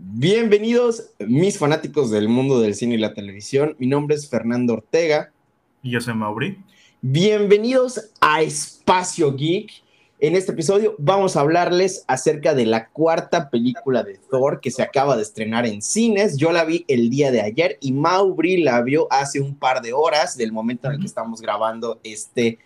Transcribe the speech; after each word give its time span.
Bienvenidos, 0.00 1.10
mis 1.18 1.58
fanáticos 1.58 2.12
del 2.12 2.28
mundo 2.28 2.60
del 2.60 2.76
cine 2.76 2.94
y 2.94 2.98
la 2.98 3.14
televisión. 3.14 3.74
Mi 3.80 3.88
nombre 3.88 4.14
es 4.14 4.30
Fernando 4.30 4.74
Ortega. 4.74 5.32
Y 5.82 5.90
yo 5.90 6.00
soy 6.00 6.14
Mauri. 6.14 6.56
Bienvenidos 7.00 8.12
a 8.20 8.42
Espacio 8.42 9.34
Geek. 9.34 9.72
En 10.20 10.36
este 10.36 10.52
episodio 10.52 10.94
vamos 10.98 11.34
a 11.34 11.40
hablarles 11.40 12.04
acerca 12.06 12.54
de 12.54 12.64
la 12.64 12.90
cuarta 12.90 13.50
película 13.50 14.04
de 14.04 14.20
Thor 14.30 14.60
que 14.60 14.70
se 14.70 14.84
acaba 14.84 15.16
de 15.16 15.22
estrenar 15.22 15.66
en 15.66 15.82
cines. 15.82 16.36
Yo 16.36 16.52
la 16.52 16.64
vi 16.64 16.84
el 16.86 17.10
día 17.10 17.32
de 17.32 17.40
ayer 17.40 17.76
y 17.80 17.90
Mauri 17.90 18.62
la 18.62 18.80
vio 18.82 19.08
hace 19.10 19.40
un 19.40 19.56
par 19.56 19.82
de 19.82 19.94
horas 19.94 20.36
del 20.36 20.52
momento 20.52 20.86
en 20.86 20.94
el 20.94 21.00
que 21.00 21.06
estamos 21.06 21.40
grabando 21.40 21.98
este 22.04 22.60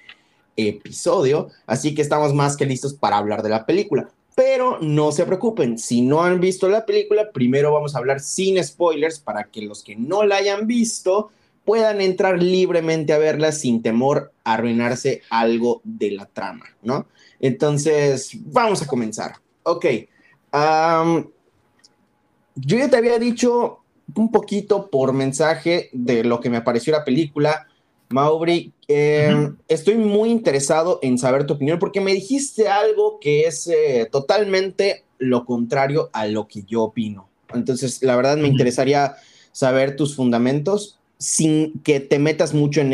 episodio. 0.55 1.49
Así 1.65 1.95
que 1.95 2.03
estamos 2.03 2.35
más 2.35 2.59
que 2.59 2.67
listos 2.67 2.93
para 2.93 3.17
hablar 3.17 3.43
de 3.43 3.49
la 3.49 3.65
película. 3.65 4.11
Pero 4.35 4.79
no 4.81 5.13
se 5.13 5.27
preocupen, 5.27 5.79
si 5.79 6.01
no 6.01 6.23
han 6.23 6.41
visto 6.41 6.69
la 6.69 6.87
película, 6.87 7.31
primero 7.33 7.73
vamos 7.73 7.95
a 7.95 7.99
hablar 7.99 8.21
sin 8.21 8.63
spoilers 8.63 9.21
para 9.21 9.45
que 9.45 9.63
los 9.63 9.83
que 9.83 9.95
no 9.95 10.25
la 10.25 10.37
hayan 10.37 10.67
visto 10.67 11.31
puedan 11.65 12.01
entrar 12.01 12.43
libremente 12.43 13.13
a 13.13 13.19
verla 13.19 13.53
sin 13.53 13.83
temor 13.83 14.33
a 14.45 14.55
arruinarse 14.55 15.23
algo 15.31 15.81
de 15.85 16.13
la 16.13 16.27
trama, 16.27 16.67
¿no? 16.83 17.07
Entonces, 17.41 18.31
vamos 18.47 18.83
a 18.83 18.87
comenzar. 18.87 19.35
Ok. 19.65 19.87
yo 22.55 22.79
ya 22.79 22.91
te 22.91 22.97
había 22.97 23.19
dicho 23.19 23.79
un 24.15 24.31
poquito 24.31 24.91
por 24.91 25.13
mensaje 25.13 25.89
de 25.93 26.25
lo 26.25 26.41
que 26.41 26.51
me 26.51 26.63
pareció 26.63 26.93
la 26.93 27.05
película. 27.05 27.69
Mauri, 28.13 28.73
em, 28.89 29.57
estoy 29.69 29.97
muy 29.97 30.31
interesado 30.31 30.99
en 31.03 31.19
saber 31.19 31.47
tu 31.47 31.55
opinión 31.55 31.79
porque 31.79 32.01
me 32.01 32.13
dijiste 32.13 32.69
algo 32.69 33.19
que 33.21 33.45
es 33.45 33.67
eh, 33.69 34.09
totalmente 34.11 35.05
lo 35.19 35.45
contrario 35.45 36.11
a 36.13 36.27
lo 36.27 36.49
que 36.49 36.63
yo 36.65 36.83
opino. 36.83 37.29
Entonces, 37.55 38.03
la 38.03 38.17
verdad 38.17 38.37
me 38.37 38.49
interesaría 38.49 39.17
saber 39.53 39.97
tus 39.97 40.17
fundamentos 40.17 40.99
sin 41.19 41.79
que 41.81 42.01
te 42.01 42.19
metas 42.19 42.55
mucho 42.55 42.81
en, 42.81 42.93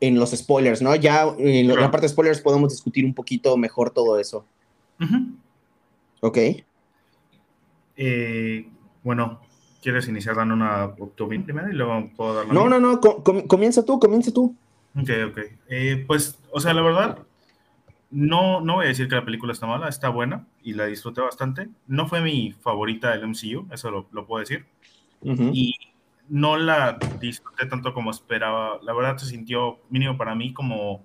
en, 0.00 0.18
los 0.18 0.30
spoilers, 0.30 0.82
¿no? 0.82 0.94
Ya 0.94 1.34
en 1.38 1.68
la 1.68 1.90
parte 1.90 2.06
de 2.06 2.12
spoilers 2.12 2.40
podemos 2.40 2.70
discutir 2.70 3.04
un 3.04 3.14
poquito 3.14 3.56
mejor 3.56 3.90
todo 3.90 4.18
eso. 4.18 4.44
Ok. 6.20 6.38
Eh, 7.96 8.68
bueno, 9.02 9.40
¿Quieres 9.82 10.06
iniciar 10.06 10.36
dando 10.36 10.54
una 10.54 10.84
opinión 10.84 11.42
primero 11.42 11.68
y 11.68 11.72
luego 11.72 12.08
puedo 12.16 12.34
dar 12.34 12.46
No, 12.46 12.68
no, 12.68 12.78
no, 12.78 13.00
comienza 13.00 13.84
tú, 13.84 13.98
comienza 13.98 14.32
tú. 14.32 14.56
Ok, 14.94 15.10
ok. 15.28 15.38
Eh, 15.68 16.04
pues, 16.06 16.38
o 16.52 16.60
sea, 16.60 16.72
la 16.72 16.82
verdad, 16.82 17.18
no, 18.12 18.60
no 18.60 18.74
voy 18.74 18.84
a 18.84 18.88
decir 18.88 19.08
que 19.08 19.16
la 19.16 19.24
película 19.24 19.52
está 19.52 19.66
mala, 19.66 19.88
está 19.88 20.08
buena 20.08 20.46
y 20.62 20.74
la 20.74 20.86
disfruté 20.86 21.20
bastante. 21.20 21.68
No 21.88 22.06
fue 22.06 22.20
mi 22.20 22.52
favorita 22.52 23.10
del 23.10 23.26
MCU, 23.26 23.66
eso 23.72 23.90
lo, 23.90 24.26
puedo 24.26 24.38
decir. 24.38 24.66
Y 25.24 25.74
no 26.28 26.56
la 26.56 26.98
disfruté 27.20 27.66
tanto 27.66 27.92
como 27.92 28.12
esperaba. 28.12 28.78
La 28.82 28.92
verdad 28.92 29.16
se 29.16 29.26
sintió 29.26 29.80
mínimo 29.90 30.16
para 30.16 30.36
mí 30.36 30.52
como 30.52 31.04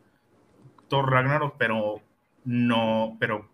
Thor 0.88 1.10
Ragnarok, 1.10 1.56
pero 1.58 2.02
no, 2.46 3.18
pero 3.20 3.50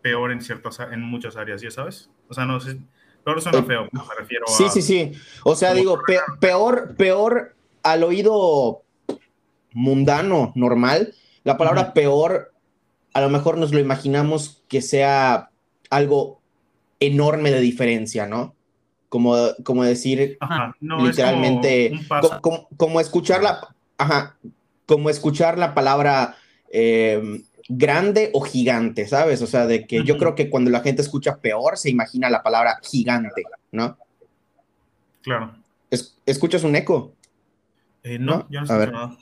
peor 0.00 0.30
en 0.30 0.42
ciertas, 0.42 0.78
en 0.78 1.02
muchas 1.02 1.36
áreas, 1.36 1.60
¿ya 1.60 1.72
sabes? 1.72 2.08
O 2.28 2.34
sea, 2.34 2.44
no 2.44 2.60
sé 2.60 2.78
Peor 3.28 3.42
suena 3.42 3.58
eh, 3.58 3.62
feo, 3.62 3.88
me 3.92 4.14
refiero 4.18 4.46
sí, 4.46 4.64
a. 4.64 4.70
Sí, 4.70 4.80
sí, 4.80 4.82
sí. 4.82 5.20
O 5.44 5.54
sea, 5.54 5.74
digo, 5.74 6.00
peor, 6.40 6.96
peor 6.96 7.54
al 7.82 8.02
oído 8.02 8.84
mundano, 9.74 10.52
normal. 10.54 11.14
La 11.44 11.58
palabra 11.58 11.92
peor, 11.92 12.54
a 13.12 13.20
lo 13.20 13.28
mejor 13.28 13.58
nos 13.58 13.70
lo 13.70 13.80
imaginamos 13.80 14.62
que 14.66 14.80
sea 14.80 15.50
algo 15.90 16.40
enorme 17.00 17.50
de 17.50 17.60
diferencia, 17.60 18.26
¿no? 18.26 18.54
Como, 19.10 19.36
como 19.62 19.84
decir 19.84 20.38
literalmente, 20.80 22.00
como, 22.78 22.98
escuchar 22.98 23.42
la, 23.42 23.74
ajá, 23.98 24.38
como 24.86 25.10
escuchar 25.10 25.58
la 25.58 25.74
palabra 25.74 26.36
eh, 26.70 27.42
grande 27.68 28.30
o 28.32 28.40
gigante, 28.40 29.06
¿sabes? 29.06 29.42
O 29.42 29.46
sea, 29.46 29.66
de 29.66 29.86
que 29.86 30.02
yo 30.02 30.16
creo 30.16 30.34
que 30.34 30.48
cuando 30.48 30.70
la 30.70 30.80
gente 30.80 31.02
escucha 31.02 31.36
peor, 31.36 31.76
se 31.76 31.90
imagina 31.90 32.30
la 32.30 32.42
palabra 32.42 32.80
gigante, 32.82 33.42
¿no? 33.72 33.96
Claro. 35.22 35.54
¿Escuchas 36.24 36.64
un 36.64 36.76
eco? 36.76 37.12
Eh, 38.02 38.18
no, 38.18 38.46
yo 38.48 38.60
no 38.60 38.66
escucho 38.66 38.92
nada. 38.92 39.18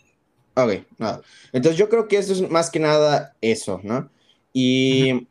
Ok, 0.55 0.73
nada. 0.99 1.21
Entonces 1.53 1.79
yo 1.79 1.89
creo 1.89 2.09
que 2.09 2.19
eso 2.19 2.33
es 2.33 2.49
más 2.49 2.71
que 2.71 2.79
nada 2.79 3.35
eso, 3.41 3.81
¿no? 3.83 4.09
Y... 4.53 5.27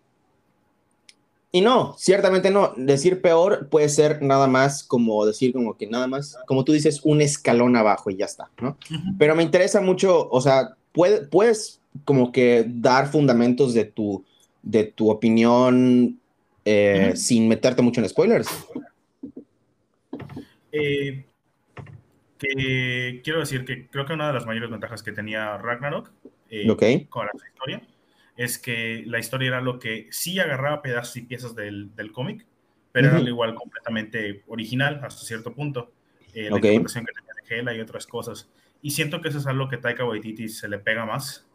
Y 1.52 1.62
no, 1.62 1.96
ciertamente 1.98 2.52
no. 2.52 2.74
Decir 2.76 3.22
peor 3.22 3.70
puede 3.70 3.88
ser 3.88 4.22
nada 4.22 4.46
más 4.46 4.84
como 4.84 5.26
decir 5.26 5.54
como 5.54 5.78
que 5.78 5.88
nada 5.88 6.06
más, 6.06 6.38
como 6.48 6.66
tú 6.66 6.74
dices, 6.74 7.00
un 7.06 7.22
escalón 7.22 7.78
abajo 7.78 8.10
y 8.10 8.18
ya 8.18 8.26
está, 8.26 8.50
¿no? 8.60 8.78
Pero 9.18 9.36
me 9.36 9.44
interesa 9.44 9.80
mucho, 9.80 10.30
o 10.30 10.42
sea, 10.42 10.76
puedes 10.92 11.80
como 12.04 12.32
que 12.32 12.66
dar 12.68 13.08
fundamentos 13.08 13.74
de 13.74 13.86
tu, 13.86 14.26
de 14.62 14.86
tu 14.86 15.10
opinión 15.10 16.20
eh, 16.66 17.14
sin 17.16 17.48
meterte 17.48 17.82
mucho 17.82 18.02
en 18.02 18.10
spoilers. 18.10 18.50
Eh, 20.72 21.24
quiero 22.38 23.40
decir 23.40 23.64
que 23.64 23.88
creo 23.88 24.06
que 24.06 24.14
una 24.14 24.28
de 24.28 24.34
las 24.34 24.46
mayores 24.46 24.70
ventajas 24.70 25.02
que 25.02 25.12
tenía 25.12 25.58
Ragnarok 25.58 26.12
eh, 26.50 26.68
con 27.08 27.26
la 27.28 27.48
historia 27.48 27.82
es 28.36 28.58
que 28.58 29.04
la 29.06 29.20
historia 29.20 29.48
era 29.48 29.62
lo 29.62 29.80
que 29.80 30.08
sí 30.12 30.40
agarraba 30.40 30.82
pedazos 30.82 31.16
y 31.18 31.22
piezas 31.22 31.56
del, 31.56 31.92
cómic, 32.12 32.46
pero 32.92 33.10
era 33.10 33.20
igual 33.22 33.56
completamente 33.56 34.44
original 34.48 35.00
hasta 35.04 35.24
cierto 35.24 35.54
punto. 35.54 35.94
la 36.34 36.48
interpretación 36.48 37.06
que 37.06 37.14
tenía 37.14 37.34
de 37.34 37.56
Hela 37.60 37.74
y 37.74 37.80
otras 37.80 38.06
cosas. 38.06 38.50
Y 38.82 38.92
siento 38.92 39.22
que 39.22 39.30
eso 39.30 39.38
es 39.38 39.48
algo 39.48 39.70
que 39.70 39.78
Taika 39.78 40.04
Waititi 40.04 40.50
se 40.50 40.68
le 40.68 40.80
pega 40.80 41.06
más 41.06 41.48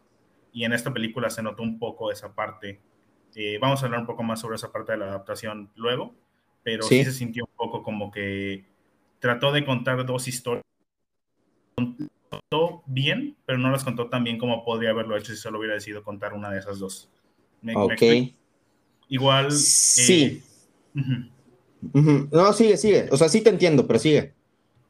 y 0.51 0.63
en 0.65 0.73
esta 0.73 0.93
película 0.93 1.29
se 1.29 1.43
notó 1.43 1.63
un 1.63 1.79
poco 1.79 2.11
esa 2.11 2.33
parte. 2.33 2.79
Eh, 3.35 3.57
vamos 3.61 3.81
a 3.81 3.85
hablar 3.85 4.01
un 4.01 4.07
poco 4.07 4.23
más 4.23 4.41
sobre 4.41 4.55
esa 4.55 4.71
parte 4.71 4.91
de 4.91 4.97
la 4.97 5.05
adaptación 5.05 5.71
luego, 5.75 6.13
pero 6.63 6.83
sí, 6.83 7.03
se 7.03 7.11
sintió 7.11 7.45
un 7.45 7.55
poco 7.55 7.83
como 7.83 8.11
que 8.11 8.65
trató 9.19 9.51
de 9.51 9.65
contar 9.65 10.05
dos 10.05 10.27
historias. 10.27 10.63
Contó 11.75 12.83
bien, 12.85 13.35
pero 13.45 13.57
no 13.57 13.71
las 13.71 13.83
contó 13.83 14.09
tan 14.09 14.23
bien 14.23 14.37
como 14.37 14.63
podría 14.63 14.91
haberlo 14.91 15.17
hecho 15.17 15.33
si 15.33 15.37
solo 15.37 15.59
hubiera 15.59 15.75
decidido 15.75 16.03
contar 16.03 16.33
una 16.33 16.49
de 16.49 16.59
esas 16.59 16.79
dos. 16.79 17.09
ok. 17.73 18.01
Igual. 19.07 19.47
Eh, 19.47 19.51
sí. 19.51 20.43
No, 22.31 22.53
sigue, 22.53 22.77
sigue. 22.77 23.09
O 23.11 23.17
sea, 23.17 23.27
sí 23.27 23.41
te 23.41 23.49
entiendo, 23.49 23.87
pero 23.87 23.99
sigue. 23.99 24.33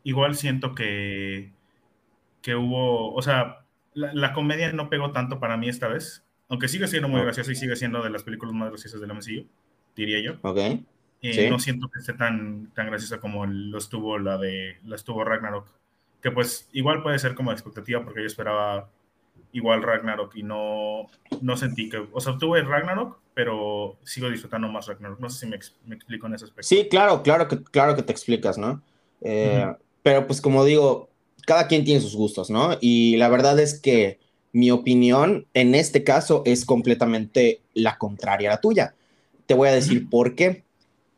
Igual 0.04 0.36
siento 0.36 0.74
que, 0.74 1.52
que 2.42 2.56
hubo, 2.56 3.14
o 3.14 3.22
sea, 3.22 3.61
la, 3.94 4.34
comedia 4.34 4.72
no 4.72 4.90
pegó 4.90 5.12
tanto 5.12 5.40
para 5.40 5.58
mí 5.58 5.70
esta 5.70 5.88
vez, 5.88 6.24
aunque 6.50 6.68
sigue 6.68 6.88
siendo 6.88 7.08
muy 7.08 7.22
graciosa 7.22 7.52
y 7.52 7.56
sigue 7.56 7.76
siendo 7.76 8.02
de 8.02 8.10
las 8.10 8.24
películas 8.24 8.54
más 8.54 8.70
graciosas 8.70 9.02
del 9.02 9.12
MCU, 9.12 9.48
diría 9.96 10.20
yo. 10.22 10.38
Ok. 10.42 10.58
Eh, 11.24 11.50
no 11.50 11.60
siento 11.60 11.88
que 11.90 12.00
esté 12.00 12.14
tan, 12.14 12.72
tan 12.74 12.88
graciosa 12.88 13.20
como 13.20 13.46
lo 13.46 13.78
estuvo 13.78 14.18
la 14.18 14.38
de 14.38 14.78
la 14.86 14.96
estuvo 14.96 15.24
Ragnarok, 15.24 15.68
que 16.22 16.32
pues 16.32 16.68
igual 16.74 17.04
puede 17.04 17.20
ser 17.20 17.36
como 17.36 17.52
expectativa 17.52 18.04
porque 18.04 18.22
yo 18.22 18.28
esperaba 18.28 18.90
igual 19.54 19.84
Ragnarok 19.84 20.36
y 20.36 20.44
no, 20.44 21.08
no 21.42 21.58
sentí 21.58 21.90
que, 21.90 22.08
o 22.12 22.20
sea, 22.20 22.38
tuve 22.38 22.62
Ragnarok, 22.64 23.20
pero 23.34 23.98
sigo 24.04 24.30
disfrutando 24.30 24.68
más 24.68 24.88
Ragnarok. 24.88 25.20
No 25.20 25.30
sé 25.30 25.42
si 25.42 25.46
me, 25.46 25.60
me 25.86 25.96
explico 25.96 26.28
en 26.28 26.36
ese 26.36 26.46
aspecto. 26.46 26.68
Sí, 26.68 26.88
claro, 26.90 27.22
claro 27.22 27.48
que, 27.48 27.62
claro 27.64 27.96
que 27.96 28.04
te 28.04 28.12
explicas, 28.12 28.58
¿no? 28.58 28.82
Eh, 29.22 29.66
pero 30.04 30.26
pues 30.26 30.42
como 30.42 30.66
digo, 30.66 31.11
cada 31.46 31.68
quien 31.68 31.84
tiene 31.84 32.02
sus 32.02 32.16
gustos, 32.16 32.50
¿no? 32.50 32.78
Y 32.82 33.18
la 33.18 33.30
verdad 33.30 33.60
es 33.60 33.80
que 33.80 34.20
mi 34.54 34.72
opinión 34.72 35.48
en 35.54 35.76
este 35.76 36.04
caso 36.04 36.44
es 36.46 36.66
completamente 36.66 37.62
la 37.74 37.98
contraria 37.98 38.50
a 38.50 38.56
la 38.56 38.62
tuya. 38.62 38.96
Te 39.46 39.54
voy 39.54 39.70
a 39.70 39.74
decir 39.74 40.10
por 40.10 40.36
qué. 40.36 40.64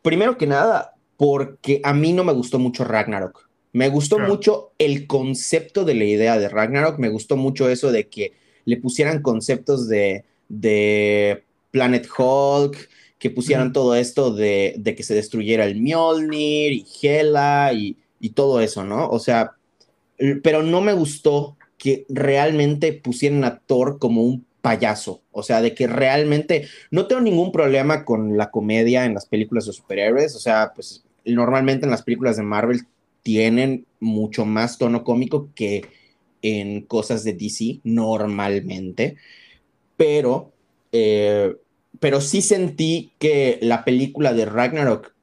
Primero 0.02 0.36
que 0.38 0.46
nada, 0.46 0.94
porque 1.16 1.80
a 1.84 1.94
mí 1.94 2.12
no 2.12 2.24
me 2.24 2.32
gustó 2.32 2.58
mucho 2.58 2.84
Ragnarok. 2.84 3.48
Me 3.72 3.88
gustó 3.88 4.20
mucho 4.20 4.70
el 4.78 5.08
concepto 5.08 5.84
de 5.84 5.94
la 5.94 6.04
idea 6.04 6.38
de 6.38 6.48
Ragnarok. 6.48 6.98
Me 6.98 7.08
gustó 7.08 7.36
mucho 7.36 7.68
eso 7.68 7.90
de 7.90 8.08
que 8.08 8.32
le 8.64 8.76
pusieran 8.76 9.20
conceptos 9.20 9.88
de, 9.88 10.24
de 10.48 11.42
Planet 11.72 12.08
Hulk, 12.16 12.88
que 13.18 13.30
pusieran 13.30 13.72
todo 13.72 13.96
esto 13.96 14.32
de, 14.32 14.74
de, 14.78 14.94
que 14.94 15.02
se 15.02 15.14
destruyera 15.14 15.64
el 15.64 15.80
Mjolnir 15.80 16.72
y 16.72 16.86
Hela 17.02 17.72
y, 17.72 17.96
y 18.20 18.30
todo 18.30 18.60
eso, 18.60 18.84
¿no? 18.84 19.08
O 19.08 19.18
sea, 19.18 19.56
pero 20.42 20.62
no 20.62 20.80
me 20.80 20.92
gustó 20.92 21.56
que 21.78 22.06
realmente 22.08 22.92
pusieran 22.92 23.44
a 23.44 23.58
Thor 23.58 23.98
como 23.98 24.22
un 24.22 24.46
payaso, 24.60 25.22
o 25.30 25.42
sea, 25.42 25.60
de 25.60 25.74
que 25.74 25.86
realmente 25.86 26.68
no 26.90 27.06
tengo 27.06 27.20
ningún 27.20 27.52
problema 27.52 28.04
con 28.04 28.36
la 28.36 28.50
comedia 28.50 29.04
en 29.04 29.14
las 29.14 29.26
películas 29.26 29.66
de 29.66 29.72
superhéroes, 29.74 30.34
o 30.34 30.38
sea, 30.38 30.72
pues 30.74 31.04
normalmente 31.24 31.84
en 31.84 31.90
las 31.90 32.02
películas 32.02 32.36
de 32.36 32.44
Marvel 32.44 32.82
tienen 33.22 33.86
mucho 34.00 34.46
más 34.46 34.78
tono 34.78 35.04
cómico 35.04 35.50
que 35.54 35.84
en 36.40 36.82
cosas 36.82 37.24
de 37.24 37.34
DC 37.34 37.80
normalmente, 37.84 39.16
pero 39.96 40.52
eh, 40.92 41.54
pero 42.00 42.20
sí 42.20 42.42
sentí 42.42 43.12
que 43.18 43.58
la 43.62 43.84
película 43.84 44.32
de 44.32 44.44
Ragnarok 44.44 45.13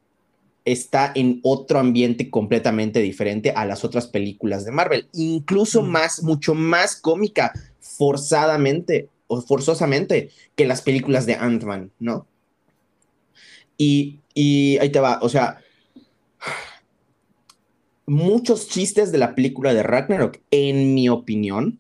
está 0.66 1.12
en 1.16 1.40
otro 1.44 1.80
ambiente 1.80 2.30
completamente 2.30 3.02
diferente 3.02 3.52
a 3.52 3.66
las 3.66 3.84
otras 3.84 4.08
películas 4.08 4.66
de 4.66 4.72
Marvel, 4.72 5.08
incluso 5.14 5.82
mm. 5.82 5.88
más, 5.90 6.24
mucho 6.24 6.54
más 6.54 6.96
cómica, 6.96 7.54
forzadamente 7.80 9.10
o 9.28 9.42
forzosamente 9.42 10.30
que 10.56 10.66
las 10.66 10.82
películas 10.82 11.26
de 11.26 11.36
Ant-Man, 11.36 11.92
¿no? 12.00 12.28
Y, 13.78 14.20
y 14.34 14.78
ahí 14.78 14.90
te 14.90 15.00
va, 15.00 15.20
o 15.22 15.30
sea, 15.30 15.60
muchos 18.06 18.68
chistes 18.68 19.12
de 19.12 19.18
la 19.18 19.36
película 19.36 19.74
de 19.74 19.84
Ragnarok, 19.84 20.40
en 20.52 20.94
mi 20.94 21.10
opinión, 21.10 21.80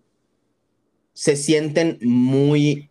se 1.13 1.35
sienten 1.35 1.99
muy... 2.01 2.89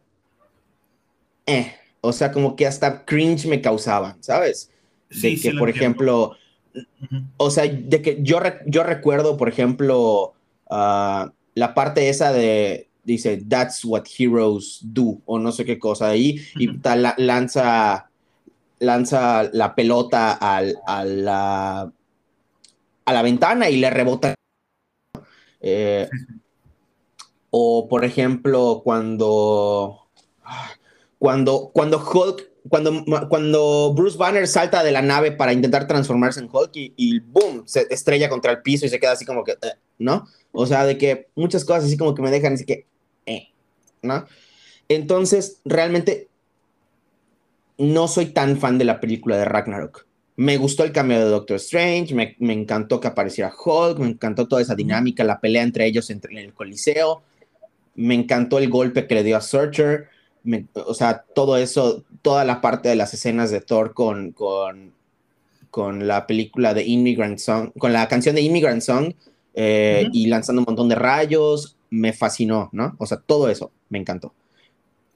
Eh, 1.47 1.75
o 2.01 2.13
sea, 2.13 2.33
como 2.33 2.55
que 2.55 2.67
hasta 2.67 3.05
cringe 3.05 3.47
me 3.47 3.61
causaban, 3.61 4.23
¿sabes? 4.23 4.70
De 5.11 5.37
que, 5.37 5.53
por 5.53 5.69
ejemplo, 5.69 6.37
o 7.37 7.51
sea, 7.51 7.65
de 7.67 8.03
que 8.03 8.19
yo, 8.23 8.41
yo 8.67 8.83
recuerdo, 8.83 9.37
por 9.37 9.49
ejemplo, 9.49 10.35
ah, 10.71 11.33
la 11.55 11.75
parte 11.75 12.09
esa 12.09 12.33
de, 12.33 12.89
dice, 13.05 13.43
that's 13.49 13.85
what 13.85 14.05
heroes 14.19 14.81
do, 14.83 15.21
o 15.27 15.39
no 15.39 15.53
sé 15.53 15.65
qué 15.65 15.79
cosa 15.79 16.09
ahí, 16.09 16.41
y 16.57 16.71
lanza, 17.19 18.11
lanza 18.79 19.51
la 19.53 19.75
pelota 19.75 20.33
al, 20.33 20.77
a, 20.87 21.05
la, 21.05 21.93
a 23.05 23.13
la 23.13 23.23
ventana 23.23 23.69
y 23.69 23.77
le 23.77 23.91
rebota. 23.91 24.35
Eh, 25.61 26.09
o, 27.51 27.89
por 27.89 28.05
ejemplo, 28.05 28.81
cuando, 28.85 30.09
cuando, 31.19 31.71
cuando 31.73 31.99
Hulk 31.99 32.50
cuando, 32.69 33.05
cuando 33.29 33.93
Bruce 33.95 34.19
Banner 34.19 34.47
salta 34.47 34.83
de 34.83 34.93
la 34.93 35.03
nave 35.03 35.33
para 35.33 35.53
intentar 35.53 35.87
transformarse 35.87 36.41
en 36.41 36.49
Hulk 36.53 36.71
y, 36.75 37.21
boom, 37.21 37.63
se 37.67 37.87
estrella 37.91 38.29
contra 38.29 38.53
el 38.53 38.63
piso 38.63 38.87
y 38.87 38.89
se 38.89 39.01
queda 39.01 39.13
así 39.13 39.25
como 39.25 39.45
que, 39.45 39.53
eh, 39.53 39.75
¿no? 39.99 40.27
O 40.53 40.67
sea, 40.67 40.85
de 40.85 40.99
que 40.99 41.29
muchas 41.35 41.65
cosas 41.65 41.85
así 41.85 41.97
como 41.97 42.15
que 42.15 42.23
me 42.23 42.31
dejan 42.31 42.55
así 42.55 42.65
que, 42.65 42.87
eh, 43.27 43.49
¿no? 44.03 44.27
Entonces, 44.89 45.61
realmente 45.65 46.29
no 47.79 48.09
soy 48.09 48.27
tan 48.27 48.59
fan 48.59 48.77
de 48.77 48.85
la 48.85 49.01
película 49.01 49.37
de 49.39 49.45
Ragnarok. 49.45 50.07
Me 50.37 50.57
gustó 50.57 50.85
el 50.85 50.93
cambio 50.93 51.19
de 51.19 51.27
Doctor 51.27 51.57
Strange, 51.57 52.15
me, 52.15 52.37
me 52.39 52.53
encantó 52.53 53.01
que 53.01 53.09
apareciera 53.09 53.53
Hulk, 53.53 53.99
me 53.99 54.09
encantó 54.09 54.49
toda 54.49 54.63
esa 54.63 54.75
dinámica, 54.75 55.25
la 55.25 55.41
pelea 55.41 55.63
entre 55.63 55.87
ellos 55.87 56.11
entre, 56.11 56.33
en 56.33 56.39
el 56.39 56.55
Coliseo, 56.55 57.23
me 57.95 58.15
encantó 58.15 58.59
el 58.59 58.69
golpe 58.69 59.07
que 59.07 59.15
le 59.15 59.23
dio 59.23 59.37
a 59.37 59.41
Searcher 59.41 60.09
o 60.75 60.95
sea, 60.95 61.25
todo 61.35 61.57
eso, 61.57 62.05
toda 62.23 62.45
la 62.45 62.61
parte 62.61 62.89
de 62.89 62.97
las 62.97 63.15
escenas 63.15 63.51
de 63.51 63.61
Thor 63.61 63.95
con, 63.95 64.33
con, 64.33 64.93
con 65.71 66.07
la 66.07 66.27
película 66.27 66.75
de 66.75 66.85
Immigrant 66.85 67.39
Song, 67.39 67.73
con 67.79 67.93
la 67.93 68.09
canción 68.09 68.35
de 68.35 68.43
Immigrant 68.43 68.83
Song 68.83 69.15
eh, 69.55 70.07
y 70.13 70.27
lanzando 70.27 70.61
un 70.61 70.67
montón 70.67 70.89
de 70.89 70.95
rayos, 70.95 71.77
me 71.91 72.13
fascinó, 72.13 72.71
¿no? 72.73 72.95
O 72.99 73.07
sea, 73.07 73.19
todo 73.19 73.49
eso 73.49 73.71
me 73.89 73.99
encantó. 73.99 74.33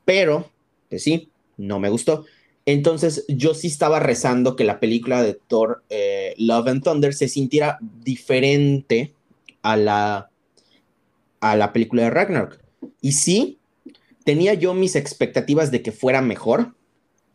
Pero, 0.04 0.50
que 0.90 0.98
sí, 0.98 1.30
no 1.56 1.78
me 1.78 1.88
gustó. 1.88 2.24
Entonces, 2.66 3.24
yo 3.28 3.54
sí 3.54 3.68
estaba 3.68 4.00
rezando 4.00 4.56
que 4.56 4.64
la 4.64 4.80
película 4.80 5.22
de 5.22 5.34
Thor, 5.34 5.82
eh, 5.90 6.34
Love 6.38 6.68
and 6.68 6.82
Thunder, 6.82 7.14
se 7.14 7.28
sintiera 7.28 7.78
diferente 7.80 9.14
a 9.62 9.76
la, 9.76 10.30
a 11.40 11.56
la 11.56 11.72
película 11.72 12.02
de 12.04 12.10
Ragnarok. 12.10 12.58
Y 13.00 13.12
sí, 13.12 13.58
tenía 14.24 14.54
yo 14.54 14.74
mis 14.74 14.96
expectativas 14.96 15.70
de 15.70 15.82
que 15.82 15.92
fuera 15.92 16.20
mejor, 16.22 16.74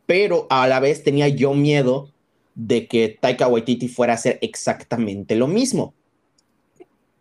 pero 0.05 0.47
a 0.49 0.67
la 0.67 0.79
vez 0.79 1.03
tenía 1.03 1.27
yo 1.27 1.53
miedo 1.53 2.11
de 2.55 2.87
que 2.87 3.17
Taika 3.21 3.47
Waititi 3.47 3.87
fuera 3.87 4.13
a 4.13 4.15
hacer 4.15 4.39
exactamente 4.41 5.35
lo 5.35 5.47
mismo. 5.47 5.93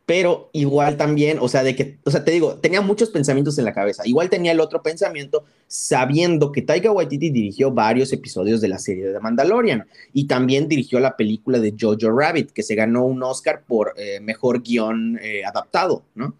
Pero 0.07 0.49
igual 0.55 0.97
también, 0.97 1.37
o 1.39 1.49
sea, 1.49 1.63
de 1.63 1.77
que, 1.77 1.99
o 2.05 2.11
sea, 2.11 2.25
te 2.25 2.31
digo, 2.31 2.55
tenía 2.55 2.81
muchos 2.81 3.11
pensamientos 3.11 3.59
en 3.59 3.67
la 3.67 3.75
cabeza. 3.75 4.05
Igual 4.07 4.31
tenía 4.31 4.53
el 4.53 4.61
otro 4.61 4.83
pensamiento 4.83 5.45
sabiendo 5.67 6.51
que 6.51 6.63
Taika 6.63 6.91
Waititi 6.91 7.29
dirigió 7.29 7.71
varios 7.71 8.11
episodios 8.15 8.63
de 8.63 8.69
la 8.69 8.79
serie 8.79 9.09
de 9.09 9.21
Mandalorian 9.21 9.87
y 10.15 10.27
también 10.27 10.67
dirigió 10.67 10.99
la 10.99 11.15
película 11.15 11.59
de 11.59 11.75
Jojo 11.79 12.11
Rabbit, 12.11 12.53
que 12.53 12.63
se 12.63 12.75
ganó 12.75 13.05
un 13.05 13.23
Oscar 13.23 13.65
por 13.67 13.93
eh, 13.99 14.19
mejor 14.21 14.63
guion 14.63 15.19
eh, 15.21 15.45
adaptado, 15.45 16.05
¿no? 16.15 16.35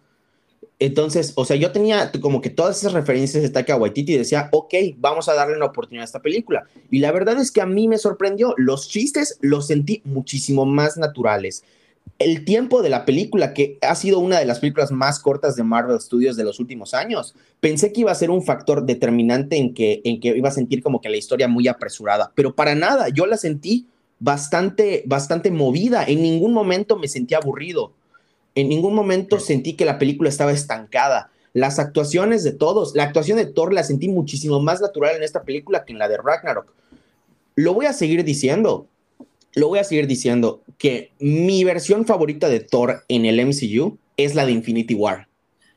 Entonces, 0.79 1.33
o 1.35 1.43
sea, 1.43 1.57
yo 1.57 1.73
tenía 1.73 2.09
como 2.21 2.39
que 2.39 2.49
todas 2.49 2.79
esas 2.79 2.93
referencias 2.93 3.43
de 3.43 3.49
Taika 3.49 3.75
Waititi 3.75 4.13
y 4.13 4.17
decía, 4.17 4.47
ok, 4.53 4.73
vamos 4.97 5.27
a 5.27 5.33
darle 5.33 5.57
una 5.57 5.65
oportunidad 5.65 6.03
a 6.03 6.05
esta 6.05 6.21
película. 6.21 6.63
Y 6.89 6.99
la 6.99 7.11
verdad 7.11 7.37
es 7.37 7.51
que 7.51 7.61
a 7.61 7.65
mí 7.65 7.89
me 7.89 7.97
sorprendió. 7.97 8.53
Los 8.57 8.87
chistes 8.87 9.37
los 9.41 9.67
sentí 9.67 10.01
muchísimo 10.05 10.65
más 10.65 10.95
naturales. 10.97 11.65
El 12.17 12.45
tiempo 12.45 12.81
de 12.81 12.89
la 12.89 13.05
película, 13.05 13.53
que 13.53 13.77
ha 13.81 13.93
sido 13.93 14.19
una 14.19 14.39
de 14.39 14.45
las 14.45 14.59
películas 14.59 14.91
más 14.91 15.19
cortas 15.19 15.57
de 15.57 15.63
Marvel 15.63 15.99
Studios 15.99 16.37
de 16.37 16.45
los 16.45 16.59
últimos 16.61 16.93
años, 16.93 17.35
pensé 17.59 17.91
que 17.91 18.01
iba 18.01 18.11
a 18.11 18.15
ser 18.15 18.31
un 18.31 18.43
factor 18.43 18.85
determinante 18.85 19.57
en 19.57 19.73
que, 19.73 20.01
en 20.05 20.21
que 20.21 20.29
iba 20.29 20.47
a 20.47 20.53
sentir 20.53 20.81
como 20.81 21.01
que 21.01 21.09
la 21.09 21.17
historia 21.17 21.49
muy 21.49 21.67
apresurada, 21.67 22.31
pero 22.35 22.55
para 22.55 22.75
nada, 22.75 23.09
yo 23.09 23.25
la 23.25 23.37
sentí 23.37 23.87
bastante, 24.19 25.03
bastante 25.05 25.51
movida. 25.51 26.03
En 26.05 26.21
ningún 26.21 26.53
momento 26.53 26.97
me 26.97 27.07
sentí 27.07 27.35
aburrido 27.35 27.93
en 28.59 28.69
ningún 28.69 28.93
momento 28.93 29.39
sentí 29.39 29.73
que 29.73 29.85
la 29.85 29.99
película 29.99 30.29
estaba 30.29 30.51
estancada. 30.51 31.31
Las 31.53 31.79
actuaciones 31.79 32.43
de 32.43 32.51
todos, 32.51 32.95
la 32.95 33.03
actuación 33.03 33.37
de 33.37 33.45
Thor 33.45 33.73
la 33.73 33.83
sentí 33.83 34.07
muchísimo 34.07 34.61
más 34.61 34.81
natural 34.81 35.15
en 35.15 35.23
esta 35.23 35.43
película 35.43 35.83
que 35.83 35.93
en 35.93 35.99
la 35.99 36.07
de 36.07 36.17
Ragnarok. 36.17 36.73
Lo 37.55 37.73
voy 37.73 37.87
a 37.87 37.93
seguir 37.93 38.23
diciendo, 38.23 38.87
lo 39.55 39.67
voy 39.67 39.79
a 39.79 39.83
seguir 39.83 40.07
diciendo 40.07 40.61
que 40.77 41.11
mi 41.19 41.63
versión 41.63 42.05
favorita 42.05 42.47
de 42.47 42.59
Thor 42.59 43.03
en 43.07 43.25
el 43.25 43.45
MCU 43.45 43.97
es 44.15 44.35
la 44.35 44.45
de 44.45 44.51
Infinity 44.51 44.93
War. 44.93 45.27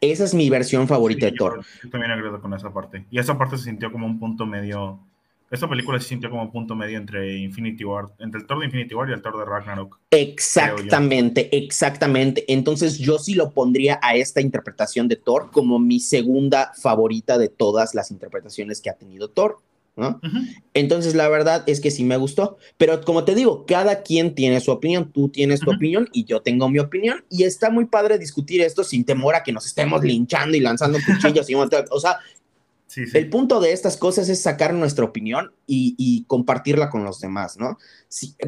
Esa 0.01 0.25
es 0.25 0.35
mi 0.35 0.51
versión 0.51 0.89
favorita 0.89 1.27
de 1.27 1.33
Thor. 1.33 1.65
Yo 1.83 1.91
también 1.91 2.11
agrego 2.11 2.41
con 2.41 2.53
esa 2.55 2.73
parte. 2.73 3.07
Y 3.11 3.19
esa 3.19 3.39
parte 3.39 3.57
se 3.57 3.65
sintió 3.65 3.91
como 3.93 4.07
un 4.07 4.19
punto 4.19 4.47
medio 4.47 4.99
esta 5.53 5.69
película 5.69 6.01
se 6.01 6.09
sintió 6.09 6.31
como 6.31 6.51
punto 6.51 6.75
medio 6.75 6.97
entre 6.97 7.37
Infinity 7.37 7.85
War, 7.85 8.07
entre 8.19 8.41
el 8.41 8.47
Thor 8.47 8.61
de 8.61 8.65
Infinity 8.65 8.95
War 8.95 9.11
y 9.11 9.13
el 9.13 9.21
Thor 9.21 9.37
de 9.37 9.45
Ragnarok. 9.45 9.99
Exactamente, 10.11 11.55
exactamente. 11.55 12.51
Entonces 12.51 12.99
yo 12.99 13.19
sí 13.19 13.35
lo 13.35 13.51
pondría 13.51 14.01
a 14.03 14.17
esta 14.17 14.41
interpretación 14.41 15.09
de 15.09 15.17
Thor 15.17 15.51
como 15.53 15.79
mi 15.79 16.01
segunda 16.01 16.73
favorita 16.75 17.37
de 17.37 17.49
todas 17.49 17.95
las 17.95 18.11
interpretaciones 18.11 18.81
que 18.81 18.89
ha 18.89 18.95
tenido 18.95 19.29
Thor. 19.29 19.59
¿no? 19.95 20.19
Entonces 20.73 21.15
la 21.15 21.29
verdad 21.29 21.65
es 21.67 21.83
que 21.83 21.91
sí 21.91 22.03
me 22.03 22.17
gustó, 22.17 22.57
pero 22.79 23.03
como 23.03 23.25
te 23.25 23.35
digo, 23.35 23.67
cada 23.67 24.03
quien 24.03 24.35
tiene 24.35 24.59
su 24.61 24.71
opinión, 24.71 25.13
tú 25.13 25.29
tienes 25.29 25.61
tu 25.61 25.71
opinión 25.71 26.09
y 26.15 26.25
yo 26.25 26.41
tengo 26.41 26.71
mi 26.71 26.79
opinión 26.79 27.27
y 27.29 27.43
está 27.43 27.69
muy 27.69 27.85
padre 27.85 28.19
discutir 28.19 28.63
esto 28.63 28.85
sin 28.85 29.05
temor 29.05 29.35
a 29.35 29.43
que 29.43 29.53
nos 29.53 29.67
estemos 29.67 30.03
linchando 30.03 30.57
y 30.57 30.61
lanzando 30.61 30.99
cuchillos 31.07 31.51
y 31.51 31.55
o 31.55 32.01
sea, 32.01 32.21
el 32.97 33.29
punto 33.29 33.61
de 33.61 33.73
estas 33.73 33.97
cosas 33.97 34.29
es 34.29 34.43
sacar 34.43 34.75
nuestra 34.75 35.05
opinión 35.05 35.53
y, 35.67 36.25
compartirla 36.27 36.91
con 36.91 37.05
los 37.05 37.21
demás, 37.21 37.59
¿no? 37.59 37.79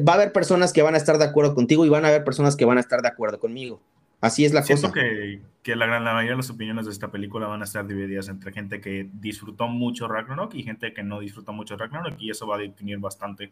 va 0.07 0.13
a 0.13 0.15
haber 0.15 0.31
personas 0.31 0.73
que 0.73 0.81
van 0.81 0.95
a 0.95 0.97
estar 0.97 1.17
de 1.17 1.25
acuerdo 1.25 1.55
contigo 1.55 1.85
y 1.85 1.89
van 1.89 2.05
a 2.05 2.09
haber 2.09 2.23
personas 2.23 2.55
que 2.55 2.65
van 2.65 2.77
a 2.77 2.81
estar 2.81 3.01
de 3.01 3.07
acuerdo 3.07 3.39
conmigo. 3.39 3.81
Así 4.21 4.45
es 4.45 4.53
la 4.53 4.63
Siento 4.63 4.89
cosa. 4.89 5.01
que, 5.01 5.41
que 5.61 5.75
la, 5.75 5.87
la 5.87 5.99
mayoría 5.99 6.31
de 6.31 6.37
las 6.37 6.49
opiniones 6.49 6.85
de 6.85 6.91
esta 6.91 7.11
película 7.11 7.47
van 7.47 7.61
a 7.61 7.65
estar 7.65 7.85
divididas 7.85 8.27
entre 8.29 8.51
gente 8.51 8.81
que 8.81 9.07
disfrutó 9.13 9.67
mucho 9.67 10.07
Ragnarok 10.07 10.55
y 10.55 10.63
gente 10.63 10.93
que 10.93 11.03
no 11.03 11.19
disfrutó 11.19 11.53
mucho 11.53 11.77
Ragnarok 11.77 12.15
y 12.19 12.31
eso 12.31 12.47
va 12.47 12.55
a 12.55 12.59
definir 12.59 12.97
bastante. 12.97 13.51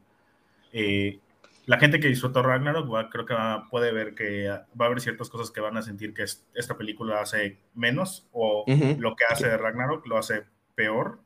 Eh, 0.72 1.20
la 1.66 1.78
gente 1.78 2.00
que 2.00 2.08
disfrutó 2.08 2.42
Ragnarok 2.42 3.10
creo 3.10 3.26
que 3.26 3.36
puede 3.70 3.92
ver 3.92 4.16
que 4.16 4.48
va 4.50 4.86
a 4.86 4.86
haber 4.86 5.00
ciertas 5.00 5.30
cosas 5.30 5.52
que 5.52 5.62
van 5.62 5.78
a 5.78 5.82
sentir 5.82 6.14
que 6.14 6.24
esta 6.24 6.78
película 6.78 7.22
hace 7.22 7.58
menos 7.74 8.28
o 8.32 8.66
lo 8.98 9.16
que 9.16 9.26
hace 9.30 9.48
de 9.48 9.58
Ragnarok 9.58 10.06
lo 10.08 10.18
hace 10.18 10.44
peor 10.76 11.20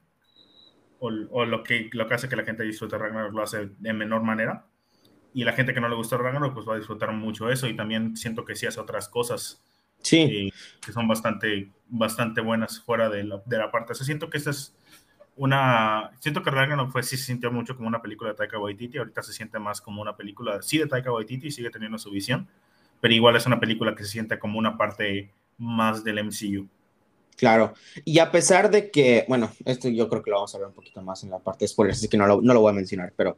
o, 1.00 1.46
lo, 1.46 1.64
que, 1.64 1.90
lo 1.94 2.08
que 2.08 2.14
hace 2.16 2.28
que 2.28 2.36
la 2.36 2.44
gente 2.44 2.64
disfrute 2.64 2.98
Ragnarok 2.98 3.34
lo 3.34 3.44
hace 3.44 3.70
de 3.78 3.94
menor 3.94 4.24
manera. 4.24 4.66
Y 5.34 5.44
la 5.44 5.54
gente 5.54 5.74
que 5.74 5.82
no 5.82 5.90
le 5.90 5.96
gusta 5.96 6.18
Ragnarok 6.18 6.54
pues 6.54 6.68
va 6.68 6.74
a 6.74 6.78
disfrutar 6.78 7.12
mucho 7.14 7.50
eso 7.50 7.68
y 7.68 7.76
también 7.76 8.18
siento 8.18 8.44
que 8.46 8.56
sí 8.56 8.66
hace 8.66 8.80
otras 8.80 9.08
cosas 9.08 9.64
sí. 10.02 10.18
Eh, 10.18 10.50
que 10.84 10.92
son 10.92 11.08
bastante, 11.08 11.72
bastante 11.88 12.42
buenas 12.42 12.80
fuera 12.80 13.10
de 13.10 13.24
la, 13.24 13.42
de 13.46 13.58
la 13.58 13.72
parte. 13.72 13.94
O 13.94 13.96
siento 13.96 14.30
que 14.30 14.38
esta 14.38 14.50
es 14.50 14.76
una... 15.36 16.12
Siento 16.20 16.42
que 16.42 16.50
Ragnarok 16.50 16.92
fue, 16.92 17.04
sí 17.04 17.18
se 17.18 17.26
sintió 17.26 17.52
mucho 17.52 17.76
como 17.76 17.88
una 17.88 18.02
película 18.02 18.32
de 18.32 18.36
Taika 18.36 18.58
Waititi, 18.58 18.98
ahorita 18.98 19.22
se 19.22 19.34
siente 19.34 19.60
más 19.60 19.82
como 19.82 20.02
una 20.02 20.16
película, 20.16 20.62
sí 20.62 20.80
de 20.80 20.88
Taika 20.88 21.12
Waititi, 21.12 21.52
sigue 21.52 21.70
teniendo 21.70 22.00
su 22.00 22.10
visión, 22.10 22.48
pero 23.00 23.14
igual 23.14 23.36
es 23.36 23.46
una 23.46 23.60
película 23.60 23.94
que 23.94 24.04
se 24.04 24.12
siente 24.12 24.40
como 24.40 24.58
una 24.58 24.78
parte 24.78 25.32
más 25.58 26.04
del 26.04 26.24
MCU. 26.24 26.68
Claro, 27.38 27.76
y 28.04 28.18
a 28.18 28.32
pesar 28.32 28.72
de 28.72 28.90
que, 28.90 29.24
bueno, 29.28 29.52
esto 29.64 29.88
yo 29.90 30.10
creo 30.10 30.24
que 30.24 30.32
lo 30.32 30.38
vamos 30.38 30.56
a 30.56 30.58
ver 30.58 30.68
un 30.68 30.74
poquito 30.74 31.04
más 31.04 31.24
en 31.24 31.30
la 31.30 31.38
parte 31.38 31.66
de 31.66 31.70
spoilers, 31.70 32.00
así 32.00 32.08
que 32.08 32.18
no 32.18 32.26
lo, 32.26 32.42
no 32.42 32.52
lo 32.52 32.62
voy 32.62 32.72
a 32.72 32.74
mencionar, 32.74 33.14
pero... 33.16 33.38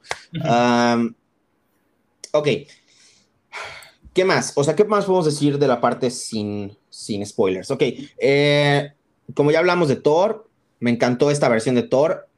ok. 2.32 2.48
¿Qué 4.14 4.24
más? 4.26 4.54
O 4.56 4.64
sea, 4.64 4.76
¿qué 4.76 4.86
más 4.86 5.04
podemos 5.04 5.26
decir 5.26 5.60
de 5.60 5.68
la 5.68 5.82
parte 5.82 6.12
sin, 6.12 6.78
sin 6.90 7.26
spoilers? 7.26 7.70
Ok, 7.72 7.84
eh, 8.18 8.94
como 9.34 9.52
ya 9.52 9.60
hablamos 9.60 9.90
de 9.90 9.98
Thor, 9.98 10.50
me 10.80 10.92
encantó 10.92 11.30
esta 11.30 11.50
versión 11.50 11.76
de 11.76 11.84
Thor. 11.84 12.30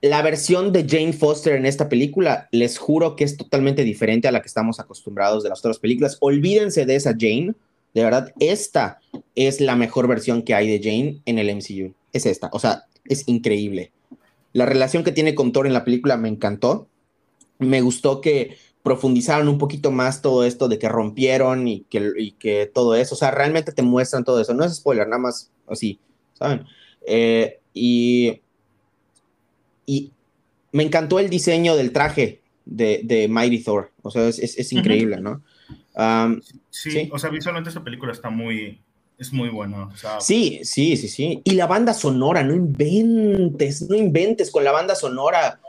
la 0.00 0.22
versión 0.22 0.72
de 0.72 0.86
Jane 0.88 1.12
Foster 1.12 1.56
en 1.56 1.66
esta 1.66 1.88
película, 1.88 2.48
les 2.52 2.78
juro 2.78 3.16
que 3.16 3.24
es 3.24 3.36
totalmente 3.36 3.84
diferente 3.84 4.28
a 4.28 4.32
la 4.32 4.40
que 4.40 4.48
estamos 4.48 4.80
acostumbrados 4.80 5.42
de 5.42 5.50
las 5.50 5.58
otras 5.58 5.78
películas. 5.78 6.16
Olvídense 6.20 6.86
de 6.86 6.96
esa 6.96 7.12
Jane. 7.12 7.54
De 7.96 8.04
verdad, 8.04 8.34
esta 8.40 9.00
es 9.34 9.62
la 9.62 9.74
mejor 9.74 10.06
versión 10.06 10.42
que 10.42 10.54
hay 10.54 10.68
de 10.68 10.82
Jane 10.82 11.22
en 11.24 11.38
el 11.38 11.48
MCU. 11.56 11.94
Es 12.12 12.26
esta. 12.26 12.50
O 12.52 12.58
sea, 12.58 12.84
es 13.06 13.26
increíble. 13.26 13.90
La 14.52 14.66
relación 14.66 15.02
que 15.02 15.12
tiene 15.12 15.34
con 15.34 15.50
Thor 15.50 15.66
en 15.66 15.72
la 15.72 15.82
película 15.82 16.18
me 16.18 16.28
encantó. 16.28 16.88
Me 17.58 17.80
gustó 17.80 18.20
que 18.20 18.58
profundizaron 18.82 19.48
un 19.48 19.56
poquito 19.56 19.92
más 19.92 20.20
todo 20.20 20.44
esto 20.44 20.68
de 20.68 20.78
que 20.78 20.90
rompieron 20.90 21.68
y 21.68 21.86
que, 21.88 22.34
que 22.38 22.70
todo 22.72 22.94
eso. 22.94 23.14
O 23.14 23.18
sea, 23.18 23.30
realmente 23.30 23.72
te 23.72 23.80
muestran 23.80 24.24
todo 24.24 24.42
eso. 24.42 24.52
No 24.52 24.64
es 24.64 24.76
spoiler, 24.76 25.08
nada 25.08 25.22
más 25.22 25.50
así, 25.66 25.98
¿saben? 26.34 26.66
Eh, 27.06 27.60
y 27.72 28.42
y 29.86 30.12
me 30.70 30.82
encantó 30.82 31.18
el 31.18 31.30
diseño 31.30 31.76
del 31.76 31.92
traje 31.92 32.42
de, 32.66 33.00
de 33.04 33.26
Mighty 33.26 33.62
Thor. 33.62 33.90
O 34.02 34.10
sea, 34.10 34.28
es, 34.28 34.38
es, 34.38 34.72
increíble, 34.72 35.18
¿no? 35.18 35.42
Sí, 36.82 37.10
o 37.12 37.18
sea, 37.18 37.30
visualmente 37.30 37.70
esa 37.70 37.82
película 37.82 38.12
está 38.12 38.30
muy, 38.30 38.80
es 39.18 39.32
muy 39.32 39.48
buena. 39.48 39.88
sí, 40.20 40.60
sí, 40.62 40.96
sí, 40.96 41.08
sí. 41.08 41.40
Y 41.44 41.52
la 41.52 41.66
banda 41.66 41.94
sonora, 41.94 42.42
no 42.42 42.54
inventes, 42.54 43.82
no 43.88 43.96
inventes 43.96 44.50
con 44.50 44.64
la 44.64 44.72
banda 44.72 44.94
sonora. 44.94 45.60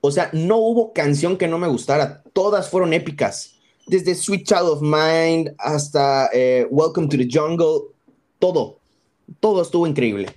O 0.00 0.10
sea, 0.10 0.28
no 0.32 0.58
hubo 0.58 0.92
canción 0.92 1.38
que 1.38 1.48
no 1.48 1.58
me 1.58 1.68
gustara. 1.68 2.22
Todas 2.32 2.68
fueron 2.68 2.92
épicas. 2.92 3.54
Desde 3.86 4.14
Sweet 4.14 4.46
Child 4.46 4.68
of 4.68 4.82
Mind 4.82 5.54
hasta 5.58 6.28
eh, 6.32 6.66
Welcome 6.70 7.08
to 7.08 7.16
the 7.16 7.28
Jungle. 7.30 7.90
Todo. 8.38 8.80
Todo 9.40 9.62
estuvo 9.62 9.86
increíble. 9.86 10.28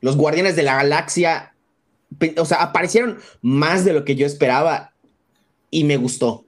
Los 0.00 0.16
Guardianes 0.16 0.56
de 0.56 0.62
la 0.62 0.76
Galaxia 0.76 1.50
o 2.36 2.44
sea, 2.44 2.62
aparecieron 2.62 3.18
más 3.40 3.84
de 3.84 3.92
lo 3.92 4.04
que 4.04 4.16
yo 4.16 4.26
esperaba 4.26 4.92
y 5.70 5.84
me 5.84 5.96
gustó. 5.96 6.44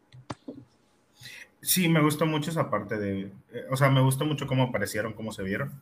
Sí, 1.63 1.89
me 1.89 2.03
gustó 2.03 2.27
mucho 2.27 2.51
esa 2.51 2.69
parte 2.69 2.99
de, 2.99 3.21
eh, 3.53 3.65
o 3.71 3.77
sea, 3.77 3.89
me 3.89 4.01
gustó 4.01 4.25
mucho 4.25 4.49
cómo 4.49 4.65
aparecieron, 4.65 5.13
cómo 5.13 5.33
se 5.33 5.45
vieron. 5.45 5.81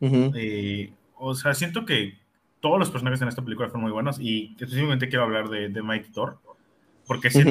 Eh, 0.00 0.92
o 1.16 1.34
sea, 1.34 1.54
siento 1.54 1.84
que 1.84 2.18
todos 2.58 2.78
los 2.78 2.90
personajes 2.90 3.22
en 3.22 3.28
esta 3.28 3.42
película 3.42 3.68
fueron 3.68 3.82
muy 3.82 3.92
buenos 3.92 4.18
y 4.18 4.56
específicamente 4.58 5.08
quiero 5.08 5.24
hablar 5.24 5.48
de, 5.48 5.68
de 5.68 5.82
Mike 5.82 6.10
Thor, 6.12 6.38
porque 7.06 7.30
si, 7.30 7.44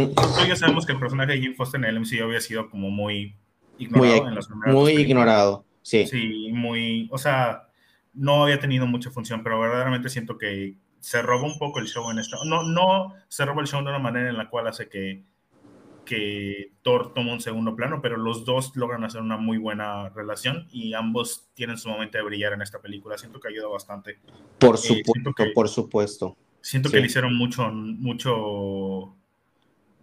ya 0.48 0.55
sabemos 0.55 0.86
que 0.86 0.91
el 0.91 1.00
personaje 1.00 1.33
de 1.33 1.39
Jim 1.39 1.55
Foster 1.55 1.79
en 1.79 1.86
el 1.86 2.00
MCU 2.01 2.24
había 2.24 2.41
sido 2.41 2.69
como 2.69 2.89
muy 2.89 3.36
ignorado 3.77 4.24
muy, 4.24 4.67
en 4.67 4.74
Muy 4.74 4.91
ignorado, 4.93 5.63
sí. 5.81 6.05
Sí, 6.05 6.50
muy, 6.51 7.07
o 7.12 7.17
sea, 7.17 7.69
no 8.13 8.43
había 8.43 8.59
tenido 8.59 8.88
mucha 8.88 9.09
función, 9.09 9.41
pero 9.41 9.59
verdaderamente 9.59 10.09
siento 10.09 10.38
que 10.38 10.75
se 11.00 11.21
roba 11.21 11.45
un 11.45 11.57
poco 11.57 11.79
el 11.79 11.88
show 11.88 12.12
en 12.12 12.19
esta. 12.19 12.38
No, 12.45 12.63
no 12.63 13.13
se 13.29 13.45
roba 13.45 13.62
el 13.62 13.67
show 13.67 13.81
de 13.81 13.89
una 13.89 14.00
manera 14.00 14.29
en 14.29 14.38
la 14.38 14.50
cual 14.50 14.67
hace 14.67 14.89
que, 14.89 15.24
que 16.10 16.72
Thor 16.82 17.13
toma 17.13 17.34
un 17.34 17.39
segundo 17.39 17.75
plano, 17.75 18.01
pero 18.01 18.18
los 18.18 18.44
dos 18.44 18.75
logran 18.75 19.04
hacer 19.04 19.22
una 19.22 19.38
muy 19.38 19.60
buena 19.60 20.10
relación 20.10 20.68
y 20.72 20.96
ambos 20.96 21.51
tienen 21.54 21.78
su 21.78 21.88
momento 21.88 22.18
de 22.18 22.24
brillar 22.24 22.54
en 22.54 22.63
esta 22.63 22.80
película. 22.80 23.16
Siento 23.16 23.39
que 23.39 23.50
ayuda 23.50 23.68
bastante. 23.68 24.18
Por 24.58 24.74
eh, 24.74 24.80
supuesto, 24.80 25.34
por 25.54 25.70
supuesto. 25.70 26.36
Siento 26.62 26.89
que 26.89 27.00
le 27.00 27.06
hicieron 27.06 27.38
mucho, 27.38 27.70
mucho. 27.72 29.16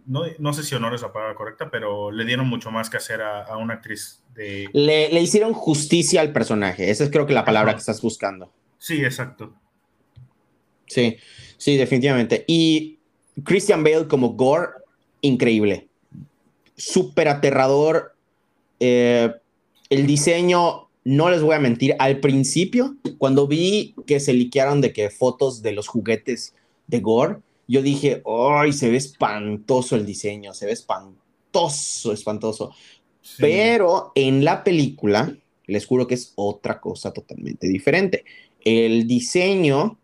No, 0.05 0.21
no, 0.39 0.53
sé 0.53 0.63
si 0.63 0.75
honor 0.75 0.95
es 0.95 1.01
la 1.01 1.11
palabra 1.11 1.35
correcta, 1.35 1.69
pero 1.69 2.09
le 2.09 2.23
dieron 2.23 2.47
mucho 2.47 2.71
más 2.71 2.89
que 2.89 2.95
hacer 2.95 3.21
a, 3.21 3.57
una 3.57 3.73
actriz 3.73 4.23
de. 4.33 4.69
Le, 4.71 5.09
le, 5.09 5.21
hicieron 5.21 5.51
justicia 5.51 6.21
al 6.21 6.31
personaje. 6.31 6.89
Esa 6.89 7.03
es 7.03 7.11
creo 7.11 7.25
que 7.25 7.33
la 7.33 7.43
palabra 7.43 7.73
que 7.73 7.79
estás 7.79 8.01
buscando. 8.01 8.53
Sí, 8.77 9.03
exacto. 9.03 9.53
Sí, 10.85 11.17
sí, 11.57 11.75
definitivamente. 11.75 12.45
Y 12.47 12.99
Christian 13.43 13.83
Bale 13.83 14.07
como 14.07 14.35
Gore, 14.35 14.69
increíble. 15.19 15.89
Súper 16.77 17.27
aterrador. 17.27 18.15
Eh, 18.79 19.33
el 19.89 20.07
diseño, 20.07 20.89
no 21.03 21.29
les 21.29 21.41
voy 21.41 21.55
a 21.55 21.59
mentir, 21.59 21.95
al 21.99 22.19
principio, 22.19 22.95
cuando 23.17 23.47
vi 23.47 23.95
que 24.05 24.19
se 24.19 24.33
liquearon 24.33 24.81
de 24.81 24.93
que 24.93 25.09
fotos 25.09 25.61
de 25.61 25.71
los 25.71 25.87
juguetes 25.87 26.53
de 26.87 26.99
Gore, 26.99 27.37
yo 27.67 27.81
dije, 27.81 28.23
¡ay! 28.25 28.71
Se 28.71 28.89
ve 28.89 28.97
espantoso 28.97 29.95
el 29.95 30.05
diseño, 30.05 30.53
se 30.53 30.65
ve 30.65 30.71
espantoso, 30.71 32.13
espantoso. 32.13 32.71
Pero 33.37 34.13
en 34.15 34.45
la 34.45 34.63
película, 34.63 35.35
les 35.65 35.85
juro 35.85 36.07
que 36.07 36.13
es 36.13 36.31
otra 36.35 36.79
cosa 36.79 37.11
totalmente 37.11 37.67
diferente. 37.67 38.23
El 38.63 39.05
diseño 39.05 39.97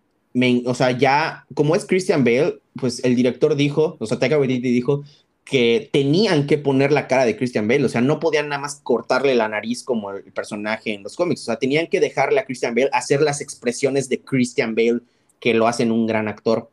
o 0.65 0.73
sea, 0.73 0.97
ya, 0.97 1.45
como 1.53 1.75
es 1.75 1.85
Christian 1.85 2.23
Bale, 2.23 2.59
pues 2.75 3.03
el 3.03 3.15
director 3.15 3.55
dijo, 3.55 3.97
o 3.99 4.05
sea, 4.05 4.17
Taika 4.17 4.39
Waititi 4.39 4.71
dijo 4.71 5.03
que 5.45 5.89
tenían 5.91 6.47
que 6.47 6.57
poner 6.57 6.91
la 6.91 7.07
cara 7.07 7.25
de 7.25 7.35
Christian 7.35 7.67
Bale, 7.67 7.85
o 7.85 7.89
sea, 7.89 8.01
no 8.01 8.19
podían 8.19 8.49
nada 8.49 8.61
más 8.61 8.79
cortarle 8.81 9.35
la 9.35 9.49
nariz 9.49 9.83
como 9.83 10.11
el 10.11 10.31
personaje 10.31 10.93
en 10.93 11.03
los 11.03 11.15
cómics, 11.15 11.41
o 11.41 11.45
sea, 11.45 11.57
tenían 11.57 11.87
que 11.87 11.99
dejarle 11.99 12.39
a 12.39 12.45
Christian 12.45 12.73
Bale 12.75 12.89
hacer 12.93 13.21
las 13.21 13.41
expresiones 13.41 14.07
de 14.09 14.21
Christian 14.21 14.73
Bale 14.75 15.01
que 15.39 15.53
lo 15.53 15.67
hacen 15.67 15.91
un 15.91 16.07
gran 16.07 16.29
actor. 16.29 16.69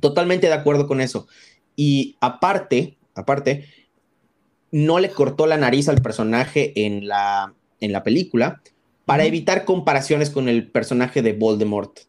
Totalmente 0.00 0.46
de 0.46 0.54
acuerdo 0.54 0.86
con 0.86 1.00
eso. 1.00 1.28
Y 1.76 2.16
aparte, 2.20 2.96
aparte, 3.14 3.66
no 4.72 4.98
le 4.98 5.10
cortó 5.10 5.46
la 5.46 5.58
nariz 5.58 5.88
al 5.88 6.00
personaje 6.00 6.72
en 6.86 7.06
la, 7.06 7.54
en 7.80 7.92
la 7.92 8.02
película 8.02 8.62
para 9.04 9.24
evitar 9.24 9.64
comparaciones 9.64 10.30
con 10.30 10.48
el 10.48 10.70
personaje 10.70 11.22
de 11.22 11.32
Voldemort. 11.34 12.00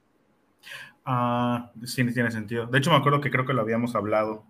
Ah, 1.06 1.72
sí, 1.86 2.04
tiene 2.14 2.32
sentido. 2.32 2.66
De 2.66 2.78
hecho, 2.78 2.92
me 2.92 2.98
acuerdo 2.98 3.22
que 3.22 3.32
creo 3.32 3.46
que 3.46 3.54
lo 3.54 3.62
habíamos 3.62 3.96
hablado, 3.96 4.46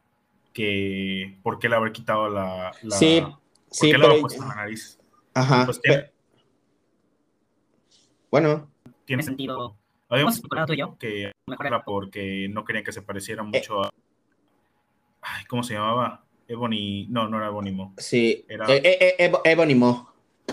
que 0.53 1.37
por 1.43 1.59
qué 1.59 1.69
le 1.69 1.75
haber 1.75 1.91
quitado 1.91 2.29
la... 2.29 2.71
sí, 2.89 3.23
sí, 3.69 3.93
le 3.93 4.05
haber 4.05 4.21
puesto 4.21 4.41
la 4.43 4.55
nariz. 4.55 4.99
Ajá. 5.33 5.65
Pues 5.65 5.81
Bueno. 8.31 8.69
Tiene 9.05 9.23
sentido. 9.23 9.75
Habíamos 10.09 10.41
tú 10.41 10.73
y 10.73 10.77
yo 10.77 10.97
que 10.97 11.31
era 11.63 11.83
porque 11.83 12.47
no 12.49 12.65
querían 12.65 12.83
que 12.83 12.91
se 12.91 13.01
pareciera 13.01 13.43
mucho 13.43 13.83
a... 13.83 13.89
Ay, 15.21 15.45
¿cómo 15.45 15.63
se 15.63 15.75
llamaba? 15.75 16.25
Ebony... 16.47 17.07
No, 17.09 17.27
no 17.27 17.37
era 17.37 17.47
Ebonimo. 17.47 17.93
Sí, 17.97 18.45
era... 18.47 18.65
Eh, 18.67 18.81
eh, 18.83 19.15
eh, 19.19 19.31
Ebonimo. 19.45 20.09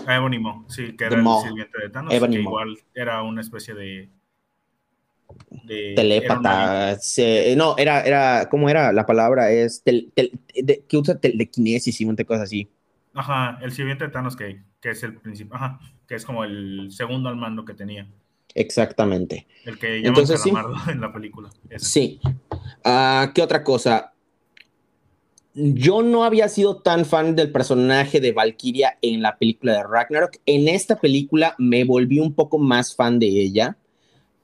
Ebonimo, 0.07 0.65
sí, 0.69 0.95
que 0.95 1.05
era 1.05 1.15
el 1.15 1.25
sirviente 1.41 1.81
de 1.81 1.89
Thanos, 1.89 2.13
que 2.13 2.39
igual 2.39 2.77
era 2.93 3.23
una 3.23 3.41
especie 3.41 3.73
de 3.73 4.09
de, 5.63 5.93
Telépata. 5.95 6.97
no, 7.55 7.77
era, 7.77 8.01
era, 8.01 8.47
¿cómo 8.49 8.69
era 8.69 8.91
la 8.91 9.05
palabra? 9.05 9.51
Es 9.51 9.81
tel, 9.83 10.11
de, 10.15 10.83
que 10.87 10.97
usa 10.97 11.19
telequinesis 11.19 11.99
y 12.01 12.05
un 12.05 12.15
cosas 12.15 12.43
así. 12.43 12.69
Ajá, 13.13 13.57
el 13.61 13.71
sirviente 13.71 14.05
de 14.05 14.11
Thanos 14.11 14.35
que, 14.35 14.61
que 14.79 14.91
es 14.91 15.03
el 15.03 15.15
principio, 15.15 15.55
ajá, 15.55 15.79
que 16.07 16.15
es 16.15 16.25
como 16.25 16.43
el 16.43 16.89
segundo 16.91 17.29
al 17.29 17.35
mando 17.35 17.65
que 17.65 17.73
tenía. 17.73 18.07
Exactamente. 18.53 19.47
El 19.65 19.77
que 19.77 19.97
llaman 19.97 20.07
Entonces, 20.07 20.41
sí. 20.41 20.51
en 20.91 21.01
la 21.01 21.11
película. 21.11 21.49
Sí. 21.77 22.19
Uh, 22.85 23.31
¿Qué 23.33 23.41
otra 23.41 23.63
cosa? 23.63 24.13
Yo 25.53 26.03
no 26.03 26.23
había 26.23 26.47
sido 26.49 26.81
tan 26.81 27.05
fan 27.05 27.35
del 27.35 27.51
personaje 27.51 28.19
de 28.19 28.31
Valkyria 28.31 28.99
en 29.01 29.23
la 29.23 29.37
película 29.37 29.73
de 29.73 29.83
Ragnarok. 29.83 30.37
En 30.45 30.67
esta 30.67 30.99
película 30.99 31.55
me 31.57 31.83
volví 31.83 32.19
un 32.19 32.33
poco 32.33 32.59
más 32.59 32.95
fan 32.95 33.17
de 33.17 33.27
ella 33.27 33.77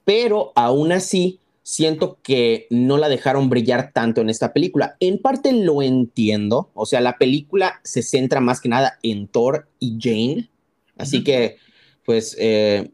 pero 0.04 0.52
aún 0.54 0.92
así 0.92 1.40
siento 1.64 2.18
que 2.22 2.66
no 2.70 2.98
la 2.98 3.08
dejaron 3.08 3.48
brillar 3.48 3.90
tanto 3.92 4.20
en 4.20 4.28
esta 4.28 4.52
película. 4.52 4.96
En 5.00 5.18
parte 5.18 5.52
lo 5.52 5.82
entiendo, 5.82 6.70
o 6.74 6.86
sea, 6.86 7.00
la 7.00 7.16
película 7.16 7.80
se 7.82 8.02
centra 8.02 8.40
más 8.40 8.60
que 8.60 8.68
nada 8.68 8.98
en 9.02 9.26
Thor 9.26 9.68
y 9.80 9.98
Jane, 9.98 10.50
así 10.98 11.24
que, 11.24 11.56
pues, 12.04 12.36
eh, 12.38 12.90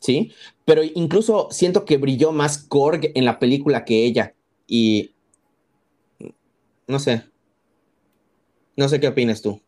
sí, 0.00 0.32
pero 0.64 0.82
incluso 0.82 1.48
siento 1.52 1.84
que 1.84 1.96
brilló 1.96 2.32
más 2.32 2.58
Korg 2.58 3.12
en 3.14 3.24
la 3.24 3.38
película 3.38 3.84
que 3.84 4.04
ella, 4.04 4.34
y 4.66 5.12
no 6.88 6.98
sé, 6.98 7.24
no 8.76 8.88
sé 8.88 8.98
qué 8.98 9.08
opinas 9.08 9.42
tú. 9.42 9.60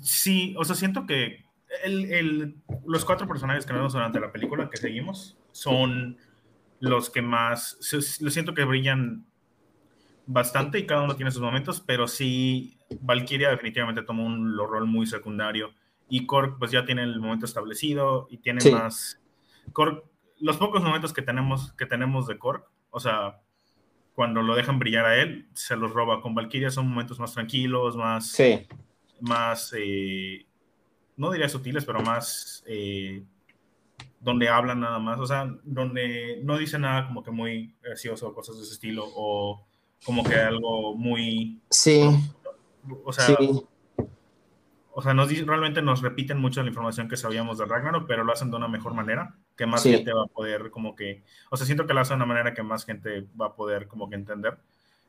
Sí, 0.00 0.54
o 0.58 0.64
sea, 0.64 0.74
siento 0.74 1.06
que 1.06 1.44
el, 1.84 2.56
los 2.86 3.04
cuatro 3.04 3.28
personajes 3.28 3.66
que 3.66 3.72
vemos 3.74 3.92
durante 3.92 4.18
la 4.18 4.32
película 4.32 4.70
que 4.70 4.76
seguimos 4.78 5.36
son 5.52 6.18
los 6.80 7.10
que 7.10 7.22
más, 7.22 7.78
lo 8.20 8.30
siento 8.30 8.54
que 8.54 8.64
brillan 8.64 9.24
bastante 10.26 10.78
y 10.78 10.86
cada 10.86 11.02
uno 11.02 11.16
tiene 11.16 11.30
sus 11.30 11.42
momentos, 11.42 11.80
pero 11.80 12.08
sí, 12.08 12.78
Valkyria 13.00 13.50
definitivamente 13.50 14.02
toma 14.02 14.24
un 14.24 14.56
rol 14.56 14.86
muy 14.86 15.06
secundario 15.06 15.72
y 16.08 16.26
Korg 16.26 16.58
pues 16.58 16.70
ya 16.70 16.84
tiene 16.84 17.02
el 17.04 17.20
momento 17.20 17.46
establecido 17.46 18.26
y 18.30 18.38
tiene 18.38 18.68
más... 18.70 19.20
Los 20.40 20.56
pocos 20.56 20.82
momentos 20.82 21.12
que 21.12 21.22
tenemos, 21.22 21.72
que 21.74 21.86
tenemos 21.86 22.26
de 22.26 22.36
Korg, 22.36 22.64
o 22.90 22.98
sea, 22.98 23.40
cuando 24.14 24.42
lo 24.42 24.54
dejan 24.54 24.78
brillar 24.78 25.06
a 25.06 25.16
él, 25.16 25.48
se 25.54 25.76
los 25.76 25.92
roba. 25.92 26.20
Con 26.20 26.34
Valkyria 26.34 26.70
son 26.70 26.88
momentos 26.88 27.18
más 27.18 27.32
tranquilos, 27.32 27.96
más... 27.96 28.32
Sí. 28.32 28.66
Más... 29.20 29.72
Eh, 29.78 30.46
no 31.16 31.30
diría 31.30 31.48
sutiles, 31.48 31.84
pero 31.84 32.00
más... 32.02 32.62
Eh, 32.66 33.24
donde 34.20 34.48
hablan 34.48 34.80
nada 34.80 34.98
más, 34.98 35.18
o 35.18 35.26
sea, 35.26 35.52
donde 35.64 36.40
no 36.44 36.58
dice 36.58 36.78
nada 36.78 37.06
como 37.06 37.22
que 37.22 37.30
muy 37.30 37.74
gracioso 37.82 38.28
o 38.28 38.34
cosas 38.34 38.56
de 38.56 38.62
ese 38.62 38.74
estilo, 38.74 39.04
o 39.14 39.64
como 40.04 40.24
que 40.24 40.36
algo 40.36 40.94
muy... 40.94 41.60
Sí. 41.70 42.02
O 43.04 43.12
sea, 43.12 43.36
o 44.92 45.02
sea 45.02 45.14
nos, 45.14 45.46
realmente 45.46 45.82
nos 45.82 46.02
repiten 46.02 46.38
mucho 46.38 46.62
la 46.62 46.68
información 46.68 47.08
que 47.08 47.16
sabíamos 47.16 47.58
de 47.58 47.64
Ragnarok, 47.64 48.06
pero 48.06 48.24
lo 48.24 48.32
hacen 48.32 48.50
de 48.50 48.56
una 48.56 48.68
mejor 48.68 48.94
manera, 48.94 49.34
que 49.56 49.66
más 49.66 49.82
gente 49.82 50.12
va 50.12 50.24
a 50.24 50.26
poder 50.26 50.70
como 50.70 50.94
que, 50.94 51.22
o 51.50 51.56
sea, 51.56 51.66
siento 51.66 51.86
que 51.86 51.94
lo 51.94 52.00
hacen 52.00 52.18
de 52.18 52.24
una 52.24 52.34
manera 52.34 52.54
que 52.54 52.62
más 52.62 52.84
gente 52.84 53.26
va 53.40 53.46
a 53.46 53.54
poder 53.54 53.88
como 53.88 54.08
que 54.08 54.16
entender. 54.16 54.58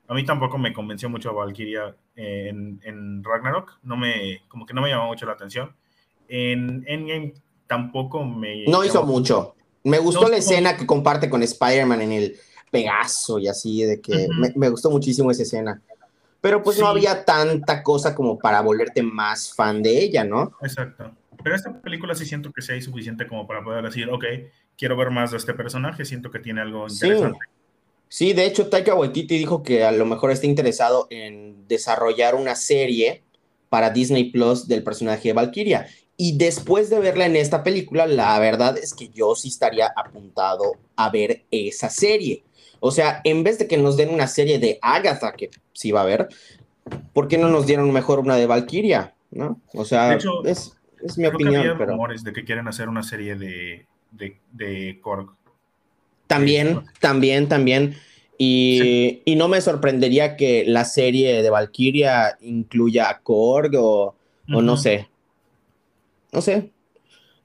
A 0.07 0.13
mí 0.13 0.25
tampoco 0.25 0.57
me 0.57 0.73
convenció 0.73 1.09
mucho 1.09 1.33
Valkyria 1.33 1.95
en, 2.15 2.79
en 2.83 3.23
Ragnarok, 3.23 3.79
no 3.83 3.95
me, 3.95 4.41
como 4.47 4.65
que 4.65 4.73
no 4.73 4.81
me 4.81 4.89
llamó 4.89 5.07
mucho 5.07 5.25
la 5.25 5.33
atención. 5.33 5.75
En 6.27 6.83
Endgame 6.87 7.33
tampoco 7.67 8.23
me... 8.23 8.65
No 8.65 8.83
hizo 8.83 9.03
mucho. 9.03 9.55
Me 9.83 9.99
gustó 9.99 10.29
la 10.29 10.37
escena 10.37 10.77
que 10.77 10.85
comparte 10.85 11.29
con 11.29 11.43
Spider-Man 11.43 12.01
en 12.01 12.11
el 12.11 12.37
Pegaso 12.71 13.37
y 13.37 13.47
así, 13.47 13.83
de 13.83 14.01
que 14.01 14.27
me, 14.55 14.69
gustó 14.69 14.89
muchísimo 14.89 15.29
esa 15.29 15.43
escena. 15.43 15.81
Pero 16.41 16.63
pues 16.63 16.79
no 16.79 16.87
había 16.87 17.23
tanta 17.23 17.83
cosa 17.83 18.15
como 18.15 18.37
para 18.37 18.61
volverte 18.61 19.03
más 19.03 19.53
fan 19.53 19.83
de 19.83 20.03
ella, 20.03 20.23
¿no? 20.23 20.53
Exacto. 20.61 21.11
Pero 21.43 21.55
esta 21.55 21.81
película 21.81 22.15
sí 22.15 22.25
siento 22.25 22.51
que 22.51 22.61
sea 22.61 22.81
suficiente 22.81 23.27
como 23.27 23.45
para 23.45 23.63
poder 23.63 23.83
decir, 23.83 24.09
ok, 24.09 24.25
quiero 24.77 24.97
ver 24.97 25.11
más 25.11 25.31
de 25.31 25.37
este 25.37 25.53
personaje, 25.53 26.05
siento 26.05 26.31
que 26.31 26.39
tiene 26.39 26.61
algo 26.61 26.87
interesante. 26.87 27.39
Sí, 28.07 28.33
de 28.33 28.45
hecho 28.45 28.67
Taika 28.67 28.93
Waititi 28.93 29.37
dijo 29.37 29.63
que 29.63 29.83
a 29.83 29.91
lo 29.91 30.05
mejor 30.05 30.31
está 30.31 30.45
interesado 30.45 31.07
en 31.09 31.67
desarrollar 31.67 32.35
una 32.35 32.55
serie 32.55 33.23
para 33.69 33.89
Disney 33.89 34.25
Plus 34.25 34.67
del 34.67 34.83
personaje 34.83 35.29
de 35.29 35.33
Valkyria. 35.33 35.87
Y 36.23 36.37
después 36.37 36.89
de 36.89 37.01
verla 37.01 37.25
en 37.25 37.35
esta 37.35 37.65
película, 37.65 38.07
la 38.07 38.39
verdad 38.39 38.77
es 38.77 38.93
que 38.93 39.09
yo 39.09 39.35
sí 39.35 39.49
estaría 39.49 39.91
apuntado 39.93 40.77
a 40.95 41.09
ver 41.09 41.43
esa 41.51 41.89
serie. 41.89 42.45
O 42.79 42.91
sea, 42.91 43.19
en 43.25 43.43
vez 43.43 43.59
de 43.59 43.67
que 43.67 43.75
nos 43.75 43.97
den 43.97 44.07
una 44.07 44.27
serie 44.27 44.57
de 44.57 44.79
Agatha, 44.81 45.33
que 45.33 45.49
sí 45.73 45.91
va 45.91 45.99
a 45.99 46.03
haber, 46.03 46.29
¿por 47.11 47.27
qué 47.27 47.37
no 47.37 47.49
nos 47.49 47.67
dieron 47.67 47.91
mejor 47.91 48.19
una 48.19 48.37
de 48.37 48.45
Valkyria? 48.45 49.13
¿No? 49.31 49.59
O 49.73 49.83
sea, 49.83 50.17
es, 50.45 50.71
mi 51.17 51.25
opinión. 51.25 51.77
Que 51.77 51.85
rumores 51.85 52.23
de 52.23 52.31
que 52.31 52.45
quieren 52.45 52.69
hacer 52.69 52.87
una 52.87 53.03
serie 53.03 53.35
de, 53.35 53.85
de, 54.13 54.99
Korg. 55.01 55.27
También, 56.27 56.85
también, 57.01 57.49
también. 57.49 57.97
Y, 58.37 59.23
no 59.35 59.49
me 59.49 59.59
sorprendería 59.59 60.37
que 60.37 60.63
la 60.65 60.85
serie 60.85 61.43
de 61.43 61.49
Valkyria 61.49 62.37
incluya 62.39 63.09
a 63.09 63.19
Korg 63.19 63.75
o, 63.75 64.15
o 64.53 64.61
no 64.61 64.77
sé. 64.77 65.09
No 66.33 66.41
sé. 66.41 66.71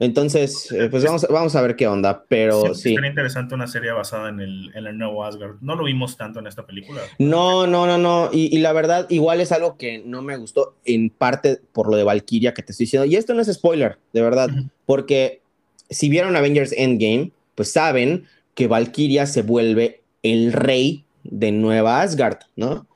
Entonces, 0.01 0.71
eh, 0.71 0.87
pues 0.89 1.03
vamos, 1.03 1.27
vamos 1.29 1.55
a 1.57 1.61
ver 1.61 1.75
qué 1.75 1.85
onda, 1.85 2.23
pero 2.29 2.73
sí. 2.73 2.95
Sería 2.95 3.09
interesante 3.09 3.53
una 3.53 3.67
serie 3.67 3.91
basada 3.91 4.29
en 4.29 4.39
el, 4.39 4.71
en 4.73 4.87
el 4.87 4.97
nuevo 4.97 5.25
Asgard. 5.25 5.57
No 5.59 5.75
lo 5.75 5.83
vimos 5.83 6.15
tanto 6.15 6.39
en 6.39 6.47
esta 6.47 6.65
película. 6.65 7.01
No, 7.17 7.67
no, 7.67 7.85
no, 7.85 7.97
no. 7.97 8.29
Y, 8.31 8.57
la 8.59 8.71
verdad, 8.71 9.07
igual 9.09 9.41
es 9.41 9.51
algo 9.51 9.77
que 9.77 10.01
no 10.05 10.21
me 10.21 10.37
gustó, 10.37 10.77
en 10.85 11.09
parte 11.09 11.59
por 11.73 11.89
lo 11.89 11.97
de 11.97 12.05
Valkyria 12.05 12.53
que 12.53 12.63
te 12.63 12.71
estoy 12.71 12.85
diciendo. 12.85 13.05
Y 13.05 13.17
esto 13.17 13.33
no 13.33 13.41
es 13.41 13.51
spoiler, 13.51 13.97
de 14.13 14.21
verdad, 14.21 14.49
porque 14.85 15.41
si 15.89 16.07
vieron 16.07 16.37
Avengers 16.37 16.71
Endgame, 16.71 17.31
pues 17.55 17.73
saben 17.73 18.23
que 18.55 18.67
Valkyria 18.67 19.25
se 19.25 19.41
vuelve 19.41 20.01
el 20.23 20.53
rey 20.53 21.03
de 21.23 21.51
Nueva 21.51 22.01
Asgard, 22.01 22.39
¿no? 22.55 22.87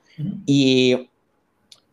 Y 0.46 1.10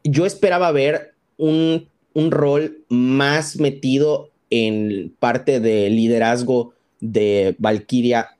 yo 0.05 0.25
esperaba 0.25 0.71
ver 0.71 1.15
un 1.35 1.90
un 2.13 2.31
rol 2.31 2.83
más 2.89 3.59
metido 3.59 4.29
en 4.49 5.15
parte 5.19 5.59
de 5.59 5.89
liderazgo 5.89 6.73
de 6.99 7.55
Valkyria 7.57 8.37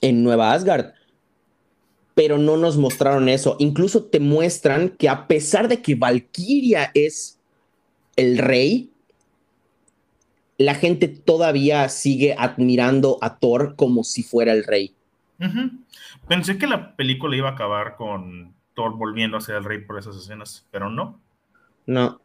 en 0.00 0.22
Nueva 0.22 0.52
Asgard. 0.52 0.92
Pero 2.14 2.38
no 2.38 2.56
nos 2.56 2.76
mostraron 2.76 3.28
eso. 3.28 3.56
Incluso 3.58 4.04
te 4.04 4.20
muestran 4.20 4.90
que 4.90 5.08
a 5.08 5.26
pesar 5.26 5.68
de 5.68 5.80
que 5.82 5.94
Valkyria 5.94 6.90
es 6.94 7.38
el 8.16 8.38
rey, 8.38 8.90
la 10.58 10.74
gente 10.74 11.08
todavía 11.08 11.88
sigue 11.88 12.34
admirando 12.38 13.18
a 13.22 13.38
Thor 13.38 13.76
como 13.76 14.04
si 14.04 14.22
fuera 14.22 14.52
el 14.52 14.64
rey. 14.64 14.94
Pensé 16.28 16.58
que 16.58 16.66
la 16.66 16.96
película 16.96 17.34
iba 17.34 17.48
a 17.48 17.52
acabar 17.52 17.96
con 17.96 18.52
Thor 18.74 18.96
volviendo 18.96 19.38
a 19.38 19.40
ser 19.40 19.56
el 19.56 19.64
rey 19.64 19.78
por 19.78 19.98
esas 19.98 20.16
escenas, 20.16 20.66
pero 20.70 20.90
no. 20.90 21.18
No. 21.86 22.19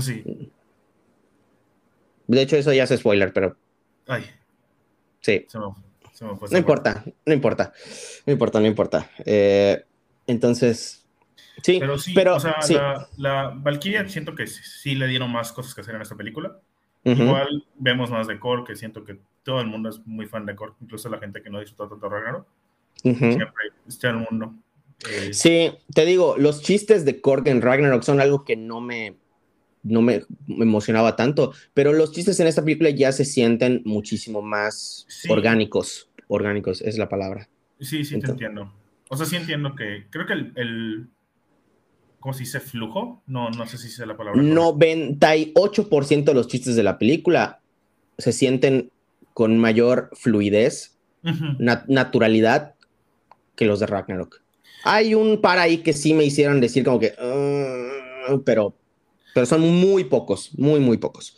Sí. 0.00 0.50
De 2.26 2.42
hecho, 2.42 2.56
eso 2.56 2.72
ya 2.72 2.84
es 2.84 2.98
spoiler, 2.98 3.32
pero. 3.32 3.56
Ay. 4.06 4.24
Sí. 5.20 5.46
no 5.52 6.58
importa, 6.58 7.04
no 7.26 7.32
importa. 7.32 7.72
No 8.26 8.32
importa, 8.32 8.60
no 8.60 8.66
importa. 8.66 9.10
Eh, 9.24 9.84
entonces. 10.26 11.06
Sí, 11.62 11.78
pero 11.78 11.98
sí, 11.98 12.14
o 12.18 12.40
sea, 12.40 12.56
La, 12.70 13.08
la, 13.18 13.52
Valkyria 13.54 14.08
siento 14.08 14.34
que 14.34 14.46
sí 14.46 14.94
le 14.94 15.06
dieron 15.06 15.30
más 15.30 15.52
cosas 15.52 15.74
que 15.74 15.82
hacer 15.82 15.94
en 15.94 16.02
esta 16.02 16.16
película. 16.16 16.58
Igual 17.04 17.66
vemos 17.78 18.10
más 18.10 18.26
de 18.26 18.38
Korg, 18.38 18.64
que 18.64 18.76
siento 18.76 19.04
que 19.04 19.18
todo 19.42 19.60
el 19.60 19.66
mundo 19.66 19.88
es 19.88 20.00
muy 20.06 20.26
fan 20.26 20.46
de 20.46 20.54
Korg, 20.54 20.74
incluso 20.80 21.08
la 21.08 21.18
gente 21.18 21.42
que 21.42 21.50
no 21.50 21.60
disfruta 21.60 21.90
tanto 21.90 22.08
Ragnarok. 22.08 22.46
Siempre 23.02 23.72
está 23.86 24.10
el 24.10 24.16
mundo. 24.18 24.54
Eh, 25.10 25.32
sí, 25.32 25.72
te 25.92 26.04
digo, 26.04 26.36
los 26.38 26.62
chistes 26.62 27.04
de 27.04 27.20
Korg 27.20 27.48
en 27.48 27.60
Ragnarok 27.60 28.02
son 28.02 28.20
algo 28.20 28.44
que 28.44 28.56
no 28.56 28.80
me 28.80 29.16
no 29.82 30.02
me, 30.02 30.22
emocionaba 30.48 31.16
tanto, 31.16 31.52
pero 31.74 31.92
los 31.92 32.12
chistes 32.12 32.38
en 32.40 32.46
esta 32.46 32.62
película 32.64 32.90
ya 32.90 33.12
se 33.12 33.24
sienten 33.24 33.82
muchísimo 33.84 34.42
más 34.42 35.06
orgánicos, 35.28 36.10
orgánicos 36.28 36.80
es 36.82 36.98
la 36.98 37.08
palabra. 37.08 37.48
Sí, 37.80 38.04
sí, 38.04 38.18
te 38.20 38.30
entiendo. 38.30 38.72
O 39.08 39.16
sea, 39.16 39.26
sí 39.26 39.36
entiendo 39.36 39.74
que, 39.74 40.06
creo 40.10 40.26
que 40.26 40.32
el, 40.34 40.52
el 40.56 41.08
¿cómo 42.22 42.32
se 42.32 42.40
dice? 42.40 42.60
¿Flujo? 42.60 43.22
No, 43.26 43.50
no 43.50 43.66
sé 43.66 43.76
si 43.76 43.88
es 43.88 43.98
la 43.98 44.16
palabra. 44.16 44.40
98% 44.40 46.24
de 46.24 46.34
los 46.34 46.48
chistes 46.48 46.76
de 46.76 46.82
la 46.82 46.96
película 46.96 47.60
se 48.16 48.32
sienten 48.32 48.90
con 49.34 49.58
mayor 49.58 50.10
fluidez, 50.14 50.98
naturalidad 51.88 52.74
que 53.56 53.66
los 53.66 53.80
de 53.80 53.86
Ragnarok. 53.86 54.40
Hay 54.84 55.14
un 55.14 55.40
par 55.40 55.58
ahí 55.58 55.78
que 55.78 55.92
sí 55.92 56.14
me 56.14 56.24
hicieron 56.24 56.60
decir 56.60 56.84
como 56.84 57.00
que, 57.00 57.14
ah", 57.18 58.36
pero 58.44 58.76
pero 59.34 59.46
son 59.46 59.60
muy 59.60 60.04
pocos, 60.04 60.50
muy, 60.56 60.80
muy 60.80 60.98
pocos. 60.98 61.36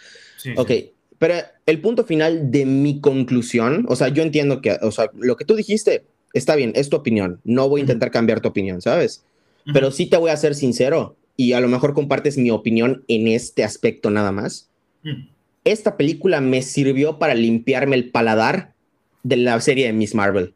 ok, 0.57 0.70
pero 1.18 1.35
el 1.66 1.80
punto 1.80 2.04
final 2.04 2.50
de 2.50 2.66
mi 2.66 3.00
conclusión, 3.00 3.87
o 3.88 3.96
sea, 3.96 4.09
yo 4.09 4.22
entiendo 4.22 4.61
que, 4.61 4.76
o 4.83 4.90
sea, 4.90 5.11
lo 5.14 5.37
que 5.37 5.44
tú 5.44 5.54
dijiste 5.54 6.04
está 6.35 6.57
bien, 6.57 6.72
es 6.74 6.90
tu 6.90 6.96
opinión, 6.96 7.40
no 7.44 7.68
voy 7.68 7.80
a 7.80 7.83
intentar 7.83 8.11
cambiar 8.11 8.40
tu 8.40 8.48
opinión, 8.48 8.83
¿sabes? 8.83 9.24
Pero 9.72 9.90
sí 9.90 10.07
te 10.07 10.18
voy 10.18 10.30
a 10.30 10.37
ser 10.37 10.54
sincero 10.54 11.16
y 11.37 11.54
a 11.54 11.61
lo 11.61 11.68
mejor 11.68 11.94
compartes 11.94 12.37
mi 12.37 12.50
opinión 12.50 13.04
en 13.09 13.28
este 13.28 13.64
aspecto 13.64 14.11
nada 14.11 14.30
más. 14.33 14.68
Mm. 15.02 15.28
Esta 15.64 15.96
película 15.96 16.42
me 16.42 16.61
sirvió 16.61 17.18
para 17.18 17.35
limpiarme 17.35 17.96
el 17.96 18.11
paladar 18.11 18.74
de 19.22 19.38
la 19.38 19.59
serie 19.61 19.87
de 19.87 19.94
Miss 19.94 20.14
Marvel. 20.14 20.52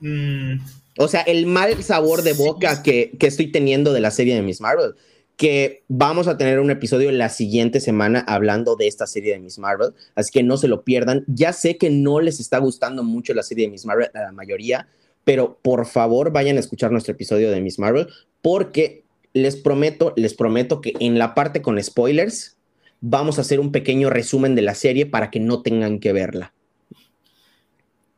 Mm. 0.00 0.60
O 0.96 1.08
sea, 1.08 1.20
el 1.22 1.46
mal 1.46 1.82
sabor 1.82 2.22
de 2.22 2.32
boca 2.32 2.82
que, 2.82 3.12
que, 3.18 3.26
estoy 3.26 3.48
teniendo 3.48 3.92
de 3.92 4.00
la 4.00 4.10
serie 4.10 4.34
de 4.34 4.42
Miss 4.42 4.60
Marvel 4.60 4.94
que 5.42 5.82
vamos 5.88 6.28
a 6.28 6.36
tener 6.36 6.60
un 6.60 6.70
episodio 6.70 7.10
la 7.10 7.28
siguiente 7.28 7.80
semana 7.80 8.20
hablando 8.28 8.76
de 8.76 8.86
esta 8.86 9.08
serie 9.08 9.32
de 9.32 9.40
Miss 9.40 9.58
Marvel, 9.58 9.92
así 10.14 10.30
que 10.30 10.44
no 10.44 10.56
se 10.56 10.68
lo 10.68 10.84
pierdan. 10.84 11.24
Ya 11.26 11.52
sé 11.52 11.78
que 11.78 11.90
no 11.90 12.20
les 12.20 12.38
está 12.38 12.58
gustando 12.58 13.02
mucho 13.02 13.34
la 13.34 13.42
serie 13.42 13.64
de 13.66 13.72
Miss 13.72 13.84
Marvel 13.84 14.08
a 14.14 14.20
la 14.20 14.30
mayoría, 14.30 14.86
pero 15.24 15.58
por 15.60 15.86
favor 15.86 16.30
vayan 16.30 16.58
a 16.58 16.60
escuchar 16.60 16.92
nuestro 16.92 17.14
episodio 17.14 17.50
de 17.50 17.60
Miss 17.60 17.80
Marvel 17.80 18.06
porque 18.40 19.02
les 19.32 19.56
prometo, 19.56 20.12
les 20.16 20.32
prometo 20.34 20.80
que 20.80 20.92
en 21.00 21.18
la 21.18 21.34
parte 21.34 21.60
con 21.60 21.82
spoilers 21.82 22.56
vamos 23.00 23.38
a 23.38 23.40
hacer 23.40 23.58
un 23.58 23.72
pequeño 23.72 24.10
resumen 24.10 24.54
de 24.54 24.62
la 24.62 24.76
serie 24.76 25.06
para 25.06 25.32
que 25.32 25.40
no 25.40 25.60
tengan 25.62 25.98
que 25.98 26.12
verla. 26.12 26.54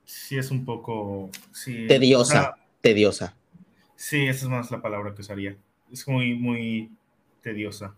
Sí, 0.05 0.37
es 0.37 0.51
un 0.51 0.67
poco... 0.67 1.31
tediosa, 1.89 2.57
tediosa. 2.83 3.35
Sí, 3.97 4.27
esa 4.27 4.45
es 4.45 4.51
más 4.51 4.71
la 4.71 4.83
palabra 4.83 5.15
que 5.15 5.23
usaría. 5.23 5.57
Es 5.91 6.07
muy, 6.07 6.35
muy 6.35 6.91
tediosa. 7.45 7.95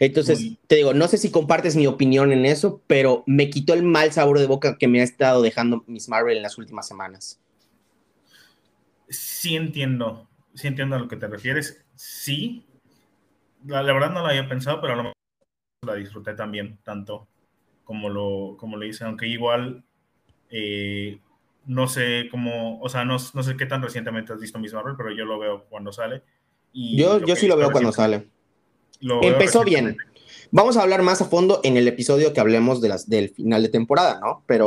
Entonces, 0.00 0.58
te 0.66 0.74
digo, 0.74 0.92
no 0.92 1.06
sé 1.06 1.18
si 1.18 1.30
compartes 1.30 1.76
mi 1.76 1.86
opinión 1.86 2.32
en 2.32 2.44
eso, 2.44 2.82
pero 2.88 3.22
me 3.26 3.48
quitó 3.48 3.74
el 3.74 3.84
mal 3.84 4.10
sabor 4.10 4.40
de 4.40 4.46
boca 4.46 4.76
que 4.76 4.88
me 4.88 5.00
ha 5.00 5.04
estado 5.04 5.40
dejando 5.40 5.84
Miss 5.86 6.08
Marvel 6.08 6.36
en 6.36 6.42
las 6.42 6.58
últimas 6.58 6.88
semanas. 6.88 7.40
Sí 9.08 9.54
entiendo, 9.54 10.28
sí 10.54 10.66
entiendo 10.66 10.96
a 10.96 10.98
lo 10.98 11.06
que 11.06 11.16
te 11.16 11.28
refieres. 11.28 11.84
Sí, 11.94 12.66
la, 13.64 13.82
verdad 13.82 14.10
no 14.10 14.22
lo 14.22 14.26
había 14.26 14.48
pensado, 14.48 14.80
pero 14.80 14.94
a 14.94 14.96
lo 14.96 15.02
mejor 15.04 15.16
la 15.86 15.94
disfruté 15.94 16.34
también 16.34 16.78
tanto 16.82 17.28
como 17.84 18.08
lo, 18.08 18.56
como 18.58 18.76
lo 18.76 18.84
hice, 18.84 19.04
aunque 19.04 19.28
igual 19.28 19.84
eh, 20.50 21.20
no 21.66 21.86
sé 21.86 22.26
cómo, 22.32 22.80
o 22.80 22.88
sea, 22.88 23.04
no, 23.04 23.18
no, 23.32 23.42
sé 23.44 23.56
qué 23.56 23.66
tan 23.66 23.80
recientemente 23.80 24.32
has 24.32 24.40
visto 24.40 24.58
Miss 24.58 24.74
Marvel, 24.74 24.96
pero 24.96 25.12
yo 25.12 25.24
lo 25.24 25.38
veo 25.38 25.66
cuando 25.68 25.92
sale. 25.92 26.24
yo, 26.72 27.24
yo 27.24 27.36
sí 27.36 27.46
lo 27.46 27.56
veo 27.56 27.70
cuando 27.70 27.92
sale 27.92 28.35
empezó 29.00 29.64
bien. 29.64 29.96
Vamos 30.50 30.76
a 30.76 30.82
hablar 30.82 31.02
más 31.02 31.20
a 31.20 31.26
fondo 31.26 31.60
en 31.64 31.76
el 31.76 31.88
episodio 31.88 32.32
que 32.32 32.40
hablemos 32.40 32.80
de 32.80 32.88
las, 32.88 33.08
del 33.08 33.30
final 33.30 33.62
de 33.62 33.68
temporada, 33.68 34.20
¿no? 34.20 34.42
Pero... 34.46 34.66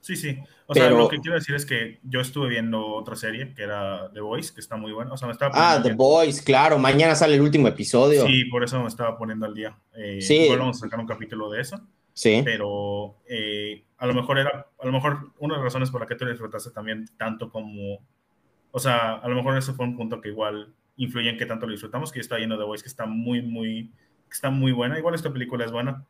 Sí, 0.00 0.16
sí. 0.16 0.38
O 0.68 0.74
sea, 0.74 0.90
lo 0.90 1.08
que 1.08 1.20
quiero 1.20 1.36
decir 1.36 1.54
es 1.54 1.64
que 1.64 2.00
yo 2.02 2.20
estuve 2.20 2.48
viendo 2.48 2.84
otra 2.86 3.14
serie 3.14 3.54
que 3.54 3.62
era 3.62 4.10
The 4.12 4.20
Voice, 4.20 4.52
que 4.52 4.60
está 4.60 4.76
muy 4.76 4.92
buena. 4.92 5.12
O 5.12 5.16
sea, 5.16 5.28
me 5.28 5.32
estaba 5.32 5.52
ah, 5.54 5.80
The 5.80 5.94
Voice, 5.94 6.42
claro. 6.42 6.78
Mañana 6.78 7.14
sale 7.14 7.34
el 7.34 7.40
último 7.40 7.68
episodio. 7.68 8.26
Sí, 8.26 8.44
por 8.46 8.64
eso 8.64 8.80
me 8.80 8.88
estaba 8.88 9.16
poniendo 9.16 9.46
al 9.46 9.54
día. 9.54 9.76
Eh, 9.94 10.20
sí. 10.20 10.48
vamos 10.50 10.76
a 10.76 10.80
sacar 10.80 10.98
un 10.98 11.06
capítulo 11.06 11.50
de 11.50 11.60
eso. 11.60 11.80
Sí. 12.12 12.42
Pero 12.44 13.16
eh, 13.28 13.84
a 13.98 14.06
lo 14.06 14.14
mejor 14.14 14.38
era, 14.38 14.66
a 14.80 14.86
lo 14.86 14.92
mejor 14.92 15.32
una 15.38 15.54
de 15.54 15.58
las 15.58 15.72
razones 15.72 15.90
por 15.90 16.00
la 16.00 16.06
que 16.06 16.16
tú 16.16 16.26
disfrutaste 16.26 16.70
también 16.70 17.08
tanto 17.16 17.50
como, 17.50 18.00
o 18.72 18.78
sea, 18.80 19.14
a 19.14 19.28
lo 19.28 19.36
mejor 19.36 19.56
ese 19.56 19.72
fue 19.72 19.86
un 19.86 19.96
punto 19.96 20.20
que 20.20 20.30
igual 20.30 20.74
influye 20.96 21.30
en 21.30 21.38
que 21.38 21.46
tanto 21.46 21.66
lo 21.66 21.72
disfrutamos, 21.72 22.12
que 22.12 22.20
está 22.20 22.38
lleno 22.38 22.56
de 22.56 22.64
Voice, 22.64 22.82
que 22.82 22.88
está 22.88 23.06
muy, 23.06 23.42
muy, 23.42 23.90
que 24.28 24.32
está 24.32 24.50
muy 24.50 24.72
buena. 24.72 24.98
Igual 24.98 25.14
esta 25.14 25.32
película 25.32 25.64
es 25.64 25.72
buena. 25.72 26.04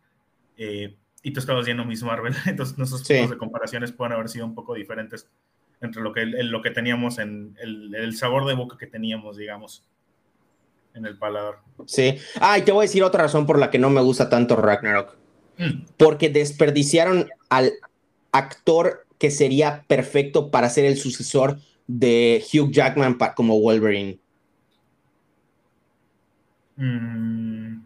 Eh, 0.57 0.97
y 1.23 1.33
tú 1.33 1.41
estabas 1.41 1.67
viendo 1.67 1.85
Miss 1.85 2.03
Marvel, 2.03 2.35
entonces 2.47 2.79
nuestros 2.79 3.03
puntos 3.03 3.31
de 3.31 3.39
comparaciones 3.39 3.93
pueden 3.93 4.13
haber 4.13 4.29
sido 4.29 4.47
un 4.47 4.55
poco 4.55 4.75
diferentes 4.75 5.29
entre 5.81 6.03
lo 6.03 6.13
que, 6.13 6.25
lo 6.25 6.63
que 6.63 6.71
teníamos 6.71 7.19
en 7.19 7.55
el, 7.61 7.95
el, 7.95 8.17
sabor 8.17 8.47
de 8.47 8.55
boca 8.55 8.79
que 8.79 8.87
teníamos, 8.87 9.37
digamos, 9.37 9.85
en 10.95 11.05
el 11.05 11.19
paladar. 11.19 11.57
Sí. 11.87 12.17
Ah, 12.41 12.59
y 12.59 12.63
te 12.63 12.73
voy 12.73 12.83
a 12.85 12.89
decir 12.89 13.03
otra 13.03 13.25
razón 13.25 13.45
por 13.45 13.59
la 13.59 13.71
que 13.71 13.79
no 13.79 13.91
me 13.91 14.01
gusta 14.01 14.31
tanto 14.31 14.57
Ragnarok. 14.57 15.17
Mm. 15.59 15.85
Porque 15.99 16.31
desperdiciaron 16.31 17.29
al 17.51 17.73
actor 18.33 19.07
que 19.19 19.31
sería 19.31 19.85
perfecto 19.87 20.51
para 20.51 20.71
ser 20.71 20.85
el 20.85 20.97
sucesor 20.97 21.59
de 21.87 22.45
Hugh 22.53 22.71
Jackman 22.71 23.19
como 23.35 23.61
Wolverine. 23.61 24.19
Mm. 26.77 27.85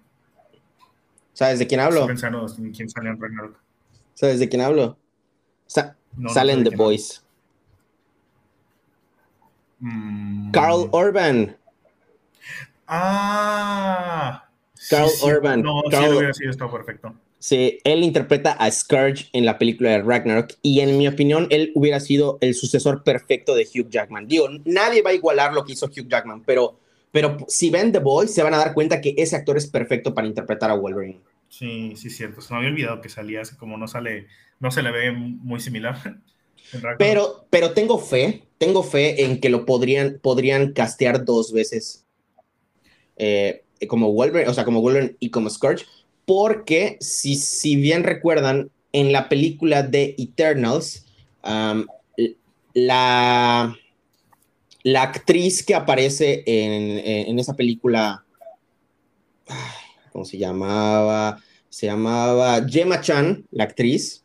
¿Sabes 1.33 1.59
de 1.59 1.67
quién 1.67 1.81
hablo? 1.81 2.07
quién 2.07 2.19
sale 2.89 3.09
en 3.09 3.21
Ragnarok. 3.21 3.57
¿Sabes 4.15 4.41
de 4.41 4.49
quién 4.49 4.63
hablo? 4.63 4.99
salen 5.67 6.65
The 6.65 6.77
Boys. 6.77 7.25
Mm. 9.79 10.51
Carl 10.51 10.91
Urban. 10.93 11.57
Ah. 12.87 14.45
Carl 14.91 15.09
Urban. 15.23 15.63
No, 15.63 15.83
Carl... 15.91 16.05
sí, 16.05 16.17
hubiera 16.17 16.35
sido 16.35 16.51
esto 16.51 16.71
perfecto. 16.71 17.15
Sí, 17.39 17.79
él 17.85 18.05
interpreta 18.05 18.53
a 18.53 18.71
Scourge 18.71 19.31
en 19.33 19.47
la 19.47 19.57
película 19.57 19.93
de 19.93 20.03
Ragnarok 20.03 20.53
y 20.61 20.81
en 20.81 20.99
mi 20.99 21.09
opinión 21.09 21.47
él 21.49 21.73
hubiera 21.75 21.99
sido 21.99 22.37
el 22.43 22.55
sucesor 22.55 23.03
perfecto 23.03 23.55
de 23.55 23.63
Hugh 23.63 23.89
Jackman. 23.89 24.29
Digo, 24.29 24.47
nadie 24.67 25.01
va 25.01 25.11
a 25.11 25.15
igualar 25.15 25.55
lo 25.55 25.65
que 25.65 25.73
hizo 25.73 25.87
Hugh 25.87 26.07
Jackman, 26.07 26.43
pero 26.45 26.79
pero 27.13 27.39
si 27.49 27.71
ven 27.71 27.93
The 27.93 27.99
Boys, 27.99 28.33
se 28.33 28.43
van 28.43 28.55
a 28.55 28.59
dar 28.59 28.75
cuenta 28.75 29.01
que 29.01 29.15
ese 29.17 29.37
actor 29.37 29.57
es 29.57 29.67
perfecto 29.67 30.15
para 30.15 30.27
interpretar 30.27 30.71
a 30.71 30.75
Wolverine. 30.75 31.21
Sí, 31.49 31.95
sí, 31.97 32.11
cierto. 32.11 32.41
Se 32.41 32.53
me 32.53 32.59
había 32.59 32.71
olvidado 32.71 33.01
que 33.01 33.09
salía, 33.09 33.43
como 33.59 33.77
no 33.77 33.89
sale, 33.89 34.29
no 34.61 34.71
se 34.71 34.83
le 34.83 34.93
ve 34.93 35.13
muy 35.13 35.61
similar. 35.61 35.97
Pero, 36.99 37.47
pero 37.51 37.73
tengo 37.73 37.99
fe, 37.99 38.45
tengo 38.59 38.85
fe 38.85 39.25
en 39.25 39.41
que 39.41 39.49
lo 39.49 39.65
podrían, 39.67 40.21
podrían 40.23 40.73
castear 40.73 41.25
dos 41.25 41.53
veces 41.53 42.07
eh, 43.17 43.65
como 43.89 44.13
Wolverine, 44.13 44.49
o 44.49 44.55
sea, 44.55 44.65
como 44.65 44.81
Wolverine 44.81 45.17
y 45.19 45.31
como 45.31 45.51
Scourge, 45.51 45.85
porque 46.27 46.97
si, 47.01 47.35
si 47.35 47.75
bien 47.75 48.05
recuerdan, 48.05 48.71
en 48.93 49.13
la 49.13 49.29
película 49.29 49.83
de 49.83 50.15
Eternals, 50.19 51.07
la, 52.75 53.77
la 54.83 55.03
actriz 55.03 55.65
que 55.65 55.75
aparece 55.75 56.43
en, 56.47 57.39
esa 57.39 57.55
película, 57.55 58.25
¿cómo 60.13 60.25
se 60.25 60.39
llamaba? 60.39 61.41
Se 61.69 61.87
llamaba 61.87 62.67
Gemma 62.67 63.01
Chan, 63.01 63.45
la 63.51 63.65
actriz. 63.65 64.25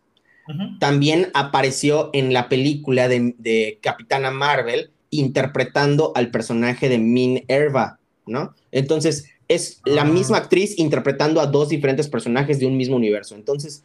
También 0.80 1.32
apareció 1.34 2.12
en 2.14 2.32
la 2.32 2.50
película 2.50 3.08
de, 3.08 3.80
Capitana 3.82 4.32
Marvel 4.32 4.92
interpretando 5.10 6.12
al 6.16 6.30
personaje 6.30 6.90
de 6.90 6.98
Min 6.98 7.46
Erva, 7.48 8.00
¿no? 8.26 8.54
Entonces, 8.72 9.26
es 9.48 9.82
la 9.86 10.02
ah. 10.02 10.06
misma 10.06 10.38
actriz 10.38 10.78
interpretando 10.78 11.40
a 11.40 11.46
dos 11.46 11.70
diferentes 11.70 12.08
personajes 12.08 12.60
de 12.60 12.68
un 12.68 12.78
mismo 12.78 12.96
universo. 12.96 13.36
Entonces, 13.36 13.84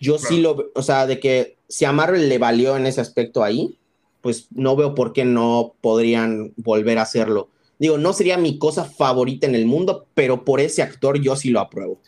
yo 0.00 0.18
sí 0.18 0.40
lo, 0.40 0.70
o 0.74 0.82
sea, 0.82 1.06
de 1.06 1.18
que 1.18 1.56
si 1.68 1.84
a 1.84 1.92
Marvel 1.92 2.28
le 2.28 2.38
valió 2.38 2.76
en 2.76 2.86
ese 2.86 3.00
aspecto 3.00 3.42
ahí, 3.42 3.76
pues 4.22 4.48
no 4.52 4.74
veo 4.76 4.94
por 4.94 5.12
qué 5.12 5.24
no 5.24 5.74
podrían 5.80 6.52
volver 6.56 6.98
a 6.98 7.02
hacerlo. 7.02 7.50
Digo, 7.78 7.98
no 7.98 8.12
sería 8.12 8.38
mi 8.38 8.58
cosa 8.58 8.84
favorita 8.84 9.46
en 9.46 9.54
el 9.54 9.66
mundo, 9.66 10.06
pero 10.14 10.44
por 10.44 10.60
ese 10.60 10.82
actor 10.82 11.20
yo 11.20 11.36
sí 11.36 11.50
lo 11.50 11.60
apruebo. 11.60 12.00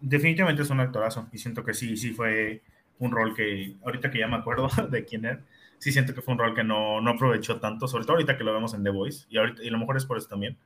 Definitivamente 0.00 0.62
es 0.62 0.70
un 0.70 0.80
actorazo 0.80 1.26
y 1.32 1.38
siento 1.38 1.64
que 1.64 1.72
sí, 1.72 1.96
sí 1.96 2.10
fue 2.10 2.62
un 2.98 3.10
rol 3.10 3.34
que, 3.34 3.74
ahorita 3.84 4.10
que 4.10 4.18
ya 4.18 4.28
me 4.28 4.36
acuerdo 4.36 4.68
de 4.90 5.04
quién 5.04 5.24
era, 5.24 5.40
sí 5.78 5.90
siento 5.90 6.14
que 6.14 6.20
fue 6.20 6.34
un 6.34 6.38
rol 6.38 6.54
que 6.54 6.62
no, 6.62 7.00
no 7.00 7.10
aprovechó 7.12 7.58
tanto, 7.58 7.88
sobre 7.88 8.04
todo 8.04 8.12
ahorita 8.12 8.36
que 8.36 8.44
lo 8.44 8.52
vemos 8.52 8.74
en 8.74 8.84
The 8.84 8.90
Voice, 8.90 9.26
y, 9.30 9.38
ahorita, 9.38 9.64
y 9.64 9.68
a 9.68 9.72
lo 9.72 9.78
mejor 9.78 9.96
es 9.96 10.04
por 10.04 10.18
eso 10.18 10.28
también. 10.28 10.56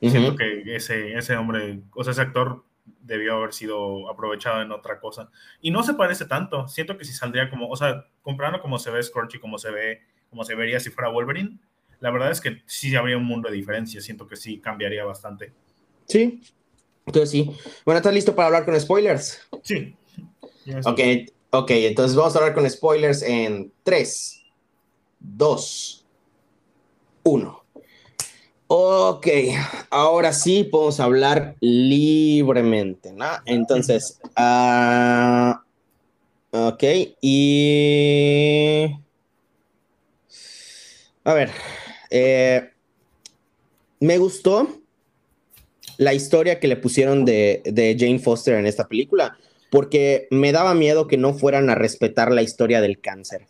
Siento 0.00 0.36
que 0.36 0.76
ese, 0.76 1.14
ese 1.14 1.36
hombre, 1.36 1.80
o 1.92 2.04
sea, 2.04 2.12
ese 2.12 2.22
actor 2.22 2.64
debió 3.00 3.36
haber 3.36 3.52
sido 3.52 4.08
aprovechado 4.10 4.62
en 4.62 4.72
otra 4.72 5.00
cosa. 5.00 5.30
Y 5.60 5.70
no 5.70 5.82
se 5.82 5.94
parece 5.94 6.26
tanto. 6.26 6.68
Siento 6.68 6.96
que 6.96 7.04
si 7.04 7.12
saldría 7.12 7.50
como, 7.50 7.68
o 7.68 7.76
sea, 7.76 8.06
comprando 8.22 8.60
como 8.60 8.78
se 8.78 8.90
ve 8.90 9.02
Scorch 9.02 9.34
y 9.36 9.38
como 9.40 9.58
se 9.58 9.70
ve, 9.70 10.02
como 10.30 10.44
se 10.44 10.54
vería 10.54 10.80
si 10.80 10.90
fuera 10.90 11.10
Wolverine, 11.10 11.58
la 12.00 12.10
verdad 12.10 12.30
es 12.30 12.40
que 12.40 12.62
sí 12.66 12.94
habría 12.94 13.16
un 13.16 13.24
mundo 13.24 13.48
de 13.48 13.56
diferencia. 13.56 14.00
Siento 14.00 14.26
que 14.26 14.36
sí 14.36 14.60
cambiaría 14.60 15.04
bastante. 15.04 15.52
Sí. 16.06 16.40
Entonces 17.06 17.30
sí. 17.30 17.50
Bueno, 17.84 17.98
¿estás 17.98 18.14
listo 18.14 18.34
para 18.34 18.46
hablar 18.46 18.64
con 18.64 18.78
spoilers? 18.78 19.48
Sí. 19.62 19.96
Ok, 20.84 21.00
ok, 21.50 21.70
entonces 21.70 22.16
vamos 22.16 22.34
a 22.34 22.38
hablar 22.38 22.54
con 22.54 22.68
spoilers 22.68 23.22
en 23.22 23.72
3, 23.82 24.44
2, 25.20 26.06
1. 27.22 27.57
Ok, 28.70 29.26
ahora 29.88 30.34
sí 30.34 30.62
podemos 30.62 31.00
hablar 31.00 31.56
libremente, 31.58 33.14
¿no? 33.14 33.24
Entonces, 33.46 34.20
uh, 34.36 35.54
ok, 36.50 36.84
y... 37.22 38.94
A 41.24 41.32
ver, 41.32 41.50
eh, 42.10 42.70
me 44.00 44.18
gustó 44.18 44.68
la 45.96 46.12
historia 46.12 46.60
que 46.60 46.68
le 46.68 46.76
pusieron 46.76 47.24
de, 47.24 47.62
de 47.64 47.96
Jane 47.98 48.18
Foster 48.18 48.54
en 48.56 48.66
esta 48.66 48.86
película, 48.86 49.38
porque 49.70 50.28
me 50.30 50.52
daba 50.52 50.74
miedo 50.74 51.06
que 51.06 51.16
no 51.16 51.32
fueran 51.32 51.70
a 51.70 51.74
respetar 51.74 52.30
la 52.32 52.42
historia 52.42 52.82
del 52.82 53.00
cáncer. 53.00 53.46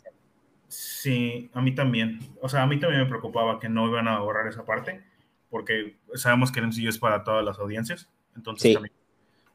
Sí, 0.68 1.50
a 1.54 1.60
mí 1.60 1.74
también. 1.74 2.20
O 2.40 2.48
sea, 2.48 2.62
a 2.62 2.66
mí 2.66 2.78
también 2.78 3.02
me 3.02 3.08
preocupaba 3.08 3.58
que 3.58 3.68
no 3.68 3.88
iban 3.88 4.06
a 4.06 4.20
borrar 4.20 4.46
esa 4.46 4.64
parte, 4.64 5.07
porque 5.50 5.96
sabemos 6.14 6.52
que 6.52 6.60
el 6.60 6.66
MCU 6.66 6.88
es 6.88 6.98
para 6.98 7.24
todas 7.24 7.44
las 7.44 7.58
audiencias. 7.58 8.08
Entonces, 8.36 8.74
también, 8.74 8.94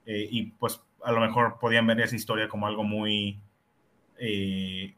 eh, 0.05 0.27
y 0.29 0.43
pues 0.51 0.81
a 1.03 1.11
lo 1.11 1.21
mejor 1.21 1.57
podían 1.59 1.87
ver 1.87 2.01
esa 2.01 2.15
historia 2.15 2.47
como 2.47 2.67
algo 2.67 2.83
muy... 2.83 3.39
Eh, 4.17 4.95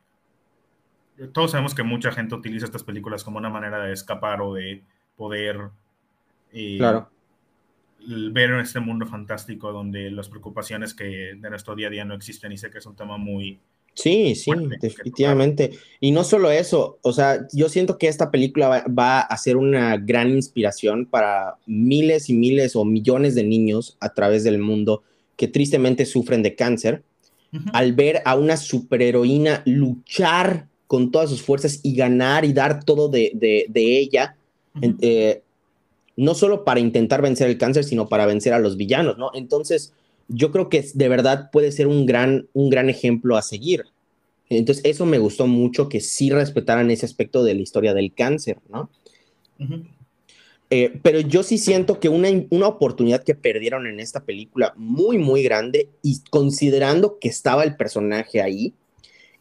todos 1.31 1.51
sabemos 1.51 1.73
que 1.73 1.83
mucha 1.83 2.11
gente 2.11 2.35
utiliza 2.35 2.65
estas 2.65 2.83
películas 2.83 3.23
como 3.23 3.37
una 3.37 3.49
manera 3.49 3.83
de 3.83 3.93
escapar 3.93 4.41
o 4.41 4.53
de 4.53 4.83
poder 5.15 5.69
eh, 6.51 6.77
claro. 6.77 7.09
ver 8.31 8.51
en 8.51 8.59
este 8.59 8.81
mundo 8.81 9.05
fantástico 9.05 9.71
donde 9.71 10.11
las 10.11 10.27
preocupaciones 10.27 10.93
que 10.93 11.35
de 11.37 11.49
nuestro 11.49 11.75
día 11.75 11.87
a 11.87 11.91
día 11.91 12.05
no 12.05 12.13
existen 12.13 12.51
y 12.51 12.57
sé 12.57 12.69
que 12.69 12.79
es 12.79 12.85
un 12.85 12.97
tema 12.97 13.17
muy 13.17 13.61
Sí, 13.95 14.35
sí, 14.35 14.51
definitivamente. 14.81 15.71
Y 16.01 16.11
no 16.11 16.25
solo 16.25 16.51
eso, 16.51 16.99
o 17.01 17.13
sea, 17.13 17.47
yo 17.53 17.69
siento 17.69 17.97
que 17.97 18.09
esta 18.09 18.29
película 18.29 18.85
va, 18.87 19.21
a 19.21 19.37
ser 19.37 19.55
una 19.55 19.95
gran 19.95 20.29
inspiración 20.31 21.05
para 21.05 21.55
miles 21.65 22.29
y 22.29 22.33
miles 22.33 22.75
o 22.75 22.83
millones 22.83 23.35
de 23.35 23.45
niños 23.45 23.95
a 24.01 24.13
través 24.13 24.43
del 24.43 24.59
mundo 24.59 25.03
que 25.37 25.47
tristemente 25.47 26.05
sufren 26.05 26.43
de 26.43 26.55
cáncer, 26.55 27.03
al 27.71 27.93
ver 27.93 28.21
a 28.25 28.35
una 28.35 28.57
superheroína 28.57 29.63
luchar 29.65 30.67
con 30.87 31.09
todas 31.09 31.29
sus 31.29 31.41
fuerzas 31.41 31.79
y 31.83 31.95
ganar 31.95 32.43
y 32.43 32.51
dar 32.51 32.83
todo 32.83 33.07
de, 33.07 33.31
ella, 33.73 34.35
eh, 34.81 35.41
no 36.17 36.35
solo 36.35 36.65
para 36.65 36.81
intentar 36.81 37.21
vencer 37.21 37.49
el 37.49 37.57
cáncer, 37.57 37.85
sino 37.85 38.09
para 38.09 38.25
vencer 38.25 38.53
a 38.53 38.59
los 38.59 38.75
villanos, 38.75 39.17
¿no? 39.17 39.31
Entonces, 39.33 39.93
yo 40.27 40.51
creo 40.51 40.69
que 40.69 40.85
de 40.93 41.09
verdad 41.09 41.49
puede 41.51 41.71
ser 41.71 41.87
un 41.87 42.05
gran, 42.05 42.47
un 42.53 42.69
gran 42.69 42.89
ejemplo 42.89 43.37
a 43.37 43.41
seguir. 43.41 43.83
Entonces, 44.49 44.83
eso 44.85 45.05
me 45.05 45.17
gustó 45.17 45.47
mucho, 45.47 45.89
que 45.89 46.01
sí 46.01 46.29
respetaran 46.29 46.91
ese 46.91 47.05
aspecto 47.05 47.43
de 47.43 47.55
la 47.55 47.61
historia 47.61 47.93
del 47.93 48.13
cáncer, 48.13 48.57
¿no? 48.69 48.89
Eh, 50.69 50.99
pero 51.03 51.19
yo 51.19 51.43
sí 51.43 51.57
siento 51.57 51.99
que 51.99 52.09
una, 52.09 52.29
una 52.49 52.67
oportunidad 52.67 53.23
que 53.23 53.35
perdieron 53.35 53.87
en 53.87 53.99
esta 53.99 54.23
película 54.23 54.73
muy, 54.75 55.17
muy 55.17 55.43
grande, 55.43 55.89
y 56.01 56.21
considerando 56.29 57.17
que 57.19 57.27
estaba 57.27 57.63
el 57.63 57.75
personaje 57.75 58.41
ahí, 58.41 58.73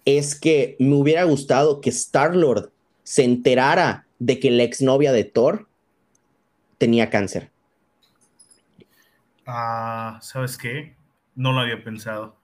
es 0.04 0.34
que 0.34 0.76
me 0.78 0.94
hubiera 0.94 1.24
gustado 1.24 1.80
que 1.80 1.90
Star-Lord 1.90 2.70
se 3.02 3.24
enterara 3.24 4.06
de 4.18 4.38
que 4.38 4.50
la 4.50 4.62
exnovia 4.62 5.12
de 5.12 5.24
Thor 5.24 5.66
tenía 6.78 7.10
cáncer. 7.10 7.50
Ah, 9.46 10.18
¿sabes 10.22 10.56
qué? 10.56 10.94
No 11.34 11.52
lo 11.52 11.60
había 11.60 11.82
pensado. 11.82 12.36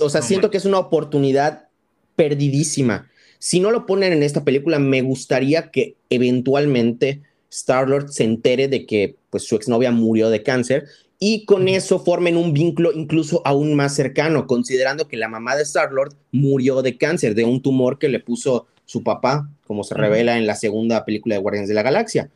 O 0.00 0.10
sea, 0.10 0.22
siento 0.22 0.50
que 0.50 0.58
es 0.58 0.64
una 0.64 0.78
oportunidad 0.78 1.68
perdidísima. 2.16 3.08
Si 3.38 3.60
no 3.60 3.70
lo 3.70 3.86
ponen 3.86 4.12
en 4.12 4.22
esta 4.22 4.44
película, 4.44 4.78
me 4.78 5.00
gustaría 5.00 5.70
que 5.70 5.96
eventualmente 6.10 7.22
Star-Lord 7.50 8.10
se 8.10 8.24
entere 8.24 8.68
de 8.68 8.84
que 8.86 9.16
pues, 9.30 9.44
su 9.44 9.56
exnovia 9.56 9.90
murió 9.90 10.28
de 10.28 10.42
cáncer 10.42 10.84
y 11.18 11.44
con 11.44 11.68
eso 11.68 11.98
formen 11.98 12.36
un 12.36 12.52
vínculo 12.52 12.92
incluso 12.92 13.42
aún 13.44 13.74
más 13.74 13.94
cercano, 13.94 14.46
considerando 14.46 15.08
que 15.08 15.16
la 15.16 15.28
mamá 15.28 15.56
de 15.56 15.62
Star-Lord 15.62 16.14
murió 16.32 16.82
de 16.82 16.96
cáncer, 16.96 17.34
de 17.34 17.44
un 17.44 17.62
tumor 17.62 17.98
que 17.98 18.08
le 18.08 18.20
puso 18.20 18.66
su 18.84 19.02
papá, 19.02 19.48
como 19.66 19.84
se 19.84 19.94
revela 19.94 20.36
en 20.36 20.46
la 20.46 20.56
segunda 20.56 21.04
película 21.04 21.34
de 21.34 21.40
Guardianes 21.40 21.68
de 21.68 21.74
la 21.74 21.82
Galaxia. 21.82 22.30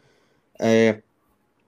Eh, 0.58 1.02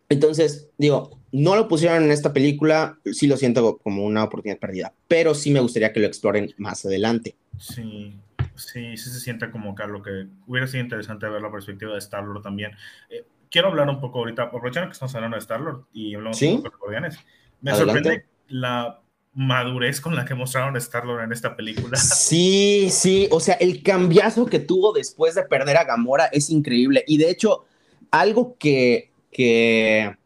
entonces, 0.09 0.69
digo, 0.79 1.19
no 1.33 1.57
lo 1.57 1.69
pusieron 1.69 2.05
en 2.05 2.11
esta 2.11 2.33
película, 2.33 2.99
sí 3.05 3.27
lo 3.27 3.37
siento 3.37 3.79
como 3.79 4.05
una 4.05 4.25
oportunidad 4.25 4.59
perdida, 4.59 4.93
pero 5.09 5.35
sí 5.35 5.51
me 5.51 5.61
gustaría 5.61 5.93
que 5.93 6.01
lo 6.01 6.07
exploren 6.07 6.53
más 6.57 6.85
adelante. 6.85 7.37
Sí, 7.59 8.15
sí, 8.55 8.97
sí 8.97 9.11
se 9.11 9.21
siente 9.21 9.51
como 9.51 9.75
que 9.75 9.87
lo 9.87 10.03
que 10.03 10.27
hubiera 10.47 10.67
sido 10.67 10.85
interesante 10.85 11.29
ver 11.29 11.43
la 11.43 11.51
perspectiva 11.51 11.93
de 11.93 11.99
Star-Lord 11.99 12.43
también. 12.43 12.73
Eh, 13.11 13.25
quiero 13.51 13.69
hablar 13.69 13.89
un 13.89 14.01
poco 14.01 14.21
ahorita, 14.21 14.45
aprovechando 14.45 14.89
que 14.89 14.93
estamos 14.93 15.15
hablando 15.15 15.37
de 15.37 15.41
Star-Lord 15.41 15.85
y 15.93 16.15
hablamos 16.15 16.39
de 16.39 16.63
Guardianes. 16.81 17.19
Me 17.61 17.75
sorprende 17.75 18.27
la 18.49 19.01
madurez 19.35 20.01
con 20.01 20.17
la 20.17 20.25
que 20.25 20.35
mostraron 20.35 20.75
a 20.77 20.79
Star-Lord 20.79 21.25
en 21.25 21.33
esta 21.33 21.57
película. 21.57 21.99
Sí, 22.01 22.89
sí, 22.91 23.29
o 23.31 23.41
sea, 23.41 23.55
el 23.55 23.83
cambiazo 23.83 24.47
que 24.47 24.59
tuvo 24.59 24.93
después 24.93 25.35
de 25.35 25.43
perder 25.43 25.77
a 25.77 25.85
Gamora 25.85 26.27
es 26.27 26.51
increíble. 26.51 27.05
Y 27.07 27.19
de 27.19 27.31
hecho, 27.31 27.65
algo 28.11 28.57
que, 28.59 29.13
que, 29.31 30.17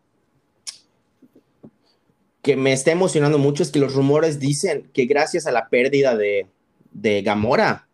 que 2.42 2.56
me 2.56 2.72
está 2.72 2.90
emocionando 2.92 3.38
mucho 3.38 3.62
es 3.62 3.70
que 3.70 3.78
los 3.78 3.94
rumores 3.94 4.40
dicen 4.40 4.88
que 4.92 5.04
gracias 5.04 5.46
a 5.46 5.52
la 5.52 5.68
pérdida 5.68 6.16
de, 6.16 6.46
de 6.92 7.22
Gamora, 7.22 7.86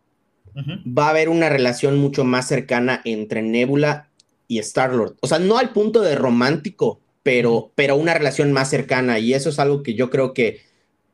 va 0.57 1.07
a 1.07 1.11
haber 1.11 1.29
una 1.29 1.49
relación 1.49 1.99
mucho 1.99 2.25
más 2.25 2.49
cercana 2.49 3.03
entre 3.05 3.43
Nebula 3.43 4.09
y 4.49 4.59
Star-Lord. 4.59 5.17
O 5.21 5.27
sea, 5.27 5.39
no 5.39 5.59
al 5.59 5.71
punto 5.71 6.01
de 6.01 6.15
romántico, 6.15 7.01
pero, 7.23 7.73
pero 7.75 7.97
una 7.97 8.15
relación 8.15 8.53
más 8.53 8.71
cercana. 8.71 9.19
Y 9.19 9.35
eso 9.35 9.51
es 9.51 9.59
algo 9.59 9.83
que 9.83 9.95
yo 9.95 10.09
creo 10.09 10.33
que 10.33 10.61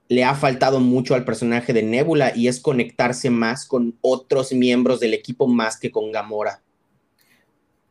le 0.08 0.24
ha 0.24 0.34
faltado 0.34 0.78
mucho 0.78 1.14
al 1.14 1.24
personaje 1.24 1.72
de 1.72 1.82
Nebula 1.82 2.32
y 2.36 2.48
es 2.48 2.60
conectarse 2.60 3.30
más 3.30 3.66
con 3.66 3.96
otros 4.00 4.52
miembros 4.52 5.00
del 5.00 5.14
equipo 5.14 5.48
más 5.48 5.78
que 5.78 5.90
con 5.90 6.12
Gamora. 6.12 6.60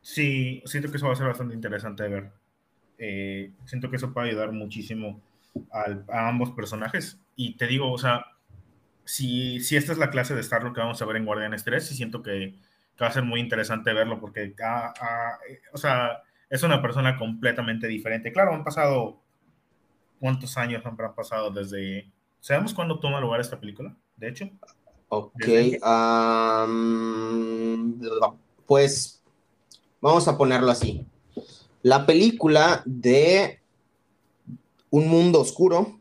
Sí, 0.00 0.62
siento 0.64 0.90
que 0.90 0.96
eso 0.96 1.06
va 1.06 1.12
a 1.12 1.16
ser 1.16 1.26
bastante 1.26 1.54
interesante 1.54 2.02
de 2.04 2.08
ver. 2.08 2.30
Eh, 2.98 3.50
siento 3.66 3.90
que 3.90 3.96
eso 3.96 4.12
puede 4.12 4.30
ayudar 4.30 4.52
muchísimo 4.52 5.20
a 5.72 6.28
ambos 6.28 6.50
personajes. 6.52 7.20
Y 7.36 7.56
te 7.56 7.66
digo, 7.66 7.92
o 7.92 7.98
sea, 7.98 8.26
si, 9.04 9.60
si 9.60 9.76
esta 9.76 9.92
es 9.92 9.98
la 9.98 10.10
clase 10.10 10.34
de 10.34 10.40
Star-Lord 10.40 10.74
que 10.74 10.80
vamos 10.80 11.00
a 11.00 11.04
ver 11.04 11.16
en 11.16 11.26
Guardianes 11.26 11.64
3, 11.64 11.86
sí 11.86 11.94
siento 11.94 12.22
que 12.22 12.54
va 13.02 13.08
a 13.08 13.12
ser 13.12 13.24
muy 13.24 13.40
interesante 13.40 13.92
verlo 13.92 14.20
porque, 14.20 14.54
ah, 14.64 14.94
ah, 15.00 15.38
o 15.72 15.78
sea, 15.78 16.22
es 16.48 16.62
una 16.62 16.80
persona 16.80 17.16
completamente 17.18 17.86
diferente. 17.86 18.32
Claro, 18.32 18.54
han 18.54 18.64
pasado, 18.64 19.20
¿cuántos 20.20 20.56
años 20.56 20.84
han 20.86 20.96
pasado 20.96 21.50
desde... 21.50 22.10
¿Sabemos 22.40 22.74
cuándo 22.74 23.00
toma 23.00 23.20
lugar 23.20 23.40
esta 23.40 23.58
película? 23.58 23.94
De 24.16 24.28
hecho. 24.28 24.50
Ok, 25.08 25.44
pues 28.66 29.22
vamos 30.00 30.26
a 30.28 30.38
ponerlo 30.38 30.70
así. 30.70 31.06
La 31.82 32.06
película 32.06 32.82
de 32.84 33.61
Un 34.92 35.08
Mundo 35.08 35.40
Oscuro 35.40 35.98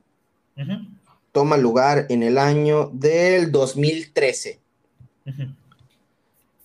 toma 1.31 1.55
lugar 1.55 2.07
en 2.09 2.23
el 2.23 2.37
año 2.37 2.91
del 2.93 3.51
2013. 3.51 4.59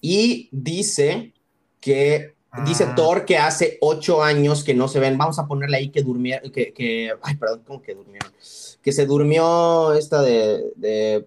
Y 0.00 0.48
dice 0.50 1.32
que, 1.80 2.34
dice 2.66 2.84
ah. 2.84 2.94
Thor 2.96 3.24
que 3.24 3.38
hace 3.38 3.78
ocho 3.80 4.24
años 4.24 4.64
que 4.64 4.74
no 4.74 4.88
se 4.88 4.98
ven. 4.98 5.16
Vamos 5.16 5.38
a 5.38 5.46
ponerle 5.46 5.76
ahí 5.76 5.88
que 5.90 6.02
durmieron, 6.02 6.50
que, 6.50 6.72
que, 6.72 7.12
ay, 7.22 7.36
perdón, 7.36 7.62
¿cómo 7.64 7.80
que 7.80 7.94
durmieron? 7.94 8.32
Que 8.82 8.92
se 8.92 9.06
durmió 9.06 9.94
esta 9.94 10.20
de, 10.20 10.72
de 10.74 11.26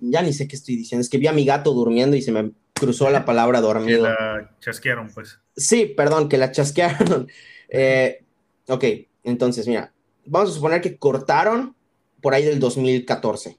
ya 0.00 0.22
ni 0.22 0.32
sé 0.32 0.48
qué 0.48 0.56
estoy 0.56 0.76
diciendo, 0.76 1.02
es 1.02 1.10
que 1.10 1.18
vi 1.18 1.26
a 1.26 1.32
mi 1.32 1.44
gato 1.44 1.74
durmiendo 1.74 2.16
y 2.16 2.22
se 2.22 2.32
me 2.32 2.52
cruzó 2.72 3.10
la 3.10 3.26
palabra 3.26 3.60
dormido. 3.60 4.04
Que 4.04 4.08
la 4.08 4.50
chasquearon, 4.58 5.10
pues. 5.12 5.38
Sí, 5.54 5.84
perdón, 5.86 6.28
que 6.28 6.38
la 6.38 6.50
chasquearon. 6.50 7.28
Eh, 7.72 8.24
ok, 8.66 8.84
entonces, 9.22 9.68
mira, 9.68 9.92
vamos 10.30 10.50
a 10.50 10.54
suponer 10.54 10.80
que 10.80 10.96
cortaron 10.96 11.74
por 12.22 12.34
ahí 12.34 12.44
del 12.44 12.60
2014, 12.60 13.58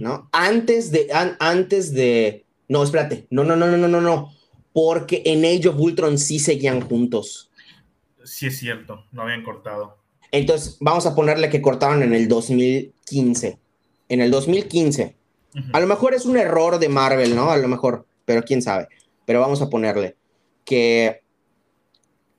¿no? 0.00 0.28
Antes 0.32 0.90
de, 0.90 1.08
antes 1.40 1.92
de, 1.92 2.44
no, 2.68 2.82
espérate. 2.82 3.26
No, 3.30 3.44
no, 3.44 3.56
no, 3.56 3.66
no, 3.66 3.76
no, 3.76 3.88
no, 3.88 4.00
no. 4.00 4.32
Porque 4.72 5.22
en 5.26 5.44
Age 5.44 5.68
of 5.68 5.78
Ultron 5.78 6.18
sí 6.18 6.38
seguían 6.38 6.80
juntos. 6.80 7.50
Sí, 8.24 8.46
es 8.46 8.58
cierto. 8.58 9.04
No 9.12 9.22
habían 9.22 9.42
cortado. 9.42 9.98
Entonces, 10.30 10.76
vamos 10.80 11.06
a 11.06 11.14
ponerle 11.14 11.50
que 11.50 11.62
cortaron 11.62 12.02
en 12.02 12.14
el 12.14 12.28
2015. 12.28 13.58
En 14.08 14.20
el 14.20 14.30
2015. 14.30 15.16
A 15.72 15.80
lo 15.80 15.86
mejor 15.86 16.14
es 16.14 16.26
un 16.26 16.36
error 16.36 16.78
de 16.78 16.88
Marvel, 16.88 17.36
¿no? 17.36 17.50
A 17.50 17.56
lo 17.56 17.68
mejor, 17.68 18.06
pero 18.24 18.42
quién 18.42 18.62
sabe. 18.62 18.88
Pero 19.24 19.40
vamos 19.40 19.62
a 19.62 19.70
ponerle 19.70 20.16
que 20.64 21.22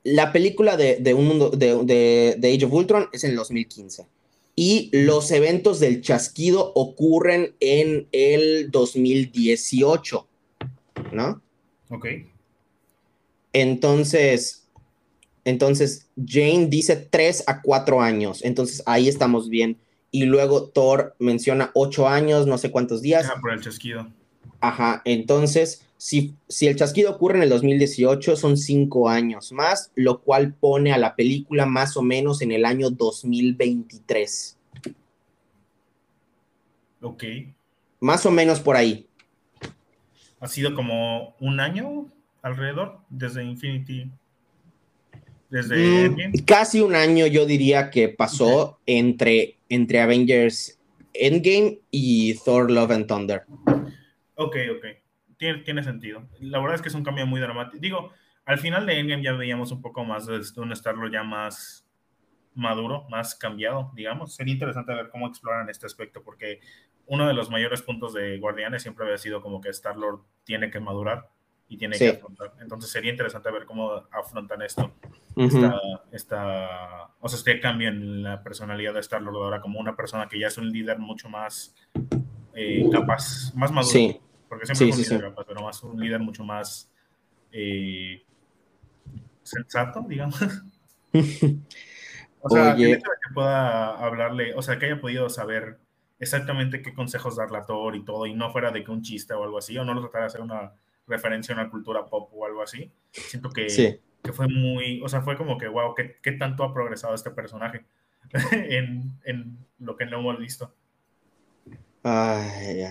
la 0.06 0.32
película 0.32 0.76
de, 0.76 1.14
un 1.14 1.26
mundo 1.26 1.50
de, 1.50 2.36
de, 2.38 2.54
Age 2.54 2.64
of 2.64 2.72
Ultron 2.72 3.08
es 3.12 3.24
en 3.24 3.30
el 3.30 3.36
2015 3.36 4.06
y 4.54 4.88
los 4.92 5.32
eventos 5.32 5.80
del 5.80 6.00
chasquido 6.00 6.72
ocurren 6.76 7.54
en 7.58 8.06
el 8.12 8.70
2018, 8.70 10.28
¿no? 11.12 11.42
Ok. 11.90 12.06
Entonces, 13.52 14.68
entonces 15.44 16.06
Jane 16.24 16.66
dice 16.68 16.96
3 16.96 17.44
a 17.48 17.60
4 17.60 18.00
años, 18.00 18.44
entonces 18.44 18.84
ahí 18.86 19.08
estamos 19.08 19.48
bien. 19.48 19.76
Y 20.12 20.24
luego 20.24 20.68
Thor 20.68 21.16
menciona 21.18 21.72
8 21.74 22.08
años, 22.08 22.46
no 22.46 22.58
sé 22.58 22.70
cuántos 22.70 23.02
días. 23.02 23.24
Ajá, 23.24 23.40
por 23.40 23.52
el 23.52 23.60
chasquido. 23.60 24.06
Ajá, 24.60 25.02
entonces, 25.04 25.82
si, 25.96 26.34
si 26.48 26.66
el 26.66 26.76
chasquido 26.76 27.12
ocurre 27.12 27.38
en 27.38 27.44
el 27.44 27.48
2018, 27.48 28.36
son 28.36 28.56
5 28.56 29.08
años 29.08 29.52
más, 29.52 29.92
lo 29.94 30.20
cual 30.20 30.54
pone 30.54 30.92
a 30.92 30.98
la 30.98 31.16
película 31.16 31.66
más 31.66 31.96
o 31.96 32.02
menos 32.02 32.42
en 32.42 32.52
el 32.52 32.64
año 32.64 32.90
2023. 32.90 34.58
Ok. 37.00 37.24
Más 38.00 38.26
o 38.26 38.30
menos 38.30 38.60
por 38.60 38.76
ahí. 38.76 39.06
Ha 40.40 40.48
sido 40.48 40.74
como 40.74 41.34
un 41.40 41.60
año 41.60 42.06
alrededor 42.42 42.98
desde 43.08 43.42
Infinity. 43.42 44.10
Desde 45.48 46.10
mm, 46.10 46.44
casi 46.44 46.80
un 46.80 46.94
año 46.94 47.26
yo 47.26 47.46
diría 47.46 47.90
que 47.90 48.08
pasó 48.08 48.78
entre, 48.84 49.56
entre 49.68 50.00
Avengers 50.00 50.78
Endgame 51.14 51.78
y 51.90 52.34
Thor 52.44 52.70
Love 52.70 52.90
and 52.90 53.06
Thunder. 53.06 53.44
Ok, 54.34 54.56
ok. 54.76 55.05
Tiene, 55.36 55.58
tiene 55.62 55.82
sentido. 55.82 56.22
La 56.40 56.58
verdad 56.58 56.76
es 56.76 56.82
que 56.82 56.88
es 56.88 56.94
un 56.94 57.04
cambio 57.04 57.26
muy 57.26 57.40
dramático. 57.40 57.78
Digo, 57.78 58.12
al 58.44 58.58
final 58.58 58.86
de 58.86 58.98
Endgame 58.98 59.22
ya 59.22 59.32
veíamos 59.32 59.72
un 59.72 59.82
poco 59.82 60.04
más 60.04 60.26
de 60.26 60.40
un 60.60 60.74
Starlo 60.74 61.08
ya 61.08 61.22
más 61.22 61.86
maduro, 62.54 63.06
más 63.10 63.34
cambiado, 63.34 63.92
digamos. 63.94 64.34
Sería 64.34 64.54
interesante 64.54 64.94
ver 64.94 65.10
cómo 65.10 65.28
exploran 65.28 65.68
este 65.68 65.86
aspecto, 65.86 66.22
porque 66.22 66.60
uno 67.06 67.26
de 67.26 67.34
los 67.34 67.50
mayores 67.50 67.82
puntos 67.82 68.14
de 68.14 68.38
Guardianes 68.38 68.82
siempre 68.82 69.04
había 69.04 69.18
sido 69.18 69.40
como 69.40 69.60
que 69.60 69.68
Star-Lord 69.68 70.20
tiene 70.44 70.70
que 70.70 70.80
madurar 70.80 71.28
y 71.68 71.76
tiene 71.76 71.98
que 71.98 72.08
afrontar. 72.10 72.52
Entonces 72.60 72.90
sería 72.90 73.10
interesante 73.10 73.50
ver 73.50 73.66
cómo 73.66 74.02
afrontan 74.10 74.62
esto. 74.62 74.92
esta, 76.12 77.10
o 77.20 77.28
sea, 77.28 77.36
este 77.38 77.60
cambio 77.60 77.88
en 77.88 78.22
la 78.22 78.42
personalidad 78.42 78.94
de 78.94 79.00
Star-Lord 79.00 79.36
ahora 79.36 79.60
como 79.60 79.78
una 79.78 79.94
persona 79.94 80.28
que 80.28 80.38
ya 80.38 80.46
es 80.46 80.58
un 80.58 80.70
líder 80.70 80.98
mucho 80.98 81.28
más 81.28 81.74
eh, 82.54 82.88
capaz, 82.90 83.52
más 83.54 83.70
maduro. 83.70 83.92
Sí. 83.92 84.20
Porque 84.48 84.66
siempre 84.66 84.96
un 84.96 85.02
líder 85.02 85.20
capaz, 85.20 85.44
pero 85.46 85.62
más 85.62 85.82
un 85.82 86.00
líder 86.00 86.20
mucho 86.20 86.44
más 86.44 86.90
eh, 87.52 88.22
sensato, 89.42 90.04
digamos. 90.08 90.40
o 92.40 92.50
sea, 92.50 92.76
que 92.76 93.00
pueda 93.34 93.90
hablarle, 93.96 94.54
o 94.54 94.62
sea, 94.62 94.78
que 94.78 94.86
haya 94.86 95.00
podido 95.00 95.28
saber 95.28 95.78
exactamente 96.18 96.82
qué 96.82 96.94
consejos 96.94 97.36
darle 97.36 97.58
a 97.58 97.64
Thor 97.64 97.96
y 97.96 98.04
todo, 98.04 98.26
y 98.26 98.34
no 98.34 98.50
fuera 98.50 98.70
de 98.70 98.84
que 98.84 98.90
un 98.90 99.02
chiste 99.02 99.34
o 99.34 99.44
algo 99.44 99.58
así, 99.58 99.76
o 99.78 99.84
no 99.84 99.94
lo 99.94 100.00
tratara 100.02 100.24
de 100.24 100.28
hacer 100.28 100.40
una 100.40 100.72
referencia 101.06 101.54
a 101.54 101.60
una 101.60 101.70
cultura 101.70 102.06
pop 102.06 102.30
o 102.34 102.46
algo 102.46 102.62
así. 102.62 102.90
Siento 103.10 103.50
que, 103.50 103.66
que 104.22 104.32
fue 104.32 104.48
muy, 104.48 105.00
o 105.02 105.08
sea, 105.08 105.22
fue 105.22 105.36
como 105.36 105.58
que, 105.58 105.68
wow, 105.68 105.94
¿qué, 105.94 106.16
qué 106.22 106.32
tanto 106.32 106.64
ha 106.64 106.72
progresado 106.72 107.14
este 107.14 107.30
personaje 107.30 107.84
en, 108.52 109.18
en, 109.24 109.58
lo 109.78 109.96
que 109.96 110.06
no 110.06 110.18
hemos 110.18 110.38
visto? 110.38 110.74
Ay. 112.02 112.84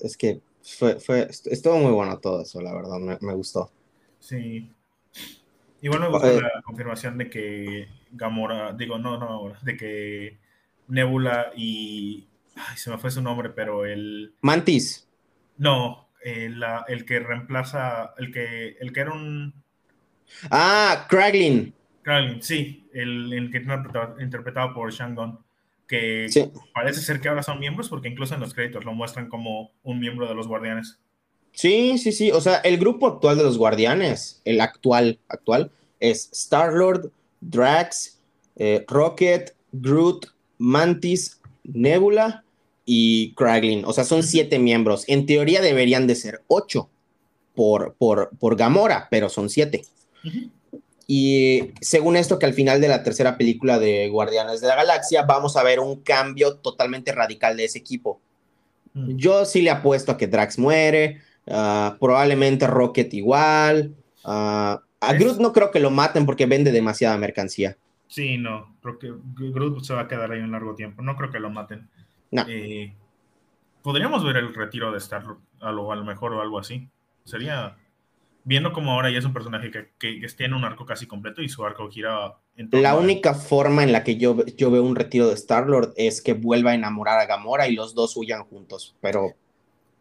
Es 0.00 0.16
que 0.16 0.40
fue, 0.76 1.00
fue, 1.00 1.28
estuvo 1.30 1.78
muy 1.78 1.92
bueno 1.92 2.18
todo 2.18 2.42
eso, 2.42 2.60
la 2.60 2.74
verdad, 2.74 2.98
me, 2.98 3.18
me 3.20 3.34
gustó. 3.34 3.70
Sí. 4.18 4.70
Igual 5.80 6.00
me 6.00 6.08
gusta 6.08 6.32
eh, 6.32 6.40
la 6.40 6.62
confirmación 6.62 7.18
de 7.18 7.30
que 7.30 7.88
Gamora, 8.10 8.72
digo, 8.72 8.98
no, 8.98 9.18
no, 9.18 9.52
de 9.62 9.76
que 9.76 10.38
Nebula 10.88 11.52
y. 11.56 12.26
Ay, 12.56 12.76
se 12.76 12.90
me 12.90 12.98
fue 12.98 13.10
su 13.10 13.22
nombre, 13.22 13.50
pero 13.50 13.84
el. 13.84 14.34
Mantis. 14.40 15.08
No, 15.58 16.08
el, 16.22 16.62
el 16.88 17.04
que 17.04 17.20
reemplaza. 17.20 18.14
El 18.18 18.32
que, 18.32 18.76
el 18.80 18.92
que 18.92 19.00
era 19.00 19.12
un. 19.12 19.54
Ah, 20.50 21.06
Kraglin. 21.08 21.72
Kraglin, 22.02 22.42
sí. 22.42 22.88
El, 22.92 23.32
el 23.32 23.50
que 23.50 23.64
interpretado 24.20 24.74
por 24.74 24.92
Shangon. 24.92 25.38
Que 25.88 26.28
parece 26.74 27.00
ser 27.00 27.20
que 27.20 27.28
ahora 27.28 27.42
son 27.42 27.58
miembros, 27.58 27.88
porque 27.88 28.08
incluso 28.08 28.34
en 28.34 28.40
los 28.40 28.52
créditos 28.52 28.84
lo 28.84 28.92
muestran 28.92 29.28
como 29.28 29.72
un 29.82 29.98
miembro 29.98 30.28
de 30.28 30.34
los 30.34 30.46
guardianes. 30.46 31.00
Sí, 31.52 31.96
sí, 31.98 32.12
sí. 32.12 32.30
O 32.30 32.40
sea, 32.40 32.56
el 32.58 32.78
grupo 32.78 33.06
actual 33.06 33.38
de 33.38 33.42
los 33.42 33.56
guardianes, 33.56 34.42
el 34.44 34.60
actual, 34.60 35.18
actual, 35.28 35.72
es 35.98 36.30
Star-Lord, 36.32 37.10
Drax, 37.40 38.20
eh, 38.56 38.84
Rocket, 38.86 39.56
Groot, 39.72 40.26
Mantis, 40.58 41.40
Nebula 41.64 42.44
y 42.84 43.32
Kraglin. 43.34 43.84
O 43.84 43.92
sea, 43.92 44.04
son 44.04 44.22
siete 44.22 44.58
miembros. 44.58 45.04
En 45.08 45.26
teoría 45.26 45.60
deberían 45.60 46.06
de 46.06 46.14
ser 46.16 46.42
ocho 46.48 46.90
por, 47.54 47.94
por, 47.94 48.30
por 48.38 48.56
Gamora, 48.56 49.08
pero 49.10 49.28
son 49.28 49.48
siete. 49.48 49.82
Y 51.10 51.72
según 51.80 52.16
esto, 52.16 52.38
que 52.38 52.44
al 52.44 52.52
final 52.52 52.82
de 52.82 52.88
la 52.88 53.02
tercera 53.02 53.38
película 53.38 53.78
de 53.78 54.10
Guardianes 54.10 54.60
de 54.60 54.68
la 54.68 54.74
Galaxia, 54.74 55.22
vamos 55.22 55.56
a 55.56 55.62
ver 55.62 55.80
un 55.80 56.02
cambio 56.02 56.56
totalmente 56.56 57.12
radical 57.12 57.56
de 57.56 57.64
ese 57.64 57.78
equipo. 57.78 58.20
Mm. 58.92 59.16
Yo 59.16 59.46
sí 59.46 59.62
le 59.62 59.70
apuesto 59.70 60.12
a 60.12 60.18
que 60.18 60.26
Drax 60.26 60.58
muere, 60.58 61.22
ah, 61.50 61.96
probablemente 61.98 62.66
Rocket 62.66 63.12
igual. 63.14 63.94
Uh, 64.22 64.76
a 65.00 65.12
Groot 65.14 65.38
no 65.38 65.54
creo 65.54 65.70
que 65.70 65.80
lo 65.80 65.90
maten 65.90 66.26
porque 66.26 66.44
vende 66.44 66.72
demasiada 66.72 67.16
mercancía. 67.16 67.78
Sí, 68.06 68.36
no, 68.36 68.76
creo 68.82 68.98
que 68.98 69.10
Groot 69.34 69.82
se 69.84 69.94
va 69.94 70.02
a 70.02 70.08
quedar 70.08 70.32
ahí 70.32 70.40
un 70.40 70.52
largo 70.52 70.74
tiempo. 70.74 71.00
No 71.00 71.16
creo 71.16 71.30
que 71.30 71.40
lo 71.40 71.48
maten. 71.48 71.88
No. 72.30 72.44
Eh, 72.46 72.94
podríamos 73.80 74.22
ver 74.24 74.36
el 74.36 74.54
retiro 74.54 74.92
de 74.92 74.98
Star 74.98 75.24
a 75.60 75.72
lo, 75.72 75.90
a 75.90 75.96
lo 75.96 76.04
mejor 76.04 76.34
o 76.34 76.42
algo 76.42 76.58
así. 76.58 76.86
Sería 77.24 77.78
viendo 78.48 78.72
como 78.72 78.92
ahora 78.92 79.10
ya 79.10 79.18
es 79.18 79.26
un 79.26 79.34
personaje 79.34 79.70
que, 79.70 79.90
que, 79.98 80.26
tiene 80.34 80.56
un 80.56 80.64
arco 80.64 80.86
casi 80.86 81.06
completo 81.06 81.42
y 81.42 81.50
su 81.50 81.66
arco 81.66 81.90
gira 81.90 82.34
en 82.56 82.70
La 82.72 82.96
única 82.96 83.34
forma 83.34 83.84
en 83.84 83.92
la 83.92 84.02
que 84.04 84.16
yo, 84.16 84.42
yo 84.56 84.70
veo 84.70 84.82
un 84.82 84.96
retiro 84.96 85.28
de 85.28 85.34
Star-Lord 85.34 85.92
es 85.96 86.22
que 86.22 86.32
vuelva 86.32 86.70
a 86.70 86.74
enamorar 86.74 87.20
a 87.20 87.26
Gamora 87.26 87.68
y 87.68 87.74
los 87.74 87.94
dos 87.94 88.16
huyan 88.16 88.44
juntos, 88.44 88.96
pero 89.02 89.34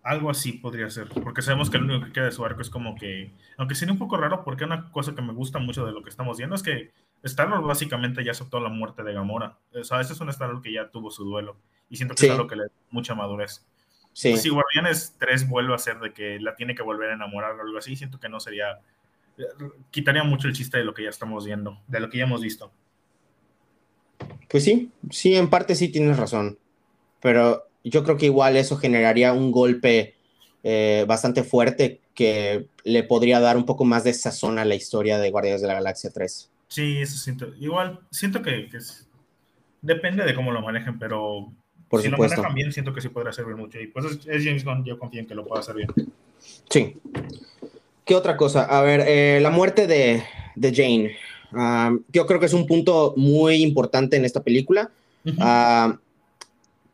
algo 0.01 0.29
así 0.29 0.53
podría 0.53 0.89
ser, 0.89 1.09
porque 1.09 1.41
sabemos 1.41 1.69
que 1.69 1.77
lo 1.77 1.83
único 1.83 2.05
que 2.05 2.13
queda 2.13 2.25
de 2.25 2.31
su 2.31 2.45
arco 2.45 2.61
es 2.61 2.69
como 2.69 2.95
que, 2.95 3.33
aunque 3.57 3.75
sería 3.75 3.91
un 3.91 3.99
poco 3.99 4.15
raro, 4.15 4.45
porque 4.45 4.63
una 4.63 4.89
cosa 4.91 5.13
que 5.13 5.21
me 5.21 5.33
gusta 5.33 5.59
mucho 5.59 5.85
de 5.85 5.91
lo 5.91 6.01
que 6.01 6.09
estamos 6.09 6.37
viendo 6.37 6.55
es 6.55 6.63
que 6.63 6.91
Star-Lord 7.23 7.65
básicamente 7.65 8.23
ya 8.23 8.31
aceptó 8.31 8.61
la 8.61 8.69
muerte 8.69 9.03
de 9.03 9.11
Gamora. 9.11 9.57
O 9.73 9.83
sea, 9.83 9.99
ese 9.99 10.13
es 10.13 10.21
un 10.21 10.29
Star-Lord 10.29 10.61
que 10.61 10.71
ya 10.71 10.89
tuvo 10.89 11.11
su 11.11 11.25
duelo, 11.25 11.57
y 11.89 11.97
siento 11.97 12.15
que 12.15 12.27
es 12.27 12.31
algo 12.31 12.47
que 12.47 12.55
le 12.55 12.63
da 12.63 12.71
mucha 12.89 13.13
madurez. 13.13 13.67
Sí. 14.17 14.35
Si 14.35 14.49
Guardianes 14.49 15.13
3 15.19 15.47
vuelve 15.47 15.75
a 15.75 15.77
ser 15.77 15.99
de 15.99 16.11
que 16.11 16.39
la 16.39 16.55
tiene 16.55 16.73
que 16.73 16.81
volver 16.81 17.11
a 17.11 17.13
enamorar 17.13 17.51
o 17.51 17.61
algo 17.61 17.77
así, 17.77 17.95
siento 17.95 18.19
que 18.19 18.27
no 18.27 18.39
sería, 18.39 18.79
quitaría 19.91 20.23
mucho 20.23 20.47
el 20.47 20.55
chiste 20.55 20.79
de 20.79 20.83
lo 20.83 20.95
que 20.95 21.03
ya 21.03 21.09
estamos 21.09 21.45
viendo, 21.45 21.79
de 21.87 21.99
lo 21.99 22.09
que 22.09 22.17
ya 22.17 22.23
hemos 22.23 22.41
visto. 22.41 22.71
Pues 24.49 24.63
sí, 24.63 24.91
sí, 25.11 25.35
en 25.35 25.51
parte 25.51 25.75
sí 25.75 25.89
tienes 25.89 26.17
razón, 26.17 26.57
pero 27.21 27.67
yo 27.83 28.03
creo 28.03 28.17
que 28.17 28.25
igual 28.25 28.57
eso 28.57 28.75
generaría 28.75 29.33
un 29.33 29.51
golpe 29.51 30.15
eh, 30.63 31.05
bastante 31.07 31.43
fuerte 31.43 32.01
que 32.15 32.69
le 32.85 33.03
podría 33.03 33.39
dar 33.39 33.55
un 33.55 33.67
poco 33.67 33.85
más 33.85 34.03
de 34.03 34.15
sazón 34.15 34.57
a 34.57 34.65
la 34.65 34.73
historia 34.73 35.19
de 35.19 35.29
Guardianes 35.29 35.61
de 35.61 35.67
la 35.67 35.75
Galaxia 35.75 36.09
3. 36.11 36.51
Sí, 36.69 36.97
eso 36.97 37.19
siento. 37.19 37.53
Igual, 37.59 37.99
siento 38.09 38.41
que, 38.41 38.67
depende 39.83 40.23
de 40.23 40.33
cómo 40.33 40.51
lo 40.51 40.63
manejen, 40.63 40.97
pero 40.97 41.53
Por 41.89 42.01
si 42.01 42.09
lo 42.09 42.17
manejan 42.17 42.53
bien, 42.53 42.71
siento 42.73 42.93
que 42.93 43.01
sí 43.01 43.09
podrá 43.09 43.31
servir 43.31 43.55
mucho. 43.55 43.79
Y 43.79 43.87
pues 43.87 44.05
es, 44.27 44.43
James 44.43 44.63
Gunn, 44.65 44.83
yo 44.83 44.99
confío 44.99 45.21
en 45.21 45.27
que 45.27 45.35
lo 45.35 45.45
pueda 45.45 45.61
hacer 45.61 45.75
bien. 45.75 45.89
Sí. 46.69 46.97
¿Qué 48.05 48.15
otra 48.15 48.37
cosa? 48.37 48.63
A 48.63 48.81
ver, 48.81 49.03
eh, 49.07 49.39
la 49.41 49.49
muerte 49.49 49.87
de, 49.87 50.23
de 50.55 50.75
Jane. 50.75 51.15
Ah, 51.53 51.95
yo 52.11 52.25
creo 52.25 52.39
que 52.39 52.45
es 52.45 52.53
un 52.53 52.67
punto 52.67 53.13
muy 53.15 53.63
importante 53.63 54.17
en 54.17 54.25
esta 54.25 54.43
película 54.43 54.91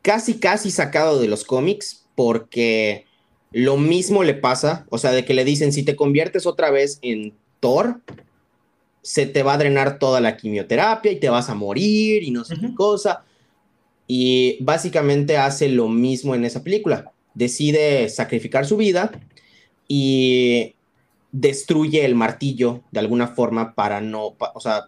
casi, 0.02 0.38
casi 0.38 0.70
sacado 0.70 1.18
de 1.18 1.28
los 1.28 1.44
cómics, 1.44 2.04
porque 2.14 3.06
lo 3.52 3.78
mismo 3.78 4.22
le 4.22 4.34
pasa, 4.34 4.86
o 4.90 4.98
sea, 4.98 5.12
de 5.12 5.24
que 5.24 5.32
le 5.32 5.44
dicen, 5.44 5.72
si 5.72 5.82
te 5.82 5.96
conviertes 5.96 6.46
otra 6.46 6.70
vez 6.70 6.98
en 7.00 7.32
Thor, 7.60 8.00
se 9.00 9.26
te 9.26 9.42
va 9.42 9.54
a 9.54 9.58
drenar 9.58 9.98
toda 9.98 10.20
la 10.20 10.36
quimioterapia 10.36 11.10
y 11.10 11.20
te 11.20 11.30
vas 11.30 11.48
a 11.48 11.54
morir 11.54 12.22
y 12.22 12.30
no 12.30 12.44
sé 12.44 12.56
qué 12.60 12.74
cosa. 12.74 13.24
Y 14.16 14.62
básicamente 14.62 15.38
hace 15.38 15.68
lo 15.68 15.88
mismo 15.88 16.36
en 16.36 16.44
esa 16.44 16.62
película. 16.62 17.10
Decide 17.34 18.08
sacrificar 18.08 18.64
su 18.64 18.76
vida 18.76 19.10
y 19.88 20.76
destruye 21.32 22.04
el 22.04 22.14
martillo 22.14 22.84
de 22.92 23.00
alguna 23.00 23.26
forma 23.26 23.74
para 23.74 24.00
no, 24.00 24.36
o 24.38 24.60
sea, 24.60 24.84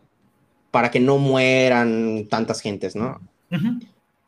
para 0.71 0.93
que 0.93 1.01
no 1.01 1.19
mueran 1.19 2.29
tantas 2.31 2.61
gentes, 2.61 2.95
¿no? 2.95 3.21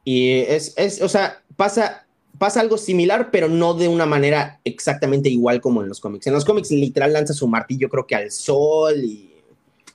Y 0.03 0.31
es, 0.31 0.75
es, 0.77 1.01
o 1.01 1.09
sea, 1.09 1.43
pasa, 1.55 2.05
pasa 2.37 2.59
algo 2.59 2.77
similar, 2.77 3.31
pero 3.31 3.49
no 3.49 3.75
de 3.75 3.87
una 3.87 4.05
manera 4.05 4.59
exactamente 4.65 5.29
igual 5.29 5.61
como 5.61 5.81
en 5.81 5.89
los 5.89 6.01
cómics. 6.01 6.27
En 6.27 6.33
los 6.33 6.45
cómics 6.45 6.73
literal 6.73 7.13
lanza 7.13 7.35
su 7.35 7.47
martillo 7.47 7.89
creo 7.89 8.05
que 8.05 8.17
al 8.17 8.33
sol 8.33 8.97
y, 9.05 9.31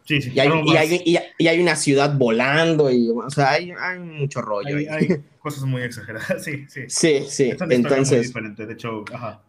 sí, 0.05 0.21
sí, 0.21 0.31
y, 0.33 0.39
hay, 0.39 0.49
y, 0.65 0.75
hay, 0.75 1.19
y, 1.37 1.47
hay, 1.47 1.59
una 1.59 1.75
ciudad 1.75 2.15
volando 2.17 2.91
y, 2.91 3.09
o 3.09 3.29
sea, 3.29 3.51
hay, 3.51 3.73
mucho 3.99 4.41
rollo. 4.41 4.77
Hay, 4.77 5.07
cosas 5.39 5.63
muy 5.63 5.81
exageradas, 5.81 6.43
sí, 6.43 6.65
sí. 6.67 6.81
Sí, 6.87 7.25
sí, 7.27 7.53
entonces... 7.69 8.27
diferente, 8.27 8.65
de 8.65 8.73
hecho, 8.73 9.03
ajá. 9.13 9.41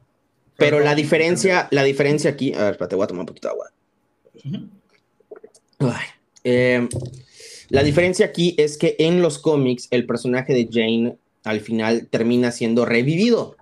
Pero 0.56 0.80
la 0.80 0.94
diferencia, 0.94 1.68
la 1.70 1.82
diferencia 1.82 2.30
aquí, 2.30 2.52
a 2.54 2.64
ver, 2.64 2.72
espérate, 2.72 2.94
voy 2.94 3.04
a 3.04 3.08
tomar 3.08 3.20
un 3.22 3.26
poquito 3.26 3.48
de 3.48 3.52
agua. 3.52 3.70
Ay, 5.80 6.06
eh, 6.44 6.88
la 7.70 7.82
diferencia 7.82 8.26
aquí 8.26 8.54
es 8.58 8.78
que 8.78 8.94
en 8.98 9.20
los 9.20 9.38
cómics 9.38 9.88
el 9.90 10.06
personaje 10.06 10.52
de 10.54 10.68
Jane 10.70 11.16
al 11.42 11.60
final 11.60 12.08
termina 12.08 12.50
siendo 12.50 12.84
revivido. 12.84 13.56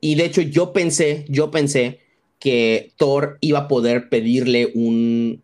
y 0.00 0.14
de 0.14 0.24
hecho 0.24 0.40
yo 0.42 0.72
pensé, 0.72 1.24
yo 1.28 1.50
pensé 1.50 2.00
que 2.38 2.92
Thor 2.96 3.38
iba 3.40 3.60
a 3.60 3.68
poder 3.68 4.08
pedirle 4.08 4.70
un, 4.74 5.42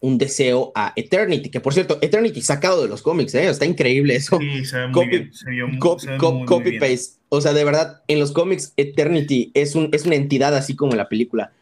un 0.00 0.18
deseo 0.18 0.72
a 0.74 0.92
Eternity, 0.96 1.50
que 1.50 1.60
por 1.60 1.74
cierto, 1.74 1.98
Eternity 2.00 2.42
sacado 2.42 2.82
de 2.82 2.88
los 2.88 3.02
cómics, 3.02 3.34
¿eh? 3.34 3.48
está 3.48 3.66
increíble 3.66 4.16
eso. 4.16 4.38
Sí, 4.38 4.64
se 4.64 4.78
ve 4.78 4.88
muy 4.88 4.92
copy, 5.78 6.06
bien. 6.06 6.44
copy 6.46 6.78
paste. 6.78 7.20
O 7.28 7.40
sea, 7.40 7.52
de 7.52 7.64
verdad, 7.64 8.02
en 8.08 8.18
los 8.18 8.32
cómics 8.32 8.74
Eternity 8.76 9.50
es, 9.54 9.74
un, 9.74 9.90
es 9.92 10.04
una 10.04 10.16
entidad 10.16 10.54
así 10.54 10.74
como 10.74 10.92
en 10.92 10.98
la 10.98 11.08
película. 11.08 11.52